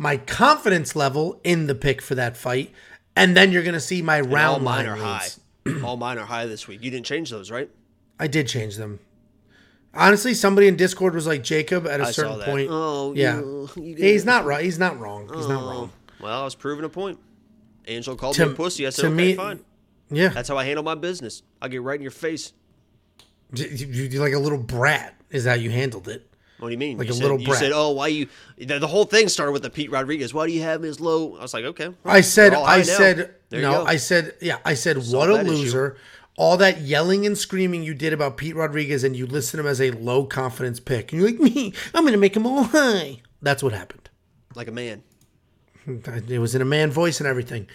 [0.01, 2.73] my confidence level in the pick for that fight
[3.15, 5.27] and then you're going to see my and round all mine are high.
[5.83, 6.83] all mine are high this week.
[6.83, 7.69] You didn't change those, right?
[8.19, 8.99] I did change them.
[9.93, 12.69] Honestly, somebody in Discord was like Jacob at a I certain point.
[12.71, 14.63] Oh, yeah, you, you he's not right.
[14.63, 15.29] He's not wrong.
[15.35, 15.49] He's oh.
[15.49, 15.91] not wrong.
[16.19, 17.19] Well, I was proving a point.
[17.87, 18.87] Angel called to, me a pussy.
[18.87, 19.59] I said, okay, me, fine.
[20.09, 21.43] Yeah, that's how I handle my business.
[21.61, 22.53] I get right in your face.
[23.53, 25.15] You, you, like a little brat.
[25.29, 26.27] Is how you handled it.
[26.61, 26.99] What do you mean?
[26.99, 27.47] Like you a said, little brat.
[27.47, 28.27] You said, "Oh, why you?"
[28.59, 30.31] The, the, whole thing started with the Pete Rodriguez.
[30.31, 31.35] Why do you have him as low?
[31.35, 35.31] I was like, "Okay." I said, I said, no, I said, yeah, I said, what
[35.31, 35.93] a loser.
[35.93, 36.03] Issue.
[36.37, 39.81] All that yelling and screaming you did about Pete Rodriguez, and you listed him as
[39.81, 43.21] a low confidence pick, and you're like, me, I'm going to make him all high.
[43.41, 44.11] That's what happened.
[44.53, 45.03] Like a man.
[46.29, 47.65] It was in a man voice and everything.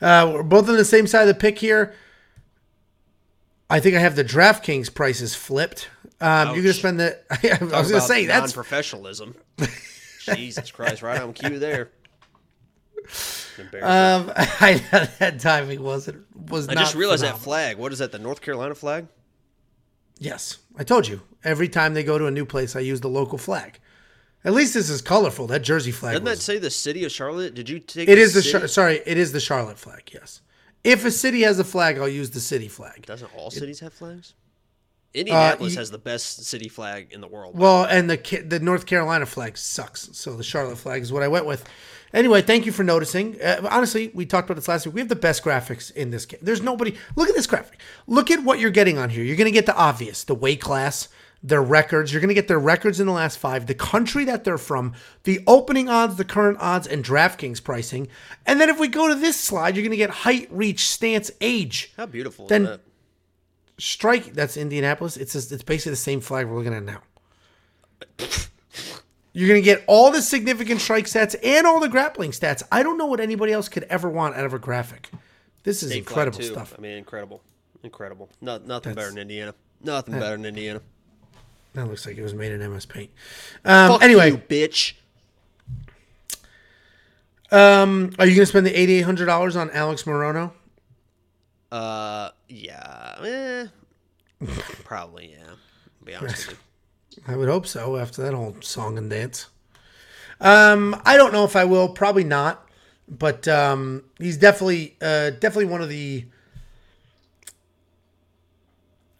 [0.00, 1.94] Uh, we're both on the same side of the pick here.
[3.70, 5.88] I think I have the DraftKings prices flipped.
[6.22, 7.18] Um, you're gonna spend the.
[7.30, 9.34] I was gonna say that's professionalism.
[10.20, 11.02] Jesus Christ!
[11.02, 11.90] Right on cue there.
[13.82, 14.82] Um, I
[15.18, 16.68] that timing wasn't was.
[16.68, 17.38] I just realized phenomenal.
[17.38, 17.78] that flag.
[17.78, 18.12] What is that?
[18.12, 19.08] The North Carolina flag?
[20.18, 21.22] Yes, I told you.
[21.42, 23.80] Every time they go to a new place, I use the local flag.
[24.44, 25.48] At least this is colorful.
[25.48, 26.12] That Jersey flag.
[26.12, 27.54] Doesn't was, that say the city of Charlotte?
[27.54, 28.08] Did you take?
[28.08, 29.00] It the is the Char- sorry.
[29.04, 30.10] It is the Charlotte flag.
[30.12, 30.40] Yes.
[30.84, 33.06] If a city has a flag, I'll use the city flag.
[33.06, 34.34] Doesn't all cities have flags?
[35.14, 37.56] Indianapolis you- has the best city flag in the world.
[37.56, 41.28] Well, and the the North Carolina flag sucks, so the Charlotte flag is what I
[41.28, 41.64] went with.
[42.14, 43.40] Anyway, thank you for noticing.
[43.40, 44.94] Uh, honestly, we talked about this last week.
[44.94, 46.40] We have the best graphics in this game.
[46.42, 46.94] There's nobody.
[47.16, 47.80] Look at this graphic.
[48.06, 49.24] Look at what you're getting on here.
[49.24, 51.08] You're going to get the obvious, the weight class,
[51.42, 52.12] their records.
[52.12, 54.92] You're going to get their records in the last five, the country that they're from,
[55.24, 58.08] the opening odds, the current odds, and DraftKings pricing.
[58.44, 61.30] And then if we go to this slide, you're going to get height, reach, stance,
[61.40, 62.78] age How beautiful then-?
[63.78, 65.16] Strike that's Indianapolis.
[65.16, 67.00] It's just, it's basically the same flag we're looking at now.
[69.34, 72.62] You're gonna get all the significant strike stats and all the grappling stats.
[72.70, 75.08] I don't know what anybody else could ever want out of a graphic.
[75.62, 76.74] This is State incredible stuff.
[76.76, 77.40] I mean, incredible,
[77.82, 78.28] incredible.
[78.40, 79.54] No, nothing That's- better than Indiana.
[79.82, 80.80] Nothing better than Indiana.
[81.74, 83.10] That looks like it was made in MS Paint.
[83.64, 84.92] Um, Fuck anyway, you, bitch.
[87.50, 90.52] um, are you gonna spend the eighty eight hundred dollars on Alex Morono?
[91.72, 94.46] Uh, yeah, eh,
[94.84, 95.46] probably yeah.
[95.46, 96.58] To be honest with
[97.16, 97.22] you.
[97.26, 99.46] I would hope so after that whole song and dance.
[100.38, 101.88] Um, I don't know if I will.
[101.88, 102.68] Probably not.
[103.08, 106.26] But um, he's definitely uh, definitely one of the.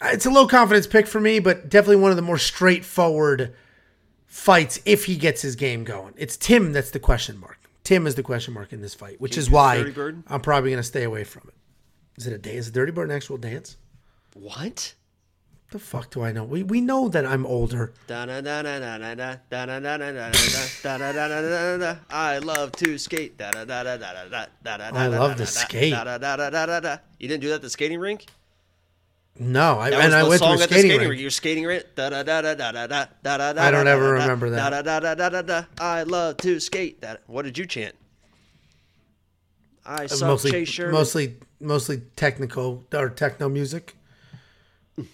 [0.02, 3.54] It's a low confidence pick for me, but definitely one of the more straightforward
[4.26, 6.12] fights if he gets his game going.
[6.18, 7.58] It's Tim that's the question mark.
[7.82, 9.84] Tim is the question mark in this fight, which is why
[10.26, 11.54] I'm probably going to stay away from it.
[12.16, 12.66] Is it a dance?
[12.66, 13.76] Is Dirty Bird an actual dance?
[14.34, 14.94] What?
[15.70, 16.44] The fuck do I know?
[16.44, 17.94] We we know that I'm older.
[18.10, 19.44] I love to skate.
[24.94, 25.94] I love to skate.
[27.18, 28.26] You didn't do that at the skating rink?
[29.38, 31.10] No, I, That and I went to a the skating skating rink.
[31.10, 31.20] rink.
[31.22, 31.84] You're skating rink.
[31.96, 32.10] I
[33.70, 35.70] don't ever remember that.
[35.80, 37.02] I love to skate.
[37.26, 37.94] What did you chant?
[39.86, 40.92] I mostly Chase Sherman.
[40.92, 43.96] mostly mostly technical or techno music.
[44.98, 45.04] A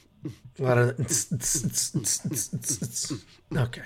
[0.59, 0.99] lot of
[3.57, 3.83] okay.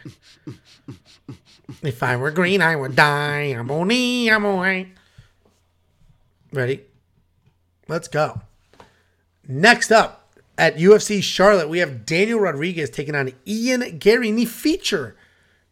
[1.83, 3.55] If I were green, I would die.
[3.55, 4.93] I'm only, I'm away.
[6.53, 6.85] Ready?
[7.89, 8.41] Let's go.
[9.47, 14.47] Next up at UFC Charlotte, we have Daniel Rodriguez taking on Ian Garry in the
[14.47, 15.15] feature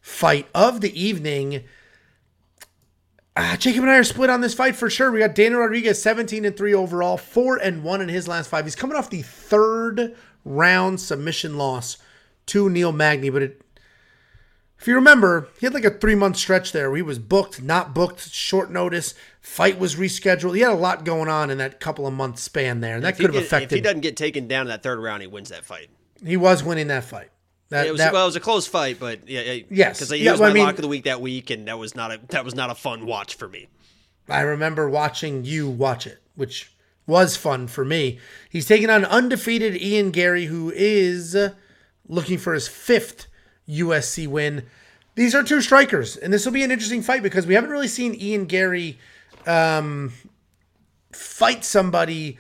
[0.01, 1.65] fight of the evening.
[3.41, 5.11] Uh, Jacob and I are split on this fight for sure.
[5.11, 8.67] We got Daniel Rodriguez 17 and 3 overall, 4 and 1 in his last five.
[8.67, 10.15] He's coming off the third
[10.45, 11.97] round submission loss
[12.47, 13.62] to Neil Magny, but it
[14.79, 16.91] if you remember, he had like a three month stretch there.
[16.91, 19.15] Where he was booked, not booked, short notice.
[19.41, 20.55] Fight was rescheduled.
[20.55, 23.17] He had a lot going on in that couple of months span there, and that
[23.17, 23.73] could have affected.
[23.73, 25.89] If he doesn't get taken down in that third round, he wins that fight.
[26.25, 27.31] He was winning that fight.
[27.70, 29.98] That, It was, that- well, it was a close fight, but yeah, yeah Yes.
[29.98, 31.66] because he Yeah, was well, my I mean- lock of the week that week, and
[31.68, 33.68] that was not a that was not a fun watch for me.
[34.28, 36.72] I remember watching you watch it, which
[37.06, 38.18] was fun for me.
[38.48, 41.36] He's taking on undefeated Ian Garry, who is
[42.09, 43.26] looking for his fifth
[43.68, 44.64] UFC win.
[45.16, 47.88] These are two strikers, and this will be an interesting fight because we haven't really
[47.88, 48.98] seen Ian Garry
[49.47, 50.12] um,
[51.12, 52.38] fight somebody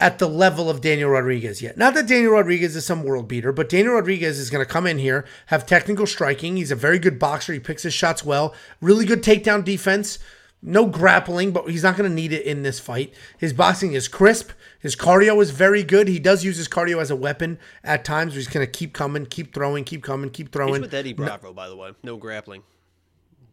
[0.00, 1.76] at the level of Daniel Rodriguez yet.
[1.78, 4.86] Not that Daniel Rodriguez is some world beater, but Daniel Rodriguez is going to come
[4.86, 6.56] in here, have technical striking.
[6.56, 7.52] He's a very good boxer.
[7.52, 8.54] He picks his shots well.
[8.80, 10.18] Really good takedown defense.
[10.66, 13.12] No grappling, but he's not going to need it in this fight.
[13.36, 14.50] His boxing is crisp.
[14.80, 16.08] His cardio is very good.
[16.08, 18.34] He does use his cardio as a weapon at times.
[18.34, 20.80] He's going to keep coming, keep throwing, keep coming, keep He's throwing.
[20.80, 21.92] with Eddie Bravo, by the way.
[22.02, 22.62] No grappling.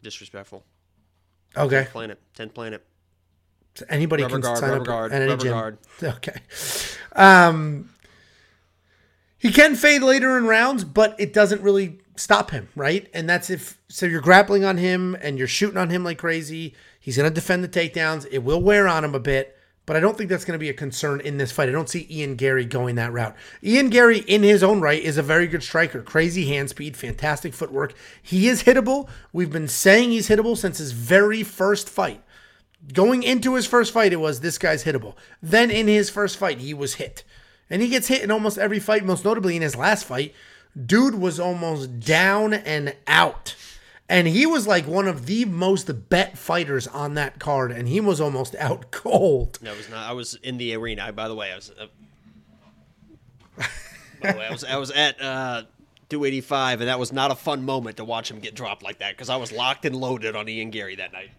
[0.02, 0.64] Disrespectful.
[1.54, 2.18] Okay, Planet.
[2.34, 2.82] 10th planet.
[3.88, 5.52] Anybody Rubber can guard, sign up guard, at any gym.
[5.52, 5.78] guard.
[6.02, 6.40] Okay.
[7.14, 7.90] Um,
[9.38, 13.08] he can fade later in rounds, but it doesn't really stop him, right?
[13.14, 16.74] And that's if so you're grappling on him and you're shooting on him like crazy.
[17.00, 18.26] He's going to defend the takedowns.
[18.30, 20.68] It will wear on him a bit, but I don't think that's going to be
[20.68, 21.68] a concern in this fight.
[21.68, 23.34] I don't see Ian Garry going that route.
[23.64, 26.02] Ian Garry, in his own right, is a very good striker.
[26.02, 27.94] Crazy hand speed, fantastic footwork.
[28.22, 29.08] He is hittable.
[29.32, 32.22] We've been saying he's hittable since his very first fight.
[32.92, 35.14] Going into his first fight, it was this guy's hittable.
[35.40, 37.22] Then in his first fight, he was hit.
[37.70, 40.34] And he gets hit in almost every fight, most notably in his last fight.
[40.86, 43.54] Dude was almost down and out.
[44.08, 48.00] And he was like one of the most bet fighters on that card, and he
[48.00, 49.58] was almost out cold.
[49.62, 50.10] No, I was not.
[50.10, 51.04] I was in the arena.
[51.04, 51.70] I, by the way, I was.
[51.70, 51.86] Uh,
[54.20, 54.64] by the way, I was.
[54.64, 55.62] I was at uh,
[56.10, 59.12] 285, and that was not a fun moment to watch him get dropped like that
[59.12, 61.30] because I was locked and loaded on Ian Garry that night.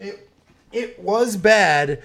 [0.00, 0.28] It,
[0.76, 2.02] it was bad,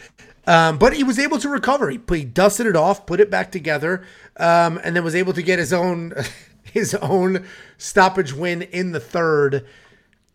[0.47, 1.89] um, but he was able to recover.
[1.89, 4.03] He, he dusted it off, put it back together,
[4.37, 6.13] um, and then was able to get his own
[6.63, 7.45] his own
[7.77, 9.65] stoppage win in the third.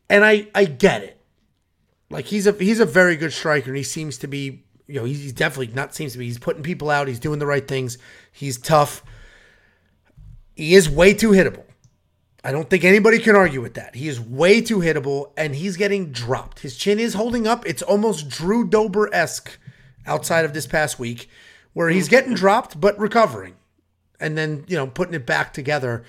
[0.08, 1.20] And I I get it.
[2.10, 5.04] Like he's a he's a very good striker, and he seems to be you know
[5.04, 7.08] he's definitely not seems to be he's putting people out.
[7.08, 7.98] He's doing the right things.
[8.30, 9.02] He's tough.
[10.54, 11.65] he is way too hittable.
[12.46, 13.96] I don't think anybody can argue with that.
[13.96, 16.60] He is way too hittable and he's getting dropped.
[16.60, 17.66] His chin is holding up.
[17.66, 19.58] It's almost Drew Dober esque
[20.06, 21.28] outside of this past week
[21.72, 23.56] where he's getting dropped but recovering
[24.20, 26.04] and then, you know, putting it back together.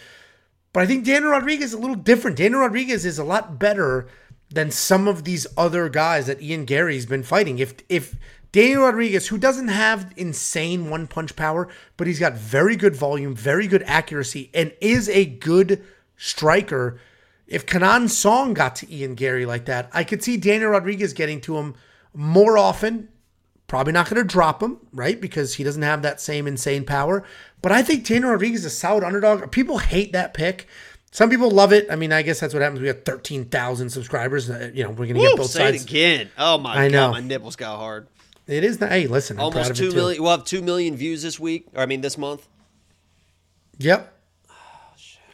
[0.74, 2.38] But I think Daniel Rodriguez is a little different.
[2.38, 4.08] Daniel Rodriguez is a lot better
[4.52, 7.58] than some of these other guys that Ian Garry's been fighting.
[7.58, 8.16] If if
[8.52, 13.36] Daniel Rodriguez, who doesn't have insane one punch power, but he's got very good volume,
[13.36, 15.84] very good accuracy, and is a good
[16.18, 17.00] striker.
[17.48, 21.40] If Kenan Song got to Ian Garry like that, I could see Daniel Rodriguez getting
[21.42, 21.76] to him
[22.14, 23.10] more often.
[23.68, 25.20] Probably not going to drop him, right?
[25.20, 27.24] Because he doesn't have that same insane power.
[27.62, 29.52] But I think Daniel Rodriguez is a solid underdog.
[29.52, 30.68] People hate that pick.
[31.12, 31.88] Some people love it.
[31.90, 32.82] I mean, I guess that's what happens.
[32.82, 34.50] We have 13,000 subscribers.
[34.50, 35.84] Uh, you know, we're going to get both sides.
[35.84, 36.30] again.
[36.38, 37.08] Oh my I know.
[37.08, 38.08] god, my nipples got hard.
[38.46, 38.80] It is.
[38.80, 39.40] Not, hey, listen.
[39.40, 40.22] Almost two too.
[40.22, 41.68] We'll have two million views this week.
[41.74, 42.48] Or I mean, this month.
[43.80, 44.17] Yep.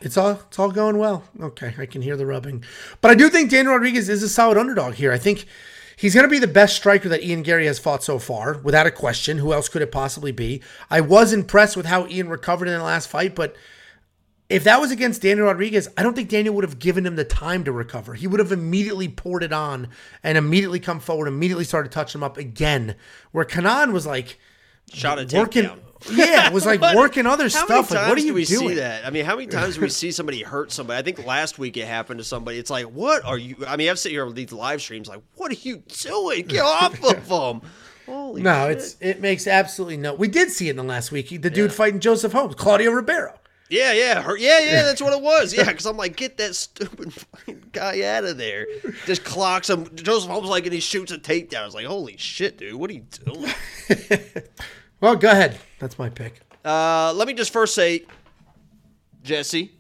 [0.03, 1.23] It's all it's all going well.
[1.39, 2.63] Okay, I can hear the rubbing.
[2.99, 5.13] But I do think Daniel Rodriguez is a solid underdog here.
[5.13, 5.45] I think
[5.95, 8.85] he's going to be the best striker that Ian Garry has fought so far, without
[8.85, 9.37] a question.
[9.37, 10.61] Who else could it possibly be?
[10.89, 13.55] I was impressed with how Ian recovered in the last fight, but
[14.49, 17.23] if that was against Daniel Rodriguez, I don't think Daniel would have given him the
[17.23, 18.13] time to recover.
[18.13, 19.87] He would have immediately poured it on
[20.21, 22.95] and immediately come forward, immediately started touching him up again.
[23.31, 24.37] Where Kenan was like
[24.91, 25.79] Shot a working, takedown.
[26.11, 26.95] Yeah, it was like What?
[26.95, 27.91] working other How stuff.
[27.91, 28.69] many Like, what are do you we doing?
[28.69, 29.05] see that?
[29.05, 30.97] I mean, how many times do we see somebody hurt somebody?
[30.99, 32.57] I think last week it happened to somebody.
[32.57, 33.55] It's like, what are you?
[33.67, 36.45] I mean, I've sitting here on these live streams, like, what are you doing?
[36.47, 37.61] Get off of them!
[38.05, 38.77] Holy No, shit.
[38.77, 40.13] it's it makes absolutely no.
[40.13, 41.29] We did see it in the last week.
[41.41, 43.39] The dude fighting Joseph Holmes, Claudio Ribeiro.
[43.69, 44.83] yeah, yeah, her, yeah, yeah.
[44.83, 45.53] That's what it was.
[45.57, 48.67] Yeah, because I'm like, get that stupid fucking guy out of there.
[49.05, 49.87] Just clocks him.
[49.95, 51.61] Joseph Holmes like, and he shoots a takedown.
[51.61, 53.53] I was like, holy shit, dude, what are you doing?
[55.03, 55.59] Well, go ahead.
[55.79, 56.39] That's my pick.
[56.63, 58.05] Uh, let me just first say,
[59.21, 59.73] Jesse,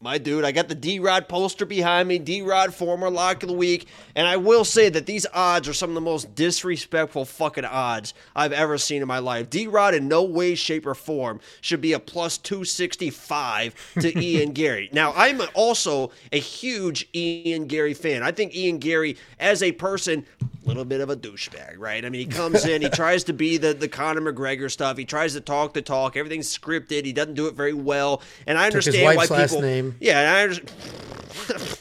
[0.00, 3.48] my dude, I got the D Rod poster behind me, D Rod former lock of
[3.48, 7.24] the week, and I will say that these odds are some of the most disrespectful
[7.24, 9.50] fucking odds I've ever seen in my life.
[9.50, 14.52] D Rod, in no way, shape, or form, should be a plus 265 to Ian
[14.52, 14.88] Garry.
[14.92, 18.22] Now, I'm also a huge Ian Garry fan.
[18.22, 22.04] I think Ian Garry, as a person, a little bit of a douchebag, right?
[22.04, 24.96] I mean, he comes in, he tries to be the the Conor McGregor stuff.
[24.96, 26.16] He tries to talk the talk.
[26.16, 27.04] Everything's scripted.
[27.04, 28.22] He doesn't do it very well.
[28.46, 29.87] And I his understand why people.
[29.90, 29.96] Name.
[30.00, 31.78] Yeah, and I understand.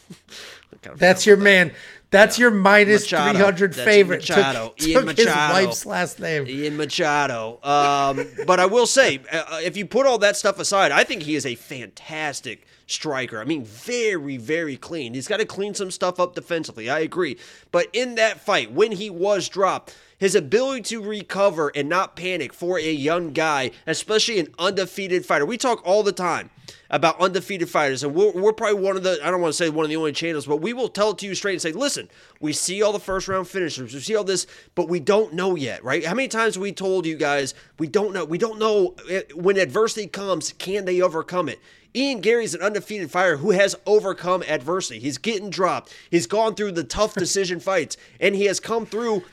[0.97, 1.73] That's your man.
[2.09, 3.31] That's your minus Machado.
[3.31, 4.29] three hundred That's favorite.
[4.29, 4.73] Machado.
[4.77, 6.45] Took, Ian took his wife's last name.
[6.47, 7.59] Ian Machado.
[7.63, 11.23] Um, but I will say, uh, if you put all that stuff aside, I think
[11.23, 13.39] he is a fantastic striker.
[13.39, 15.13] I mean, very, very clean.
[15.13, 16.89] He's got to clean some stuff up defensively.
[16.89, 17.37] I agree.
[17.71, 22.53] But in that fight, when he was dropped, his ability to recover and not panic
[22.53, 25.45] for a young guy, especially an undefeated fighter.
[25.45, 26.49] We talk all the time
[26.89, 29.69] about undefeated fighters, and we're, we're probably one of the, I don't want to say
[29.69, 31.71] one of the only channels, but we will tell it to you straight and say,
[31.71, 32.09] listen,
[32.39, 35.55] we see all the first round finishers, we see all this, but we don't know
[35.55, 36.03] yet, right?
[36.03, 39.57] How many times we told you guys, we don't know, we don't know eh, when
[39.57, 41.59] adversity comes, can they overcome it?
[41.97, 44.99] Ian Garry's an undefeated fighter who has overcome adversity.
[44.99, 45.91] He's getting dropped.
[46.11, 49.23] He's gone through the tough decision fights, and he has come through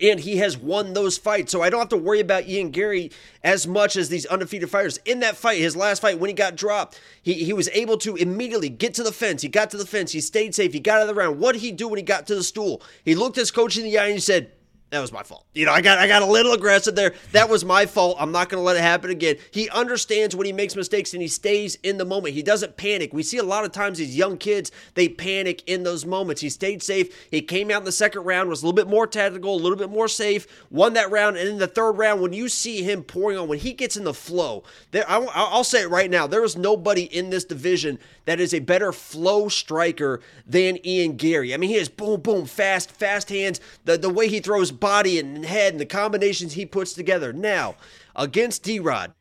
[0.00, 1.52] and he has won those fights.
[1.52, 3.12] So I don't have to worry about Ian Garry
[3.44, 4.98] as much as these undefeated fighters.
[5.04, 8.16] In that fight, his last fight, when he got dropped, he, he was able to
[8.16, 9.42] immediately get to the fence.
[9.42, 10.10] He got to the fence.
[10.10, 10.72] He stayed safe.
[10.72, 11.38] He got out of the round.
[11.38, 12.82] What did he do when he got to the stool?
[13.04, 14.50] He looked his coach in the eye and he said,
[14.92, 15.46] that was my fault.
[15.54, 17.14] You know, I got I got a little aggressive there.
[17.32, 18.18] That was my fault.
[18.20, 19.36] I'm not going to let it happen again.
[19.50, 22.34] He understands when he makes mistakes and he stays in the moment.
[22.34, 23.14] He doesn't panic.
[23.14, 26.42] We see a lot of times these young kids, they panic in those moments.
[26.42, 27.26] He stayed safe.
[27.30, 29.78] He came out in the second round, was a little bit more tactical, a little
[29.78, 31.38] bit more safe, won that round.
[31.38, 34.04] And in the third round, when you see him pouring on, when he gets in
[34.04, 37.98] the flow, there I, I'll say it right now, there is nobody in this division
[38.26, 41.54] that is a better flow striker than Ian Garry.
[41.54, 43.58] I mean, he has boom, boom, fast, fast hands.
[43.86, 47.32] The the way he throws body and head and the combinations he puts together.
[47.32, 47.76] Now,
[48.16, 49.14] against D Rod,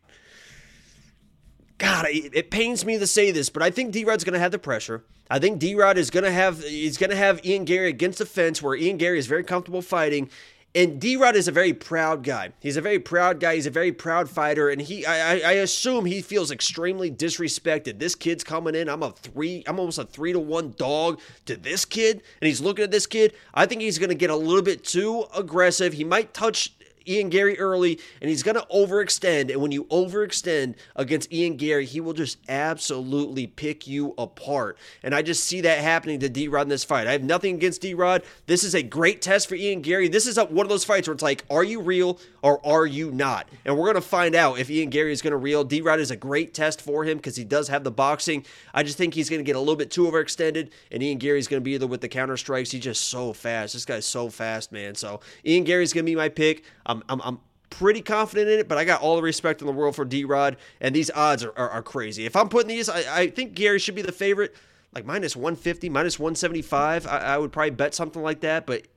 [1.77, 4.51] God, it, pains me to say this, but I think D Rod's going to have
[4.51, 5.03] the pressure.
[5.29, 8.17] I think D Rod is going to have he's going to have Ian Garry against
[8.17, 10.29] the fence where Ian Garry is very comfortable fighting.
[10.73, 12.53] And D Rod is a very proud guy.
[12.61, 13.55] He's a very proud guy.
[13.55, 17.99] He's a very proud fighter, and he I, I assume he feels extremely disrespected.
[17.99, 18.87] This kid's coming in.
[18.87, 19.63] I'm a three.
[19.67, 23.05] I'm almost a three to one dog to this kid, and he's looking at this
[23.05, 23.33] kid.
[23.53, 25.91] I think he's going to get a little bit too aggressive.
[25.91, 26.73] He might touch
[27.07, 29.51] Ian Garry early, and he's going to overextend.
[29.51, 34.77] And when you overextend against Ian Garry, he will just absolutely pick you apart.
[35.03, 37.07] And I just see that happening to D Rod in this fight.
[37.07, 38.23] I have nothing against D Rod.
[38.47, 40.07] This is a great test for Ian Garry.
[40.07, 43.11] This is one of those fights where it's like, are you real or are you
[43.11, 43.47] not?
[43.65, 45.63] And we're going to find out if Ian Garry is going to reel.
[45.63, 48.45] D Rod is a great test for him because he does have the boxing.
[48.73, 51.47] I just think he's going to get a little bit too overextended, and Ian Garry's
[51.47, 52.71] going to be either with the counter strikes.
[52.71, 53.73] He's just so fast.
[53.73, 54.95] This guy's so fast, man.
[54.95, 56.63] So Ian Garry's going to be my pick.
[56.91, 57.39] I'm, I'm, I'm
[57.69, 60.25] pretty confident in it, but I got all the respect in the world for D
[60.25, 62.25] Rod, and these odds are, are, are, crazy.
[62.25, 64.55] If I'm putting these, I, I think Garry should be the favorite,
[64.93, 67.07] like minus 150, minus 175.
[67.07, 68.87] I, I would probably bet something like that, but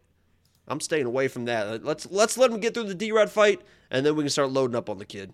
[0.68, 1.84] I'm staying away from that.
[1.84, 4.50] Let's let's let him get through the D Rod fight, and then we can start
[4.50, 5.32] loading up on the kid.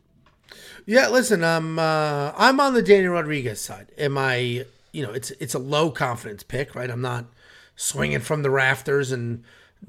[0.86, 3.92] Yeah, listen, I'm uh, I'm on the Daniel Rodriguez side.
[3.98, 4.64] Am I?
[4.92, 6.90] You know, it's it's a low confidence pick, right?
[6.90, 7.26] I'm not
[7.76, 9.44] swinging from the rafters and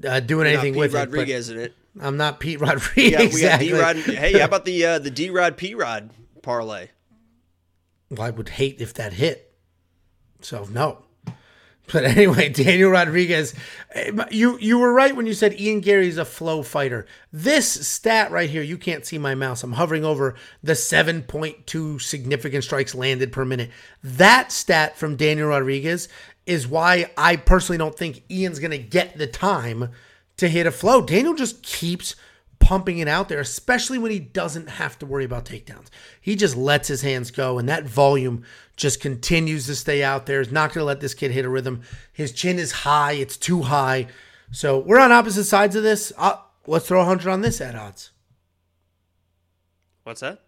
[0.06, 1.56] uh, doing You're anything with Rodriguez it.
[1.56, 1.74] in it.
[2.00, 2.96] I'm not Pete Rodriguez.
[3.12, 3.68] Yeah, we exactly.
[3.68, 4.16] got D Rod.
[4.16, 6.10] Hey, how about the uh, the D Rod P Rod
[6.42, 6.88] parlay?
[8.10, 9.54] Well, I would hate if that hit.
[10.40, 11.04] So no.
[11.92, 13.54] But anyway, Daniel Rodriguez,
[13.94, 17.06] eh, you you were right when you said Ian Garry is a flow fighter.
[17.32, 19.62] This stat right here, you can't see my mouse.
[19.62, 23.70] I'm hovering over the 7.2 significant strikes landed per minute.
[24.02, 26.08] That stat from Daniel Rodriguez
[26.46, 29.90] is why I personally don't think Ian's going to get the time
[30.36, 31.00] to hit a flow.
[31.00, 32.16] Daniel just keeps
[32.58, 35.88] pumping it out there, especially when he doesn't have to worry about takedowns.
[36.20, 38.44] He just lets his hands go, and that volume
[38.76, 40.40] just continues to stay out there.
[40.40, 41.82] He's not going to let this kid hit a rhythm.
[42.12, 44.06] His chin is high, it's too high.
[44.52, 46.12] So we're on opposite sides of this.
[46.16, 46.36] Uh,
[46.66, 48.10] let's throw 100 on this at odds.
[50.04, 50.42] What's that?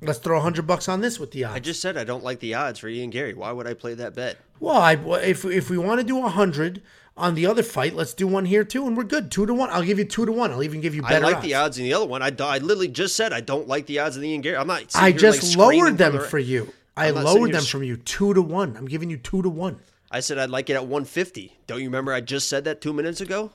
[0.00, 1.56] Let's throw a 100 bucks on this with the odds.
[1.56, 3.34] I just said I don't like the odds for Ian Garry.
[3.34, 4.36] Why would I play that bet?
[4.60, 6.82] Well, I, if, if we want to do a 100,
[7.16, 7.94] on the other fight.
[7.94, 9.30] Let's do one here too, and we're good.
[9.30, 9.70] Two to one.
[9.70, 10.50] I'll give you two to one.
[10.50, 11.24] I'll even give you better.
[11.24, 11.44] I like odds.
[11.44, 12.22] the odds in the other one.
[12.22, 14.56] I, I literally just said I don't like the odds of the Ian Garry.
[14.56, 14.84] I'm not.
[14.94, 16.72] I just like lowered them for you.
[16.96, 18.76] I lowered them from you two to one.
[18.76, 19.80] I'm giving you two to one.
[20.10, 21.56] I said I'd like it at 150.
[21.66, 23.50] Don't you remember I just said that two minutes ago?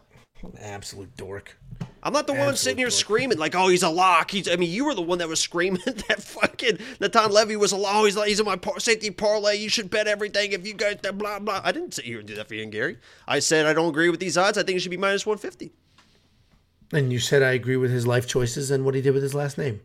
[0.59, 1.57] Absolute dork.
[2.01, 2.93] I'm not the Absolute one sitting here dork.
[2.93, 4.47] screaming like, "Oh, he's a lock." He's.
[4.47, 7.77] I mean, you were the one that was screaming that fucking Natan Levy was a
[7.77, 7.95] lock.
[7.95, 9.57] Oh, he's he's in my par- safety parlay.
[9.57, 11.61] You should bet everything if you guys blah blah.
[11.63, 12.97] I didn't sit here and do that for Ian Garry.
[13.27, 14.57] I said I don't agree with these odds.
[14.57, 15.71] I think it should be minus 150.
[16.91, 19.33] And you said I agree with his life choices and what he did with his
[19.33, 19.81] last name.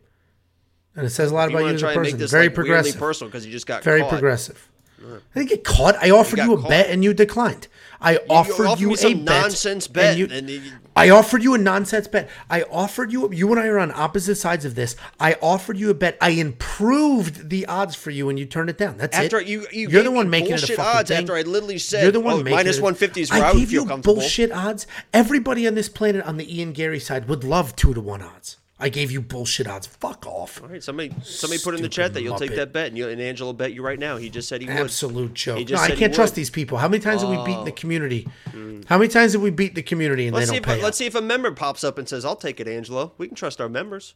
[0.95, 2.17] And it says a lot you about you as a person.
[2.27, 2.97] Very like progressive.
[2.97, 4.09] personal because you just got very caught.
[4.11, 4.69] progressive.
[5.03, 5.95] I didn't get caught.
[6.01, 6.69] I offered you, you a caught.
[6.69, 7.67] bet and you declined.
[8.01, 10.17] I you, offered you, you a bet, nonsense bet.
[10.17, 10.49] You, and
[10.95, 12.29] I offered you a nonsense bet.
[12.49, 13.31] I offered you.
[13.33, 14.95] You and I are on opposite sides of this.
[15.19, 16.17] I offered you a bet.
[16.21, 18.97] I improved the odds for you, and you turned it down.
[18.97, 19.47] That's after it.
[19.47, 21.19] You, you are the one making it a fucking odds thing.
[21.19, 23.49] After I literally said, you're the one oh, making minus one fifty is where I,
[23.49, 24.15] I would feel you comfortable.
[24.15, 24.87] Bullshit odds.
[25.13, 28.57] Everybody on this planet on the Ian Garry side would love two to one odds.
[28.77, 29.87] I gave you bullshit odds.
[29.87, 30.61] Fuck off.
[30.61, 33.07] All right, somebody somebody put in the chat that you'll take that bet, and, you,
[33.07, 34.17] and Angelo bet you right now.
[34.17, 34.75] He just said he would.
[34.75, 35.69] Absolute joke.
[35.69, 36.77] No, I can't trust these people.
[36.77, 37.75] How many times have we beaten the oh.
[37.75, 38.27] community?
[38.49, 38.85] Mm.
[38.85, 40.77] How many times have we beat the community and let's they don't pay?
[40.77, 43.27] If, let's see if a member pops up and says, "I'll take it, Angelo." We
[43.27, 44.13] can trust our members.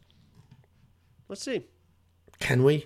[1.30, 1.68] Let's see.
[2.40, 2.86] Can we?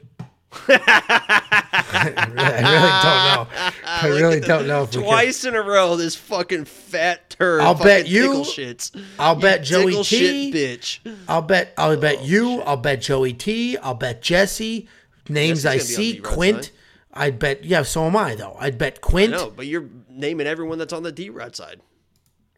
[0.67, 3.47] I, really, I really don't know.
[3.85, 4.85] I really don't know.
[4.85, 7.61] Twice in a row, this fucking fat turd.
[7.61, 8.29] I'll bet you.
[8.41, 8.95] Shits.
[9.17, 10.51] I'll you bet Joey T.
[10.51, 10.99] bitch.
[11.27, 11.73] I'll bet.
[11.77, 12.57] I'll bet oh, you.
[12.57, 12.67] Shit.
[12.67, 13.77] I'll bet Joey T.
[13.77, 14.87] I'll bet Jesse.
[15.29, 16.17] Names I see.
[16.17, 16.71] Quint.
[17.13, 17.63] I'd bet.
[17.63, 18.55] Yeah, so am I though.
[18.59, 19.31] I'd bet Quint.
[19.31, 21.81] No, but you're naming everyone that's on the D Rod side.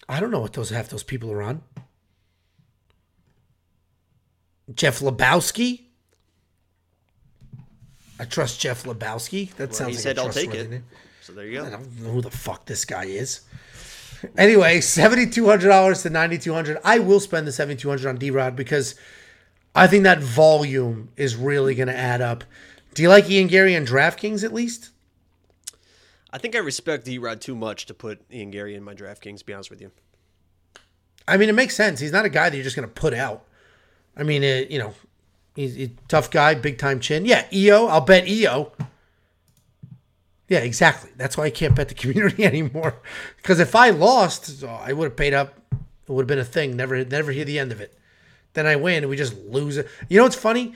[0.08, 1.62] I don't know what those half those people are on.
[4.74, 5.85] Jeff Lebowski.
[8.20, 9.54] I trust Jeff Lebowski.
[9.56, 10.84] That well, sounds he like said, "I'll take it." Name.
[11.22, 11.66] So there you go.
[11.66, 13.42] I don't know who the fuck this guy is.
[14.38, 16.78] Anyway, seventy two hundred dollars to ninety two hundred.
[16.84, 18.96] I will spend the seventy two hundred on D Rod because
[19.74, 22.44] I think that volume is really going to add up.
[22.94, 24.92] Do you like Ian Garry and DraftKings at least?
[26.32, 29.40] I think I respect D Rod too much to put Ian Garry in my DraftKings.
[29.40, 29.92] To be honest with you.
[31.28, 32.00] I mean, it makes sense.
[32.00, 33.46] He's not a guy that you're just going to put out.
[34.16, 34.94] I mean, it, you know,
[35.56, 37.26] He's a tough guy, big time chin.
[37.26, 37.88] Yeah, EO.
[37.88, 38.74] I'll bet EO.
[40.50, 41.12] Yeah, exactly.
[41.16, 43.02] That's why I can't bet the community anymore.
[43.38, 45.60] Because if I lost, oh, I would have paid up.
[45.72, 46.76] It would have been a thing.
[46.76, 47.98] Never, never hear the end of it.
[48.54, 49.88] Then I win, and we just lose it.
[50.08, 50.76] You know what's funny?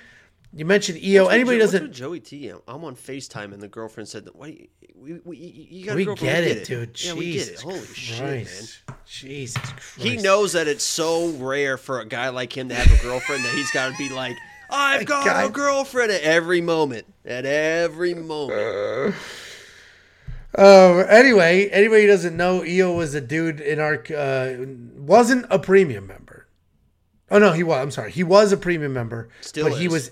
[0.54, 1.26] You mentioned EO.
[1.26, 1.94] What's Anybody doesn't.
[1.94, 2.52] Joey T.
[2.68, 4.68] I'm on Facetime, and the girlfriend said, "Why?
[4.96, 7.02] We, we, you got we get, get it, dude.
[7.02, 7.62] Yeah, we get it.
[7.62, 7.96] Holy Christ.
[7.96, 8.98] shit, man!
[9.06, 10.00] Jesus Christ.
[10.00, 13.46] He knows that it's so rare for a guy like him to have a girlfriend
[13.46, 14.36] that he's got to be like."
[14.70, 15.44] I've got guy.
[15.44, 17.06] a girlfriend at every moment.
[17.26, 18.60] At every moment.
[18.60, 19.12] Uh,
[20.58, 24.56] uh, anyway, anybody who doesn't know, EO was a dude in our uh,
[24.96, 26.48] wasn't a premium member.
[27.32, 27.82] Oh no, he was.
[27.82, 28.12] I'm sorry.
[28.12, 29.30] He was a premium member.
[29.42, 30.12] Still but he was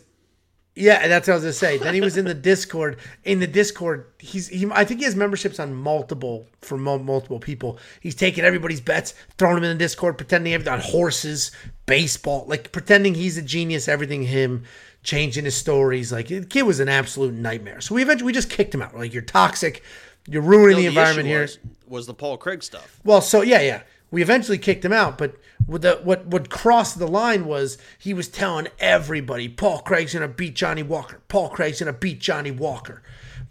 [0.78, 1.78] Yeah, that's what I was gonna say.
[1.80, 2.98] Then he was in the Discord.
[3.24, 4.68] In the Discord, he's he.
[4.72, 7.80] I think he has memberships on multiple for mul- multiple people.
[8.00, 11.52] He's taking everybody's bets, throwing them in the Discord, pretending everything on horses,
[11.88, 13.88] baseball, like pretending he's a genius.
[13.88, 14.66] Everything him,
[15.04, 16.12] changing his stories.
[16.12, 17.82] Like the kid was an absolute nightmare.
[17.82, 18.94] So we eventually we just kicked him out.
[18.94, 19.84] We're like you're toxic,
[20.28, 21.48] you're ruining No, the environment here.
[21.88, 23.00] was the Paul Craig stuff.
[23.04, 23.82] Well, so yeah, yeah.
[24.10, 25.36] We eventually kicked him out, but
[25.68, 30.56] the, what what crossed the line was he was telling everybody Paul Craig's gonna beat
[30.56, 31.20] Johnny Walker.
[31.28, 33.02] Paul Craig's gonna beat Johnny Walker,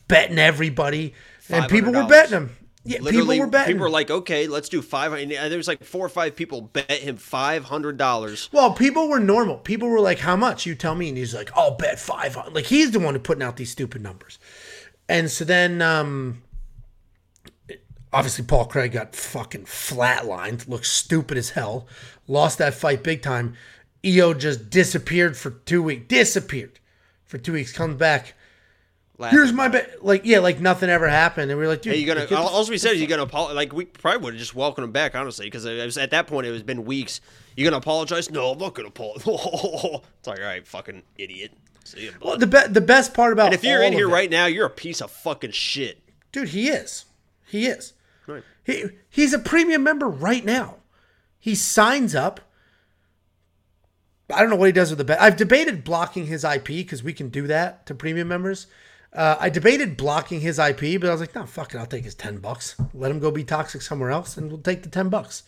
[0.09, 1.15] betting everybody,
[1.51, 2.57] and people were betting him.
[2.85, 3.75] Yeah, Literally, people were betting.
[3.75, 5.13] people were like, "Okay, let's do five.
[5.13, 8.49] And there was like four or five people bet him five hundred dollars.
[8.53, 9.57] well, people were normal.
[9.59, 10.65] People were like, "How much?
[10.67, 12.39] You tell me." And he's like, "I'll bet five.
[12.53, 14.39] Like he's the one who putting out these stupid numbers.
[15.09, 16.43] And so then, um,
[18.17, 21.87] obviously, Paul Craig got fucking flatlined, looked stupid as hell,
[22.27, 23.55] lost that fight big time.
[24.05, 26.07] EO just disappeared for two weeks.
[26.09, 26.79] Disappeared
[27.25, 27.73] for two weeks.
[27.73, 28.35] Comes back.
[29.31, 30.05] Here's my bet.
[30.05, 31.51] Like yeah, like nothing ever happened.
[31.51, 32.27] And we are like, dude, Hey, you gonna?
[32.27, 33.57] the All we said is you gonna apologize.
[33.57, 36.27] Like we probably would have just welcomed him back, honestly, because it was at that
[36.27, 37.21] point it was been weeks.
[37.57, 38.31] You're gonna apologize?
[38.31, 39.23] No, I'm not gonna apologize.
[39.27, 41.53] it's like, all right, fucking idiot.
[41.85, 42.13] See you.
[42.21, 44.31] Well, the be- the best part about and if you're all in here it- right
[44.31, 46.03] now, you're a piece of fucking shit.
[46.33, 47.07] dude, he is.
[47.47, 47.95] He is.
[48.67, 50.79] He he's a premium member right now.
[51.39, 52.41] He signs up.
[54.29, 55.23] I don't know what he does with the bet.
[55.23, 58.67] I've debated blocking his IP because we can do that to premium members.
[59.13, 61.79] Uh, I debated blocking his IP, but I was like, no, fuck it.
[61.79, 62.75] I'll take his 10 bucks.
[62.93, 65.45] Let him go be toxic somewhere else and we'll take the 10 bucks.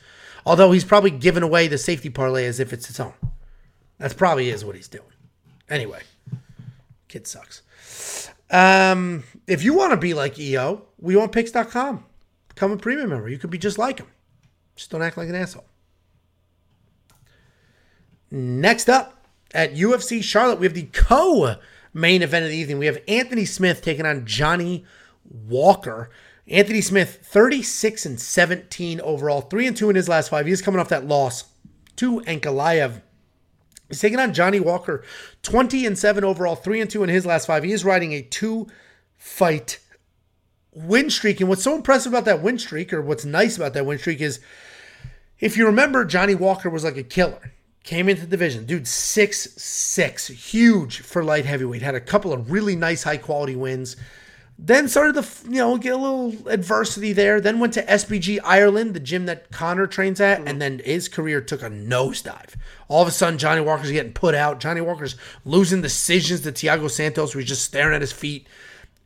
[0.47, 3.15] Although he's probably giving away the safety parlay as if it's his own.
[3.99, 5.11] That's probably is what he's doing.
[5.69, 6.03] Anyway,
[7.09, 7.62] kid sucks.
[8.49, 12.05] Um, if you want to be like EO, we want picks.com.
[12.59, 13.29] Become a premium member.
[13.29, 14.09] You could be just like him.
[14.75, 15.65] Just don't act like an asshole.
[18.33, 21.55] Next up at UFC Charlotte, we have the co
[21.95, 22.81] main event of the evening.
[22.81, 24.85] We have Anthony Smith taking on Johnny
[25.49, 26.11] Walker.
[26.49, 30.45] Anthony Smith, 36 and 17 overall, 3 and 2 in his last five.
[30.45, 31.45] He's coming off that loss
[31.95, 33.03] to Ankalaev.
[33.89, 35.05] He's taking on Johnny Walker,
[35.45, 37.63] 20 and 7 overall, 3 and 2 in his last five.
[37.63, 38.67] He is riding a two
[39.17, 39.79] fight
[40.87, 41.41] win streak.
[41.41, 44.21] And what's so impressive about that win streak, or what's nice about that win streak,
[44.21, 44.41] is
[45.41, 47.53] if you remember, Johnny Walker was like a killer.
[47.85, 51.81] Came into the division, dude, six six, huge for light heavyweight.
[51.81, 53.97] Had a couple of really nice, high quality wins.
[54.59, 57.41] Then started to you know get a little adversity there.
[57.41, 61.41] Then went to SBG Ireland, the gym that Conor trains at, and then his career
[61.41, 62.57] took a nosedive.
[62.89, 64.61] All of a sudden, Johnny Walker's getting put out.
[64.61, 68.49] Johnny Walker's losing decisions to Thiago Santos, he's just staring at his feet,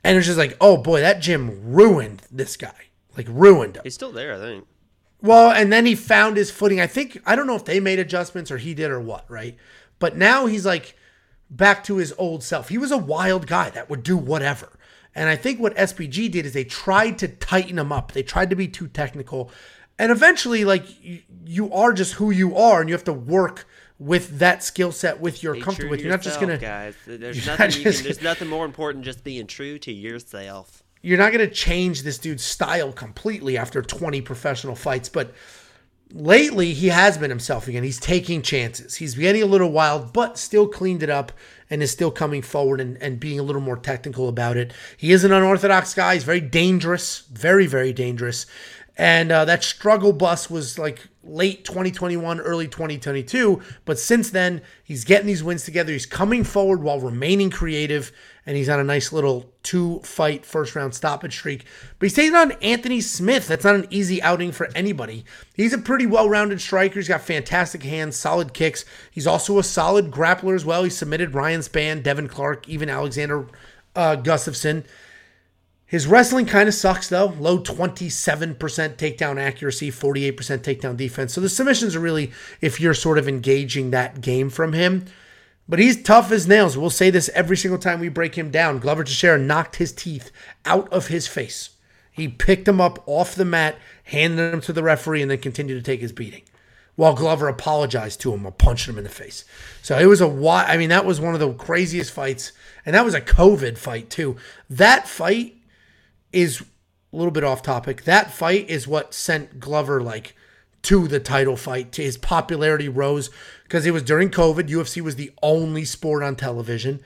[0.04, 3.82] and it's just like, oh boy, that gym ruined this guy, like ruined him.
[3.84, 4.66] He's still there, I think.
[5.20, 6.80] Well, and then he found his footing.
[6.80, 9.56] I think I don't know if they made adjustments or he did or what, right?
[10.00, 10.96] But now he's like
[11.48, 12.68] back to his old self.
[12.68, 14.68] He was a wild guy that would do whatever.
[15.14, 18.12] And I think what SBG did is they tried to tighten him up.
[18.12, 19.50] They tried to be too technical.
[19.98, 23.68] And eventually like you, you are just who you are and you have to work
[24.02, 26.00] with that skill set with you're comfortable with.
[26.00, 26.94] You're not just to guys.
[27.06, 27.66] There's nothing.
[27.66, 30.82] not You can, there's nothing more important than just being true to yourself.
[31.02, 35.32] you're not to change this dude's style completely after 20 professional fights, but
[36.12, 37.84] lately he has been himself again.
[37.84, 38.96] He's taking chances.
[38.96, 41.32] He's getting a little wild, but still cleaned it up
[41.70, 44.72] and is still coming forward and, and being a little more technical about it.
[44.96, 46.14] He is an unorthodox guy.
[46.14, 48.46] He's very dangerous, very, very dangerous.
[48.96, 53.62] And uh, that struggle bus was like late 2021, early 2022.
[53.84, 55.92] But since then, he's getting these wins together.
[55.92, 58.12] He's coming forward while remaining creative.
[58.44, 61.64] And he's on a nice little two fight first round stoppage streak.
[61.98, 63.46] But he's taking on Anthony Smith.
[63.46, 65.24] That's not an easy outing for anybody.
[65.54, 66.96] He's a pretty well rounded striker.
[66.96, 68.84] He's got fantastic hands, solid kicks.
[69.10, 70.82] He's also a solid grappler as well.
[70.82, 73.46] He submitted Ryan Spann, Devin Clark, even Alexander
[73.94, 74.84] uh, Gustafsson.
[75.92, 77.34] His wrestling kind of sucks though.
[77.38, 81.34] Low 27% takedown accuracy, 48% takedown defense.
[81.34, 82.32] So the submissions are really
[82.62, 85.04] if you're sort of engaging that game from him.
[85.68, 86.78] But he's tough as nails.
[86.78, 88.78] We'll say this every single time we break him down.
[88.78, 90.30] Glover Teixeira knocked his teeth
[90.64, 91.76] out of his face.
[92.10, 95.74] He picked him up off the mat, handed him to the referee, and then continued
[95.74, 96.44] to take his beating.
[96.96, 99.44] While Glover apologized to him or punched him in the face.
[99.82, 102.52] So it was a wi- I mean, that was one of the craziest fights.
[102.86, 104.38] And that was a COVID fight, too.
[104.70, 105.58] That fight
[106.32, 106.62] is
[107.12, 108.04] a little bit off topic.
[108.04, 110.34] That fight is what sent Glover like
[110.82, 111.94] to the title fight.
[111.96, 113.30] His popularity rose
[113.64, 114.68] because it was during COVID.
[114.68, 117.00] UFC was the only sport on television,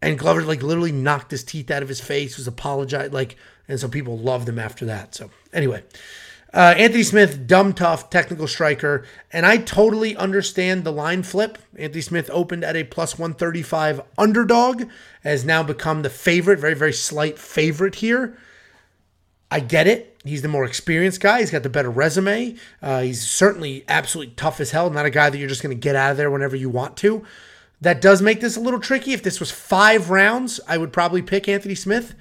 [0.00, 2.36] and Glover like literally knocked his teeth out of his face.
[2.36, 3.36] Was apologized like,
[3.66, 5.14] and so people loved him after that.
[5.14, 5.82] So anyway,
[6.50, 11.58] Uh, Anthony Smith, dumb tough, technical striker, and I totally understand the line flip.
[11.76, 14.84] Anthony Smith opened at a plus 135 underdog,
[15.24, 18.38] has now become the favorite, very, very slight favorite here.
[19.50, 20.20] I get it.
[20.24, 21.40] He's the more experienced guy.
[21.40, 22.56] He's got the better resume.
[22.82, 24.90] Uh, he's certainly absolutely tough as hell.
[24.90, 26.96] Not a guy that you're just going to get out of there whenever you want
[26.98, 27.24] to.
[27.80, 29.12] That does make this a little tricky.
[29.12, 32.14] If this was five rounds, I would probably pick Anthony Smith,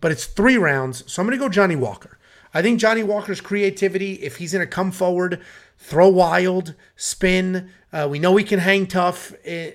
[0.00, 1.10] but it's three rounds.
[1.10, 2.18] So I'm going to go Johnny Walker.
[2.52, 5.40] I think Johnny Walker's creativity, if he's going to come forward,
[5.78, 9.32] throw wild, spin, uh, we know he can hang tough.
[9.46, 9.70] Uh,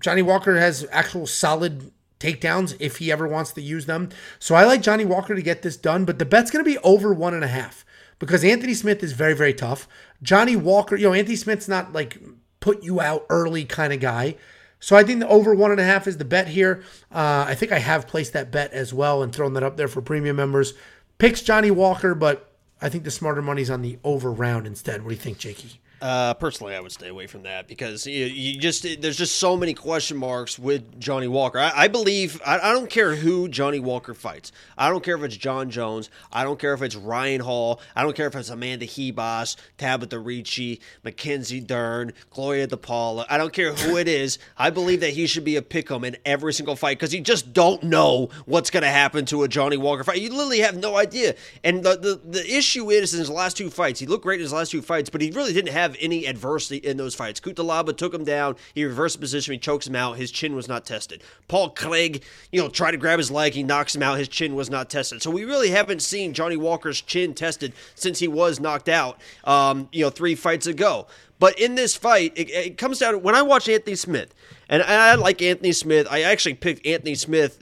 [0.00, 4.08] Johnny Walker has actual solid takedowns if he ever wants to use them.
[4.38, 6.78] So I like Johnny Walker to get this done, but the bet's going to be
[6.78, 7.84] over one and a half
[8.18, 9.88] because Anthony Smith is very, very tough.
[10.22, 12.18] Johnny Walker, you know, Anthony Smith's not like
[12.60, 14.36] put you out early kind of guy.
[14.80, 16.82] So I think the over one and a half is the bet here.
[17.10, 19.88] Uh, I think I have placed that bet as well and thrown that up there
[19.88, 20.74] for premium members.
[21.18, 25.02] Picks Johnny Walker, but I think the smarter money's on the over round instead.
[25.02, 25.80] What do you think, Jakey?
[26.00, 29.56] Uh, personally, I would stay away from that because you, you just there's just so
[29.56, 31.58] many question marks with Johnny Walker.
[31.58, 34.52] I, I believe I, I, don't care who Johnny Walker fights.
[34.76, 36.10] I don't care if it's Jon Jones.
[36.30, 37.80] I don't care if it's Ryan Hall.
[37.94, 43.24] I don't care if it's Amanda Ribas, Tabitha Ricci, Mackenzie Dern, Gloria de Paula.
[43.30, 44.38] I don't care who it is.
[44.58, 47.54] I believe that he should be a pick'em in every single fight because you just
[47.54, 50.20] don't know what's going to happen to a Johnny Walker fight.
[50.20, 51.36] You literally have no idea.
[51.64, 54.42] And the, the the issue is in his last two fights, he looked great in
[54.42, 57.40] his last two fights, but he really didn't have have any adversity in those fights.
[57.40, 58.56] Cutelaba took him down.
[58.74, 59.52] He reversed position.
[59.52, 60.16] He chokes him out.
[60.16, 61.22] His chin was not tested.
[61.48, 62.22] Paul Craig,
[62.52, 63.54] you know, tried to grab his leg.
[63.54, 64.18] He knocks him out.
[64.18, 65.22] His chin was not tested.
[65.22, 69.88] So we really haven't seen Johnny Walker's chin tested since he was knocked out, um,
[69.92, 71.06] you know, three fights ago.
[71.38, 74.34] But in this fight, it, it comes down to when I watch Anthony Smith,
[74.68, 76.06] and I like Anthony Smith.
[76.10, 77.60] I actually picked Anthony Smith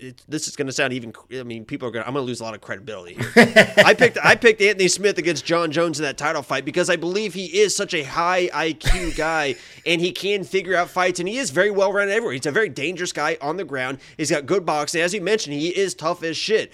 [0.00, 1.12] it, this is going to sound even.
[1.32, 2.04] I mean, people are going.
[2.06, 3.32] I'm going to lose a lot of credibility here.
[3.76, 6.96] I picked I picked Anthony Smith against Jon Jones in that title fight because I
[6.96, 11.28] believe he is such a high IQ guy and he can figure out fights and
[11.28, 12.32] he is very well rounded everywhere.
[12.32, 13.98] He's a very dangerous guy on the ground.
[14.16, 15.02] He's got good boxing.
[15.02, 16.72] As you mentioned, he is tough as shit.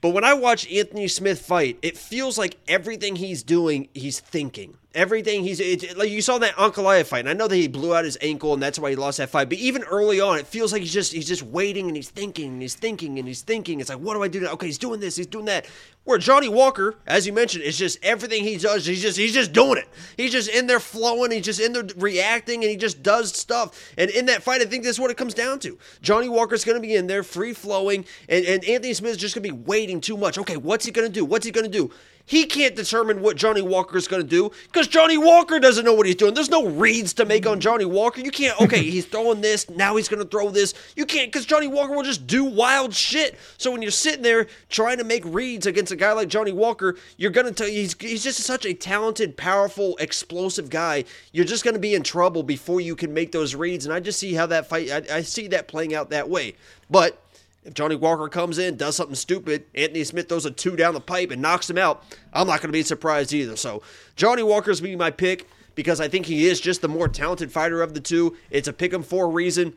[0.00, 4.76] But when I watch Anthony Smith fight, it feels like everything he's doing, he's thinking.
[4.94, 7.94] Everything he's it, like you saw that Ankalaev fight, and I know that he blew
[7.94, 9.48] out his ankle, and that's why he lost that fight.
[9.48, 12.52] But even early on, it feels like he's just he's just waiting and he's thinking
[12.52, 13.80] and he's thinking and he's thinking.
[13.80, 14.52] It's like, what do I do now?
[14.52, 15.66] Okay, he's doing this, he's doing that.
[16.04, 18.84] Where Johnny Walker, as you mentioned, is just everything he does.
[18.84, 19.88] He's just he's just doing it.
[20.16, 21.30] He's just in there flowing.
[21.30, 23.92] He's just in there reacting, and he just does stuff.
[23.96, 25.78] And in that fight, I think that's what it comes down to.
[26.02, 29.34] Johnny Walker's going to be in there free flowing, and, and Anthony Smith is just
[29.34, 30.36] going to be waiting too much.
[30.38, 31.24] Okay, what's he going to do?
[31.24, 31.90] What's he going to do?
[32.26, 35.92] He can't determine what Johnny Walker is going to do because Johnny Walker doesn't know
[35.92, 36.32] what he's doing.
[36.32, 38.20] There's no reads to make on Johnny Walker.
[38.20, 40.72] You can't, okay, he's throwing this, now he's going to throw this.
[40.96, 43.38] You can't because Johnny Walker will just do wild shit.
[43.58, 46.96] So when you're sitting there trying to make reads against a guy like Johnny Walker,
[47.18, 51.04] you're going to tell you he's, he's just such a talented, powerful, explosive guy.
[51.32, 53.84] You're just going to be in trouble before you can make those reads.
[53.84, 56.54] And I just see how that fight, I, I see that playing out that way.
[56.88, 57.20] But
[57.64, 61.00] if Johnny Walker comes in, does something stupid, Anthony Smith throws a two down the
[61.00, 63.56] pipe and knocks him out, I'm not going to be surprised either.
[63.56, 63.82] So
[64.16, 67.82] Johnny Walker's be my pick because I think he is just the more talented fighter
[67.82, 68.36] of the two.
[68.50, 69.74] It's a pick him for a reason.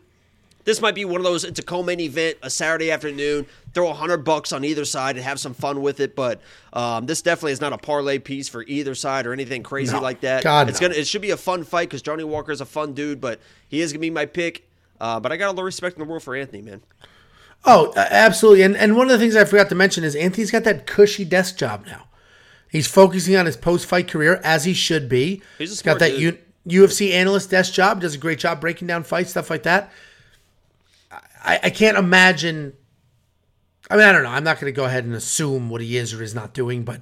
[0.66, 1.46] This might be one of those.
[1.46, 3.46] It's a co-main event, a Saturday afternoon.
[3.74, 6.14] Throw a hundred bucks on either side and have some fun with it.
[6.14, 6.42] But
[6.74, 10.02] um, this definitely is not a parlay piece for either side or anything crazy No.
[10.02, 10.44] like that.
[10.44, 10.90] God, it's no.
[10.90, 11.00] gonna.
[11.00, 13.22] It should be a fun fight because Johnny Walker is a fun dude.
[13.22, 13.40] But
[13.70, 14.68] he is gonna be my pick.
[15.00, 16.82] Uh, but I got all the respect in the world for Anthony, man.
[17.66, 18.64] Oh, uh, absolutely.
[18.64, 21.26] And and one of the things I forgot to mention is Anthony's got that cushy
[21.26, 22.08] desk job now.
[22.70, 25.42] He's focusing on his post fight career as he should be.
[25.58, 26.18] He's a got that.
[26.18, 28.02] U- UFC analyst desk job.
[28.02, 29.92] Does a great job breaking down fights, stuff like that.
[31.44, 32.74] I, I can't imagine.
[33.90, 34.30] I mean, I don't know.
[34.30, 36.84] I'm not going to go ahead and assume what he is or is not doing,
[36.84, 37.00] but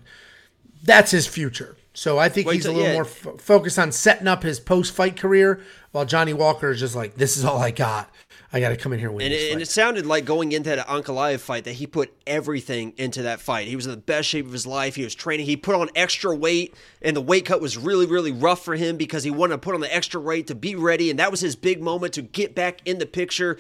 [0.83, 1.75] that's his future.
[1.95, 2.93] So I think Wait he's a little yeah.
[2.93, 5.61] more fo- focused on setting up his post fight career,
[5.91, 8.11] while Johnny Walker is just like, "This is all I got.
[8.53, 10.25] I got to come in here and win." And this it, and it sounded like
[10.25, 13.67] going into that Ankalaev fight that he put everything into that fight.
[13.67, 14.95] He was in the best shape of his life.
[14.95, 15.45] He was training.
[15.45, 18.97] He put on extra weight, and the weight cut was really, really rough for him
[18.97, 21.09] because he wanted to put on the extra weight to be ready.
[21.09, 23.57] And that was his big moment to get back in the picture.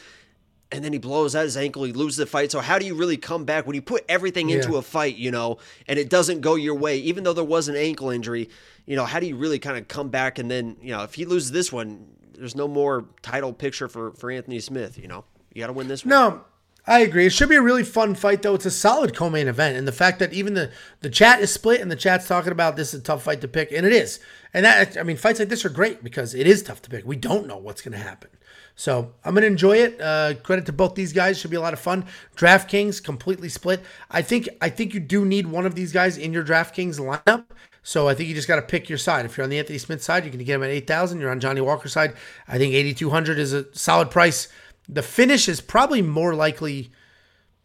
[0.71, 1.83] And then he blows out his ankle.
[1.83, 2.51] He loses the fight.
[2.51, 4.79] So how do you really come back when you put everything into Yeah.
[4.79, 7.75] a fight, you know, and it doesn't go your way, even though there was an
[7.75, 8.49] ankle injury?
[8.85, 10.39] You know, how do you really kind of come back?
[10.39, 12.07] And then, you know, if he loses this one,
[12.37, 14.97] there's no more title picture for for Anthony Smith.
[14.97, 16.09] You know, you got to win this one.
[16.09, 16.41] No,
[16.87, 17.25] I agree.
[17.25, 18.53] It should be a really fun fight, though.
[18.53, 20.71] It's a solid co-main event, and the fact that even the
[21.01, 23.47] the chat is split and the chat's talking about this is a tough fight to
[23.47, 24.19] pick, and it is.
[24.53, 27.05] And that I mean, fights like this are great because it is tough to pick.
[27.05, 28.29] We don't know what's going to happen.
[28.75, 29.99] So I'm going to enjoy it.
[29.99, 31.39] Uh, credit to both these guys.
[31.39, 32.05] Should be a lot of fun.
[32.35, 33.81] DraftKings completely split.
[34.11, 37.45] I think I think you do need one of these guys in your DraftKings lineup.
[37.87, 39.25] So I think you just got to pick your side.
[39.25, 41.19] If you're on the Anthony Smith side, you can get him at 8,000.
[41.19, 42.15] You're on Johnny Walker side.
[42.47, 44.47] I think 8,200 is a solid price.
[44.89, 46.91] The finish is probably more likely.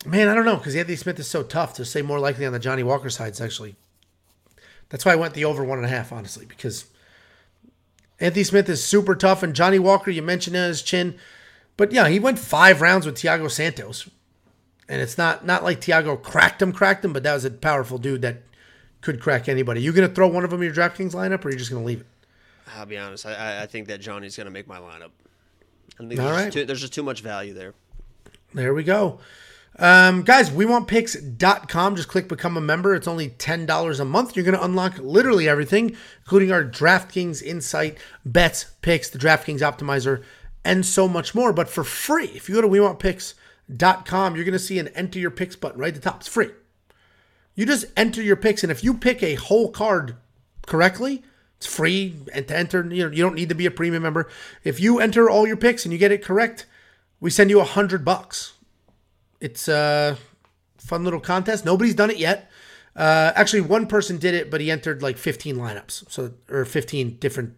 [0.05, 2.53] Man, I don't know because Anthony Smith is so tough to say more likely on
[2.53, 3.29] the Johnny Walker side.
[3.29, 3.77] It's actually
[4.91, 6.85] that's why I went the over one and a half, honestly, because
[8.19, 11.17] Anthony Smith is super tough, and Johnny Walker, you mentioned his chin,
[11.79, 14.11] but yeah, he went five rounds with Thiago Santos,
[14.87, 17.97] and it's not not like Thiago cracked him, cracked him, but that was a powerful
[17.97, 18.43] dude that
[19.01, 19.83] could crack anybody.
[19.83, 21.85] You gonna throw one of them in your DraftKings lineup, or are you just gonna
[21.85, 22.07] leave it?
[22.77, 23.27] I'll be honest.
[23.27, 25.11] I, I think that Johnny's going to make my lineup.
[25.99, 26.45] I think All there's, right.
[26.45, 27.75] just too, there's just too much value there.
[28.55, 29.19] There we go.
[29.79, 31.97] Um, guys, we want picks.com.
[31.97, 32.95] Just click become a member.
[32.95, 34.37] It's only $10 a month.
[34.37, 40.23] You're going to unlock literally everything, including our DraftKings Insight, bets, picks, the DraftKings Optimizer,
[40.65, 41.53] and so much more.
[41.53, 44.89] But for free, if you go to we want picks.com, you're going to see an
[44.89, 46.21] enter your picks button right at the top.
[46.21, 46.51] It's free.
[47.55, 50.17] You just enter your picks, and if you pick a whole card
[50.67, 51.23] correctly,
[51.57, 52.83] it's free and to enter.
[52.83, 54.29] You know, you don't need to be a premium member.
[54.65, 56.67] If you enter all your picks and you get it correct,
[57.21, 58.55] we send you a hundred bucks.
[59.41, 60.17] It's a
[60.79, 61.65] fun little contest.
[61.65, 62.51] Nobody's done it yet.
[62.97, 67.19] Uh, actually, one person did it, but he entered like 15 lineups, so or 15
[67.19, 67.55] different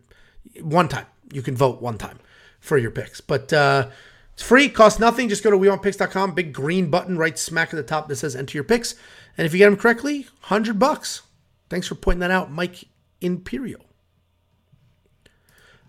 [0.60, 1.06] one time.
[1.32, 2.18] You can vote one time
[2.60, 3.88] for your picks, but uh,
[4.34, 5.28] it's free, costs nothing.
[5.28, 6.34] Just go to wewantpicks.com.
[6.34, 8.94] Big green button right smack at the top that says enter your picks,
[9.36, 11.22] and if you get them correctly, hundred bucks.
[11.68, 12.84] Thanks for pointing that out, Mike
[13.20, 13.84] Imperial.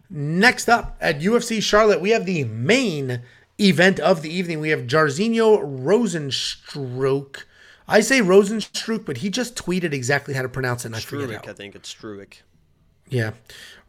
[0.09, 3.21] Next up at UFC Charlotte, we have the main
[3.59, 4.59] event of the evening.
[4.59, 7.43] We have Jairzinho Rosenstruck.
[7.87, 11.29] I say Rosenstruck, but he just tweeted exactly how to pronounce it, and I forget
[11.29, 11.51] Struick, how.
[11.51, 12.41] I think it's Struick.
[13.09, 13.31] Yeah.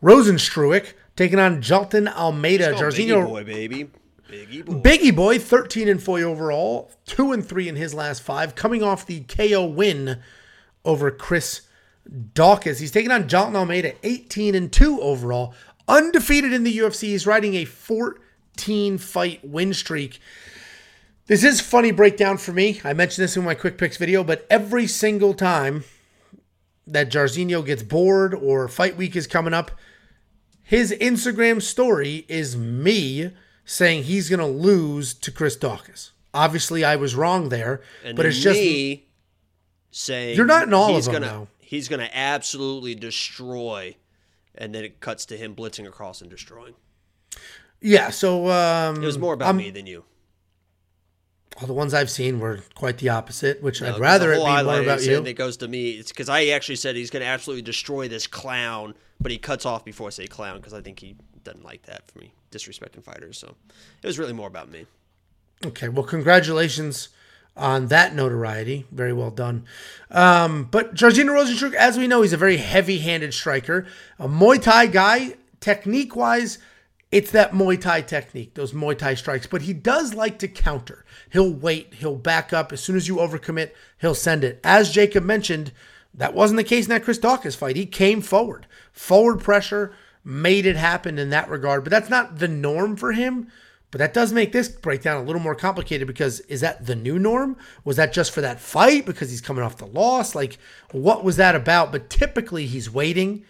[0.02, 2.72] Rosenstruck taking on Jailton Almeida.
[2.72, 3.90] Jairzinho boy, baby.
[4.34, 4.74] Biggie boy.
[4.80, 9.06] Biggie boy, 13 and 4 overall, 2 and 3 in his last 5, coming off
[9.06, 10.20] the KO win
[10.84, 11.62] over Chris
[12.10, 12.80] Daukaus.
[12.80, 15.54] He's taking on Jailton Almeida, 18 and 2 overall,
[15.86, 17.02] undefeated in the UFC.
[17.02, 20.18] He's riding a 14 fight win streak.
[21.26, 22.80] This is funny breakdown for me.
[22.82, 25.84] I mentioned this in my quick picks video, but every single time
[26.88, 29.70] that Jairzinho gets bored or fight week is coming up,
[30.60, 33.30] his Instagram story is me
[33.64, 36.10] saying he's going to lose to Chris Daukaus.
[36.32, 39.06] Obviously, I was wrong there, And but it's just me
[39.90, 41.48] saying You're not in all of he's them, gonna, though.
[41.60, 43.96] He's going to absolutely destroy,
[44.54, 46.74] and then it cuts to him blitzing across and destroying.
[47.80, 48.10] yeah.
[48.10, 50.04] So um, It was more about I'm- me than you.
[51.60, 54.42] all the ones I've seen were quite the opposite, which No, I'd rather it be
[54.64, 55.24] more about you.
[55.24, 55.90] It goes to me.
[55.92, 59.64] It's because I actually said he's going to absolutely destroy this clown, but he cuts
[59.64, 61.14] off before I say clown because I think he
[61.44, 63.38] doesn't like that for me, disrespecting fighters.
[63.38, 63.54] So
[64.02, 64.86] it was really more about me.
[65.64, 67.08] Okay, well, congratulations
[67.56, 68.84] on that notoriety.
[68.90, 69.64] Very well done.
[70.10, 73.86] Um, but Jairzinho Rosenstruck, as we know, he's a very heavy-handed striker,
[74.18, 75.36] a Muay Thai guy.
[75.60, 76.58] Technique-wise,
[77.10, 79.46] it's that Muay Thai technique, those Muay Thai strikes.
[79.46, 81.06] But he does like to counter.
[81.30, 81.94] He'll wait.
[81.94, 82.70] He'll back up.
[82.70, 84.60] As soon as you overcommit, he'll send it.
[84.62, 85.72] As Jacob mentioned,
[86.12, 87.76] that wasn't the case in that Chris Daukaus fight.
[87.76, 89.92] He came forward, forward pressure,
[90.24, 91.84] made it happen in that regard.
[91.84, 93.48] But that's not the norm for him.
[93.90, 97.16] But that does make this breakdown a little more complicated because is that the new
[97.16, 97.56] norm?
[97.84, 100.34] Was that just for that fight because he's coming off the loss?
[100.34, 100.58] Like,
[100.90, 101.92] what was that about?
[101.92, 103.44] But typically, he's waiting,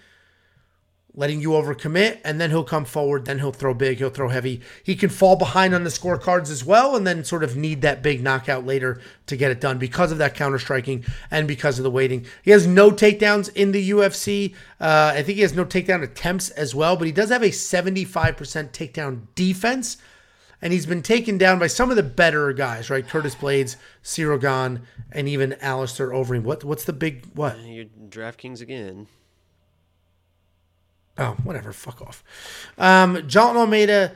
[1.17, 3.25] letting you overcommit, and then he'll come forward.
[3.25, 4.61] Then he'll throw big, he'll throw heavy.
[4.83, 8.03] He can fall behind on the scorecards as well, and then sort of need that
[8.03, 11.85] big knockout later to get it done because of that counter striking and because of
[11.85, 12.27] the waiting.
[12.43, 14.55] He has no takedowns in the UFC.
[14.81, 17.51] Uh, I think he has no takedown attempts as well, but he does have a
[17.51, 19.99] 75% takedown defense
[20.65, 23.07] and he's been taken down by some of the better guys, right?
[23.07, 24.81] Curtis Blaydes, Ciryl Gane,
[25.13, 26.43] and even Alistair Overeem.
[26.43, 27.59] What what's the big what?
[27.61, 29.07] You're DraftKings again.
[31.17, 31.73] Oh, whatever.
[31.73, 32.25] Fuck off.
[32.79, 34.15] Um, John Almeida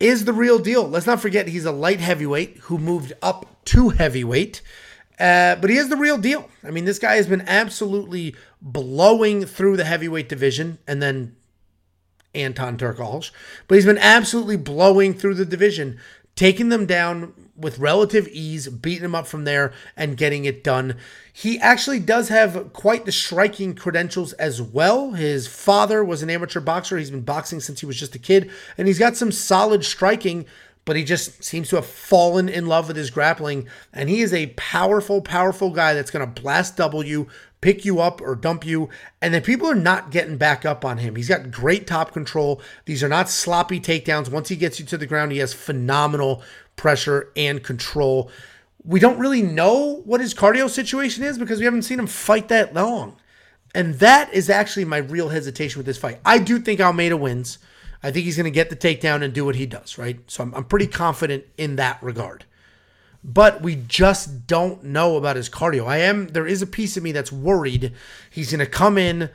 [0.00, 0.86] is the real deal.
[0.86, 4.60] Let's not forget he's a light heavyweight who moved up to heavyweight.
[5.18, 6.50] Uh, but he is the real deal.
[6.64, 11.36] I mean, this guy has been absolutely blowing through the heavyweight division and then
[12.34, 13.30] Anton Turkalj,
[13.68, 15.98] but he's been absolutely blowing through the division,
[16.34, 20.96] taking them down with relative ease, beating him up from there, and getting it done.
[21.32, 25.12] He actually does have quite the striking credentials as well.
[25.12, 26.96] His father was an amateur boxer.
[26.96, 30.46] He's been boxing since he was just a kid, and he's got some solid striking.
[30.84, 33.66] but he just seems to have fallen in love with his grappling.
[33.92, 37.26] And he is a powerful, powerful guy that's going to blast W,
[37.60, 38.90] pick you up or dump you.
[39.22, 41.16] And then people are not getting back up on him.
[41.16, 42.60] He's got great top control.
[42.84, 44.30] These are not sloppy takedowns.
[44.30, 46.42] Once he gets you to the ground, he has phenomenal
[46.76, 48.30] pressure and control.
[48.84, 52.48] We don't really know what his cardio situation is because we haven't seen him fight
[52.48, 53.16] that long.
[53.74, 56.20] And that is actually my real hesitation with this fight.
[56.24, 57.58] I do think Almeida wins.
[58.02, 60.20] I think he's going to get the takedown and do what he does, right?
[60.30, 62.44] So I'm, I'm pretty confident in that regard.
[63.24, 65.86] But we just don't know about his cardio.
[65.86, 67.92] I am, there is a piece of me that's worried
[68.30, 69.30] he's going to come in,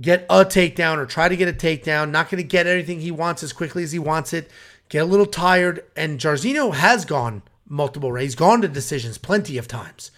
[0.00, 3.10] get a takedown or try to get a takedown, not going to get anything he
[3.10, 4.48] wants as quickly as he wants it,
[4.88, 5.84] get a little tired.
[5.96, 8.24] And Jairzinho has gone multiple rounds.
[8.24, 10.10] He's gone to decisions plenty of times,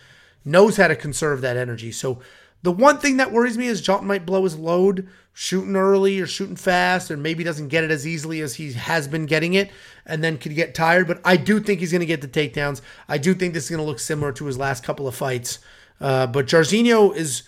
[0.45, 1.93] knows how to conserve that energy.
[1.93, 2.21] So
[2.63, 6.27] the one thing that worries me is Jailton might blow his load shooting early or
[6.27, 9.71] shooting fast, or maybe doesn't get it as easily as he has been getting it,
[10.07, 11.07] and then could get tired.
[11.07, 12.81] But I do think he's going to get the takedowns.
[13.07, 15.59] I do think this is going to look similar to his last couple of fights.
[16.01, 17.43] Uh, but Jairzinho is,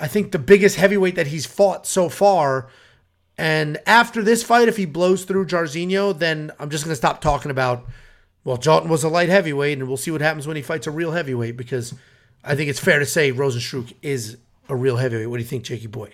[0.00, 2.68] I think, the biggest heavyweight that he's fought so far.
[3.38, 7.20] And after this fight, if he blows through Jairzinho, then I'm just going to stop
[7.20, 7.86] talking about,
[8.44, 10.90] well, Jailton was a light heavyweight, and we'll see what happens when he fights a
[10.90, 11.94] real heavyweight because
[12.42, 14.38] I think it's fair to say Rozenstruik is
[14.68, 15.28] a real heavyweight.
[15.28, 16.12] What do you think, Jakey Boy?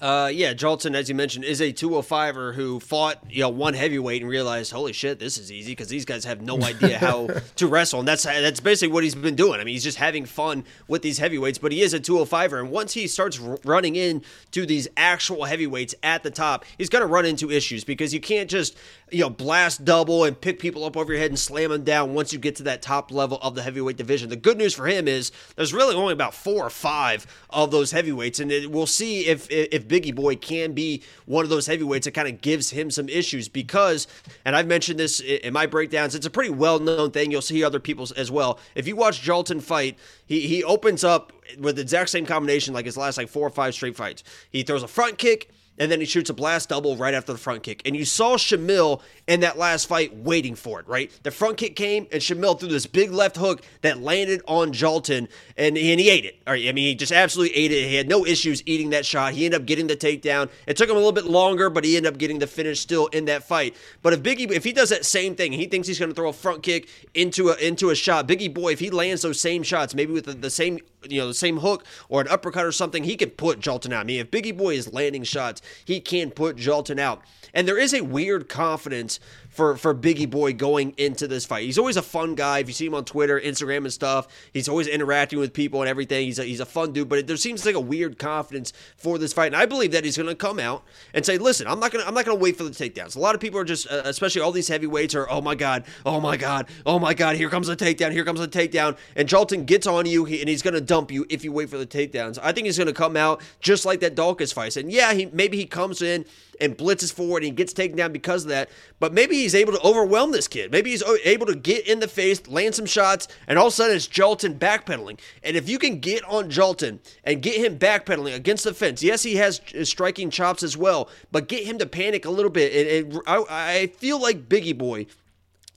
[0.00, 4.22] Uh, yeah, Jailton, as you mentioned, is a 205er who fought, you know, one heavyweight
[4.22, 7.66] and realized, holy shit, this is easy because these guys have no idea how to
[7.66, 9.60] wrestle, and that's that's basically what he's been doing.
[9.60, 12.70] I mean, he's just having fun with these heavyweights, but he is a 205er, and
[12.70, 17.06] once he starts r- running into these actual heavyweights at the top, he's going to
[17.06, 18.78] run into issues because you can't just,
[19.10, 22.14] you know, blast double and pick people up over your head and slam them down
[22.14, 24.30] once you get to that top level of the heavyweight division.
[24.30, 27.90] The good news for him is there's really only about four or five of those
[27.90, 32.04] heavyweights, and it, we'll see if if Biggie Boy can be one of those heavyweights
[32.04, 34.06] that kind of gives him some issues because,
[34.44, 37.30] and I've mentioned this in my breakdowns, it's a pretty well known thing.
[37.30, 38.58] You'll see other people's as well.
[38.74, 42.86] If you watch Jailton fight, he, he opens up with the exact same combination like
[42.86, 44.22] his last like four or five straight fights.
[44.50, 45.50] He throws a front kick
[45.80, 47.80] and then he shoots a blast double right after the front kick.
[47.86, 51.10] And you saw Shamil in that last fight waiting for it, right?
[51.22, 55.28] The front kick came, and Shamil threw this big left hook that landed on Jailton,
[55.56, 56.36] and, and he ate it.
[56.46, 57.88] I mean, he just absolutely ate it.
[57.88, 59.32] He had no issues eating that shot.
[59.32, 60.50] He ended up getting the takedown.
[60.66, 63.06] It took him a little bit longer, but he ended up getting the finish still
[63.06, 63.74] in that fight.
[64.02, 66.28] But if Biggie, if he does that same thing, he thinks he's going to throw
[66.28, 68.28] a front kick into a into a shot.
[68.28, 70.78] Biggie boy, if he lands those same shots, maybe with the, the same
[71.08, 74.00] you know the same hook or an uppercut or something, he can put Jailton out.
[74.00, 77.22] I mean, if Biggie boy is landing shots, he can't put Jailton out.
[77.52, 79.18] And there is a weird confidence
[79.60, 81.64] for for Biggie Boy going into this fight.
[81.64, 82.60] He's always a fun guy.
[82.60, 85.88] If you see him on Twitter, Instagram, and stuff, he's always interacting with people and
[85.90, 86.24] everything.
[86.24, 87.10] He's a, he's a fun dude.
[87.10, 90.16] But there seems like a weird confidence for this fight, and I believe that he's
[90.16, 90.82] going to come out
[91.12, 93.34] and say, "Listen, I'm not gonna I'm not gonna wait for the takedowns." A lot
[93.34, 96.38] of people are just, uh, especially all these heavyweights, are, "Oh my god, oh my
[96.38, 99.86] god, oh my god, here comes the takedown, here comes the takedown," and Jailton gets
[99.86, 102.38] on you, and he's going to dump you if you wait for the takedowns.
[102.42, 105.26] I think he's going to come out just like that Daukaus fight, and yeah, he
[105.26, 106.24] maybe he comes in
[106.60, 108.70] and blitzes forward and gets taken down because of that.
[108.98, 110.70] But maybe he's able to overwhelm this kid.
[110.70, 113.76] Maybe he's able to get in the face, land some shots, and all of a
[113.76, 115.18] sudden it's Jailton backpedaling.
[115.42, 119.22] And if you can get on Jailton and get him backpedaling against the fence, yes,
[119.22, 123.04] he has striking chops as well, but get him to panic a little bit.
[123.04, 125.06] And, I, I feel like Biggie Boy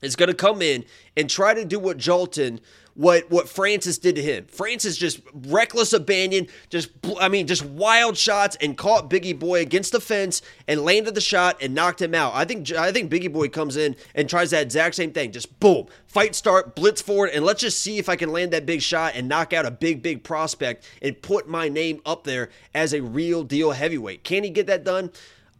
[0.02, 0.84] is going to come in
[1.16, 2.60] and try to do what Jailton
[2.94, 4.46] what what Francis did to him.
[4.46, 6.90] Francis just reckless abandon, just
[7.20, 11.20] I mean just wild shots and caught Biggie Boy against the fence and landed the
[11.20, 12.32] shot and knocked him out.
[12.34, 15.32] I think I think Biggie Boy comes in and tries that exact same thing.
[15.32, 18.66] Just boom, fight start, blitz forward, and let's just see if I can land that
[18.66, 22.50] big shot and knock out a big big prospect and put my name up there
[22.74, 24.24] as a real deal heavyweight.
[24.24, 25.10] Can he get that done?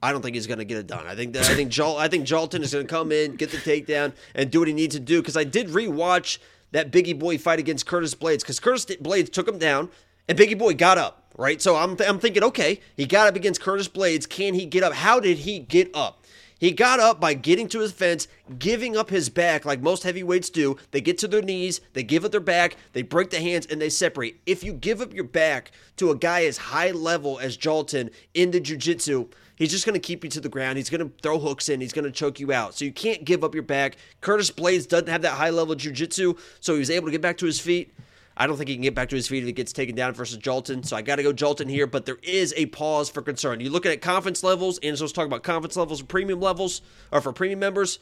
[0.04, 1.06] I don't think he's going to get it done.
[1.06, 3.56] I think that I think Jal, I think is going to come in, get the
[3.56, 5.22] takedown, and do what he needs to do.
[5.22, 6.38] Because I did rewatch
[6.74, 9.90] that Biggie Boy fight against Curtis Blaydes because Curtis Blaydes took him down
[10.28, 11.62] and Biggie Boy got up, right?
[11.62, 14.28] So I'm, th- I'm thinking, okay, he got up against Curtis Blaydes.
[14.28, 14.92] Can he get up?
[14.92, 16.24] How did he get up?
[16.58, 18.26] He got up by getting to his fence,
[18.58, 20.76] giving up his back like most heavyweights do.
[20.90, 23.80] They get to their knees, they give up their back, they break the hands, and
[23.80, 24.40] they separate.
[24.44, 28.50] If you give up your back to a guy as high level as Jailton in
[28.50, 30.78] the jiu-jitsu, He's just going to keep you to the ground.
[30.78, 31.80] He's going to throw hooks in.
[31.80, 32.74] He's going to choke you out.
[32.74, 33.96] So you can't give up your back.
[34.20, 37.38] Curtis Blaydes doesn't have that high level jiu-jitsu, so he was able to get back
[37.38, 37.94] to his feet.
[38.36, 40.12] I don't think he can get back to his feet if he gets taken down
[40.12, 40.84] versus Jailton.
[40.84, 43.60] So I got to go Jailton here, but there is a pause for concern.
[43.60, 46.82] You look at confidence levels, and so let's talk about confidence levels for premium levels
[47.12, 48.00] or for premium members.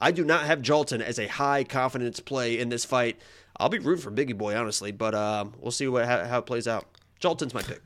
[0.00, 3.20] I do not have Jailton as a high confidence play in this fight.
[3.58, 6.46] I'll be rooting for Biggie Boy, honestly, but um, we'll see what how, how it
[6.46, 6.86] plays out.
[7.20, 7.82] Jailton's my pick.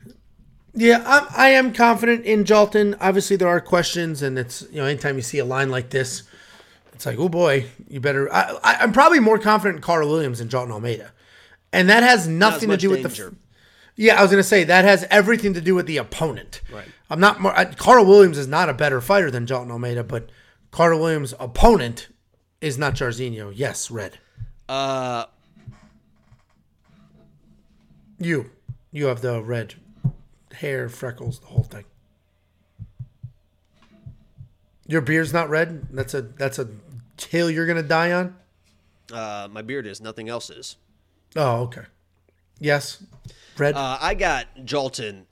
[0.73, 2.95] Yeah, I'm, I am confident in Jailton.
[3.01, 6.23] Obviously, there are questions, and it's you know anytime you see a line like this,
[6.93, 8.31] It's like, oh boy, you better.
[8.33, 11.11] I, I'm probably more confident in Karl Williams than Jailton Almeida,
[11.73, 13.29] and that has Not nothing to do with danger.
[13.31, 13.35] the.
[13.95, 16.61] Yeah, I was gonna say that has everything to do with the opponent.
[16.71, 16.87] Right.
[17.09, 17.57] I'm not more.
[17.57, 20.29] I, Karl Williams is not a better fighter than Jailton Almeida, but
[20.71, 22.07] Karl Williams' opponent
[22.61, 23.51] is not Jairzinho.
[23.55, 24.19] Yes, red.
[24.69, 25.25] Uh,
[28.19, 28.51] You,
[28.91, 29.75] you have the red
[30.53, 31.85] hair, freckles, the whole thing.
[34.87, 35.87] Your beard's not red.
[35.91, 36.67] That's a that's a
[37.29, 38.35] hill you're gonna die on.
[39.13, 40.01] uh, my beard is.
[40.01, 40.77] Nothing else is.
[41.35, 41.83] Oh, okay.
[42.59, 43.03] Yes,
[43.57, 43.75] red.
[43.75, 45.25] Uh, I got Jailton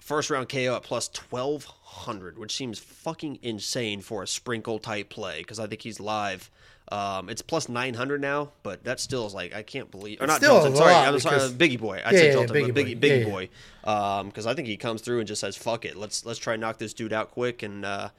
[0.00, 5.38] first round KO at plus 1200, which seems fucking insane for a sprinkle type play
[5.38, 6.50] because I think he's live.
[6.92, 10.20] Um, it's plus 900 now, but that still is like I can't believe.
[10.20, 12.00] Or not still Jailton, a sorry, I'm sorry, because- Biggie Boy.
[12.04, 12.80] I Yeah, said yeah, Biggie but Boy.
[12.82, 14.24] Biggie, Biggie Yeah, Boy.
[14.28, 16.60] Because I think he comes through and just says fuck it, let's let's try and
[16.60, 18.10] knock this dude out quick, and uh,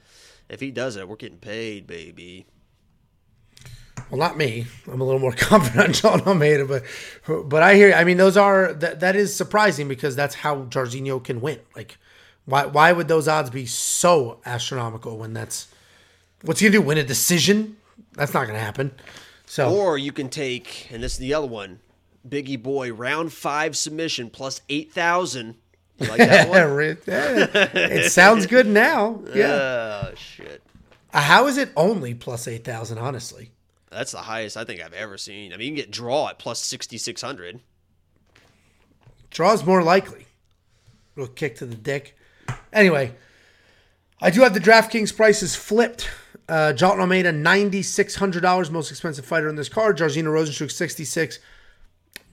[0.50, 2.44] if he does it, we're getting paid, baby.
[4.10, 4.66] well, not me.
[4.90, 6.82] I'm a little more confident on John Almeida, but
[7.48, 7.92] but I hear.
[7.94, 11.58] I mean, those are that that is surprising because that's how Jairzinho can win.
[11.74, 11.96] Like,
[12.44, 15.68] why why would those odds be so astronomical when that's
[16.42, 16.82] what's he gonna do?
[16.82, 17.76] Win a decision?
[18.12, 18.92] That's not gonna happen.
[19.46, 21.80] So Or you can take, and this is the other one,
[22.28, 25.56] Biggie Boy round five submission plus eight thousand.
[26.00, 26.58] Like that one?
[27.08, 29.22] it sounds good now.
[29.34, 29.84] Yeah.
[30.10, 30.62] Oh shit.
[31.12, 32.98] Uh, How is it only plus eight thousand?
[32.98, 33.50] Honestly,
[33.90, 35.52] That's the highest I think I've ever seen.
[35.52, 37.60] I mean, you can get draw at plus sixty six hundred.
[39.30, 40.26] Draw's more likely.
[41.16, 42.16] Little kick to the dick.
[42.72, 43.14] Anyway,
[44.22, 46.08] I do have the DraftKings prices flipped.
[46.48, 49.98] Uh, Jailton Almeida, $9,600, most expensive fighter in this card.
[49.98, 51.38] Jairzinho Rosenstruck, 66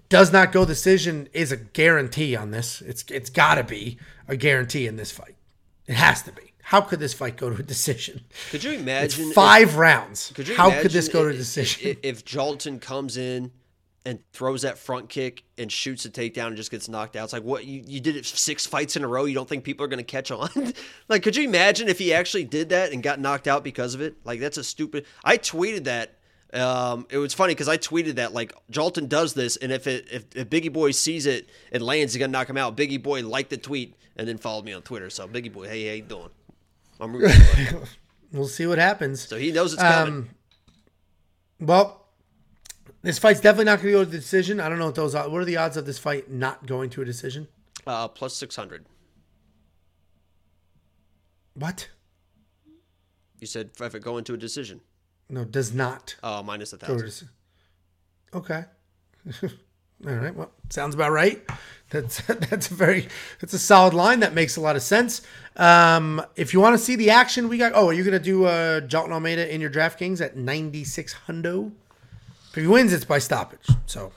[0.09, 2.81] Does not go decision is a guarantee on this.
[2.81, 3.97] It's It's got to be
[4.27, 5.35] a guarantee in this fight.
[5.87, 6.53] It has to be.
[6.63, 8.21] How could this fight go to a decision?
[8.49, 9.31] Could you It's imagine?
[9.33, 10.31] five rounds.
[10.33, 11.89] Could you How could this go to a decision?
[11.91, 13.51] If, if Jailton comes in
[14.05, 17.33] and throws that front kick and shoots a takedown and just gets knocked out, it's
[17.33, 19.25] like what you, you did it six fights in a row.
[19.25, 20.49] You don't think people are going to catch on?
[21.09, 24.01] like, could you imagine if he actually did that and got knocked out because of
[24.01, 24.15] it?
[24.23, 25.05] Like, that's a stupid.
[25.23, 26.17] I tweeted that.
[26.53, 30.07] Um, it was funny because I tweeted that like Jailton does this, and if it
[30.09, 32.77] if, if Biggie Boy sees it and lands, he's gonna knock him out.
[32.77, 35.09] Biggie Boy liked the tweet and then followed me on Twitter.
[35.09, 36.29] So Biggie Boy, hey, how you doing?
[37.01, 37.81] I'm rooting
[38.31, 39.21] we'll see what happens.
[39.21, 40.13] So he knows it's coming.
[40.13, 40.29] Um,
[41.59, 42.04] well,
[43.05, 44.59] this fight's definitely not going to go to the decision.
[44.59, 45.29] I don't know what those are.
[45.29, 47.47] What are the odds of this fight not going to a decision?
[47.85, 48.85] Uh, plus six hundred.
[51.53, 51.89] What?
[53.39, 54.81] You said if it go into a decision.
[55.29, 57.29] No, does not Oh, minus a go to a thousand.
[58.33, 58.63] Okay.
[60.05, 60.35] All right.
[60.35, 61.41] Well, sounds about right.
[61.91, 63.07] That's that's a very
[63.39, 64.19] that's a solid line.
[64.19, 65.21] That makes a lot of sense.
[65.55, 67.73] Um, if you want to see the action, we got.
[67.75, 71.71] Oh, are you gonna do uh, Jailton Almeida in your DraftKings at ninety six hundo?
[72.55, 73.67] If he wins, it's by stoppage.
[73.85, 74.13] So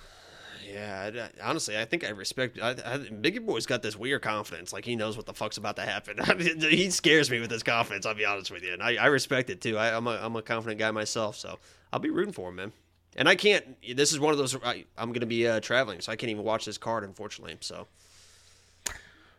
[0.65, 2.56] Yeah, I- honestly, I think I respect.
[2.62, 5.74] I, I, Biggie Boy's got this weird confidence, like he knows what the fuck's about
[5.77, 6.19] to happen.
[6.23, 8.06] I mean, he scares me with his confidence.
[8.06, 9.77] I'll be honest with you, and I, I respect it too.
[9.77, 11.59] I, I'm a I'm a confident guy myself, so
[11.93, 12.73] I'll be rooting for him, man.
[13.16, 13.65] And I can't.
[13.97, 14.55] This is one of those.
[14.62, 17.56] I, I'm going to be uh, traveling, so I can't even watch this card, unfortunately.
[17.60, 17.89] So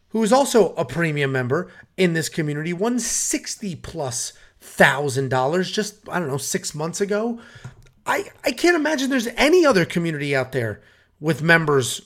[0.10, 6.10] who is also a premium member in this community, won 60 plus thousand dollars just,
[6.10, 7.40] I don't know, six months ago.
[8.08, 10.82] I, I can't imagine there's any other community out there
[11.20, 12.02] with members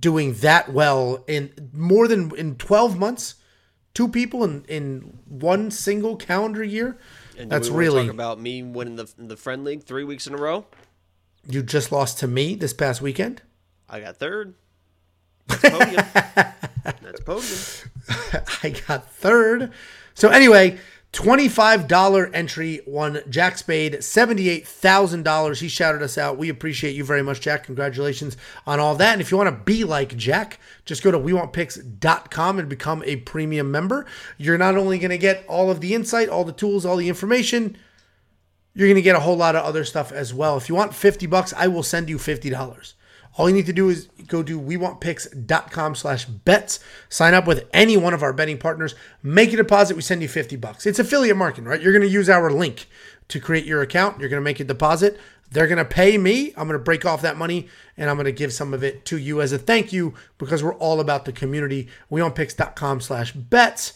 [0.00, 3.36] doing that well in more than in 12 months
[3.94, 6.98] two people in in one single calendar year
[7.38, 10.34] And that's we really talk about me winning the the friend league three weeks in
[10.34, 10.66] a row.
[11.48, 13.42] you just lost to me this past weekend
[13.88, 14.54] I got third.
[15.46, 16.04] That's podium.
[17.02, 17.58] That's podium.
[18.64, 19.72] i got third
[20.14, 20.78] so anyway
[21.16, 25.60] $25 entry won Jack Spade $78,000.
[25.60, 26.36] He shouted us out.
[26.36, 27.64] We appreciate you very much, Jack.
[27.64, 28.36] Congratulations
[28.66, 29.12] on all that.
[29.12, 33.16] And if you want to be like Jack, just go to WeWantPicks.com and become a
[33.16, 34.04] premium member.
[34.36, 37.08] You're not only going to get all of the insight, all the tools, all the
[37.08, 37.78] information,
[38.74, 40.58] you're going to get a whole lot of other stuff as well.
[40.58, 42.92] If you want 50 bucks, I will send you $50.
[43.36, 46.80] All you need to do is go to wewantpicks.com slash bets.
[47.08, 48.94] Sign up with any one of our betting partners.
[49.22, 49.94] Make a deposit.
[49.94, 50.86] We send you 50 bucks.
[50.86, 51.80] It's affiliate marketing, right?
[51.80, 52.88] You're going to use our link
[53.28, 54.20] to create your account.
[54.20, 55.18] You're going to make a deposit.
[55.50, 56.48] They're going to pay me.
[56.56, 59.04] I'm going to break off that money and I'm going to give some of it
[59.06, 61.88] to you as a thank you because we're all about the community.
[62.10, 63.92] Wewantpicks.com slash bets.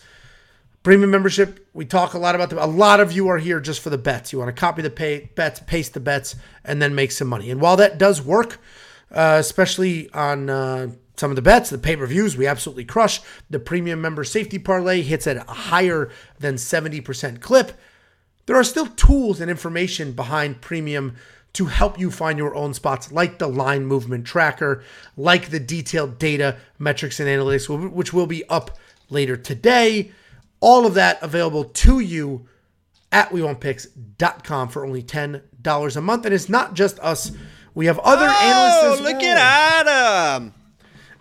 [0.82, 2.58] Premium membership, we talk a lot about them.
[2.58, 4.32] A lot of you are here just for the bets.
[4.32, 7.50] You want to copy the pay, bets, paste the bets, and then make some money.
[7.50, 8.58] And while that does work,
[9.10, 13.20] uh, especially on uh, some of the bets, the pay per views, we absolutely crush.
[13.48, 17.72] The premium member safety parlay hits at a higher than 70% clip.
[18.46, 21.16] There are still tools and information behind premium
[21.52, 24.82] to help you find your own spots, like the line movement tracker,
[25.16, 28.78] like the detailed data, metrics, and analytics, which will be up
[29.08, 30.12] later today.
[30.60, 32.46] All of that available to you
[33.12, 36.24] at WeWantPicks.com for only $10 a month.
[36.24, 37.32] And it's not just us
[37.74, 40.54] we have other oh, analysts as look well, at Adam.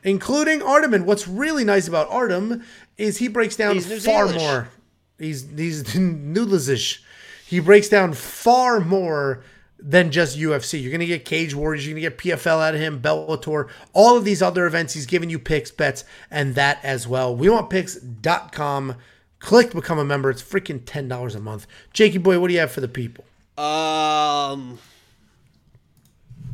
[0.04, 0.94] including Artem.
[0.94, 2.64] And what's really nice about Artem
[2.98, 4.38] is he breaks down He's far Zealish.
[4.38, 4.70] more.
[5.18, 7.00] He's he's Noodlesish.
[7.46, 9.44] He breaks down far more
[9.82, 10.82] than just UFC.
[10.82, 11.86] You're gonna get Cage Warriors.
[11.88, 14.94] You're gonna get PFL out of him, Bellator, all of these other events.
[14.94, 17.36] He's giving you picks, bets, and that as well.
[17.36, 18.96] We want picks.com.
[19.40, 20.30] Click become a member.
[20.30, 21.66] It's freaking ten dollars a month.
[21.94, 23.24] Jakey boy, what do you have for the people?
[23.58, 24.80] Um.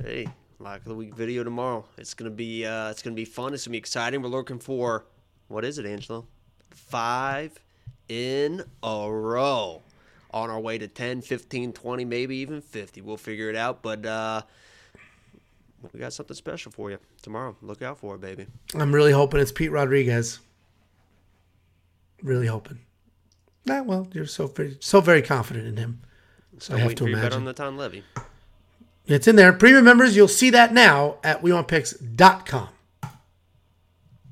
[0.06, 0.28] Hey,
[0.60, 1.84] lock of the week video tomorrow.
[1.98, 3.56] It's gonna be uh, it's gonna be fun.
[3.56, 4.22] It's gonna be exciting.
[4.22, 5.04] We're looking for
[5.48, 6.28] what is it, Angelo?
[6.70, 7.60] Five
[8.08, 9.82] in a row.
[10.30, 13.02] On our way to 10, 15, 20, maybe even 50.
[13.02, 13.82] We'll figure it out.
[13.82, 14.44] But uh,
[15.92, 17.56] we got something special for you tomorrow.
[17.64, 18.46] Look out for it, baby.
[18.76, 20.40] I'm really hoping it's Pete Rodriguez.
[22.22, 22.78] Really hoping.
[23.66, 26.02] Nah, well, you're so very, so very confident in him.
[26.60, 27.30] So I have to imagine.
[27.30, 28.04] bet on the Tom Levy.
[29.08, 29.54] It's in there.
[29.54, 32.70] Premium members, you'll see that now at WeWantPicks.com.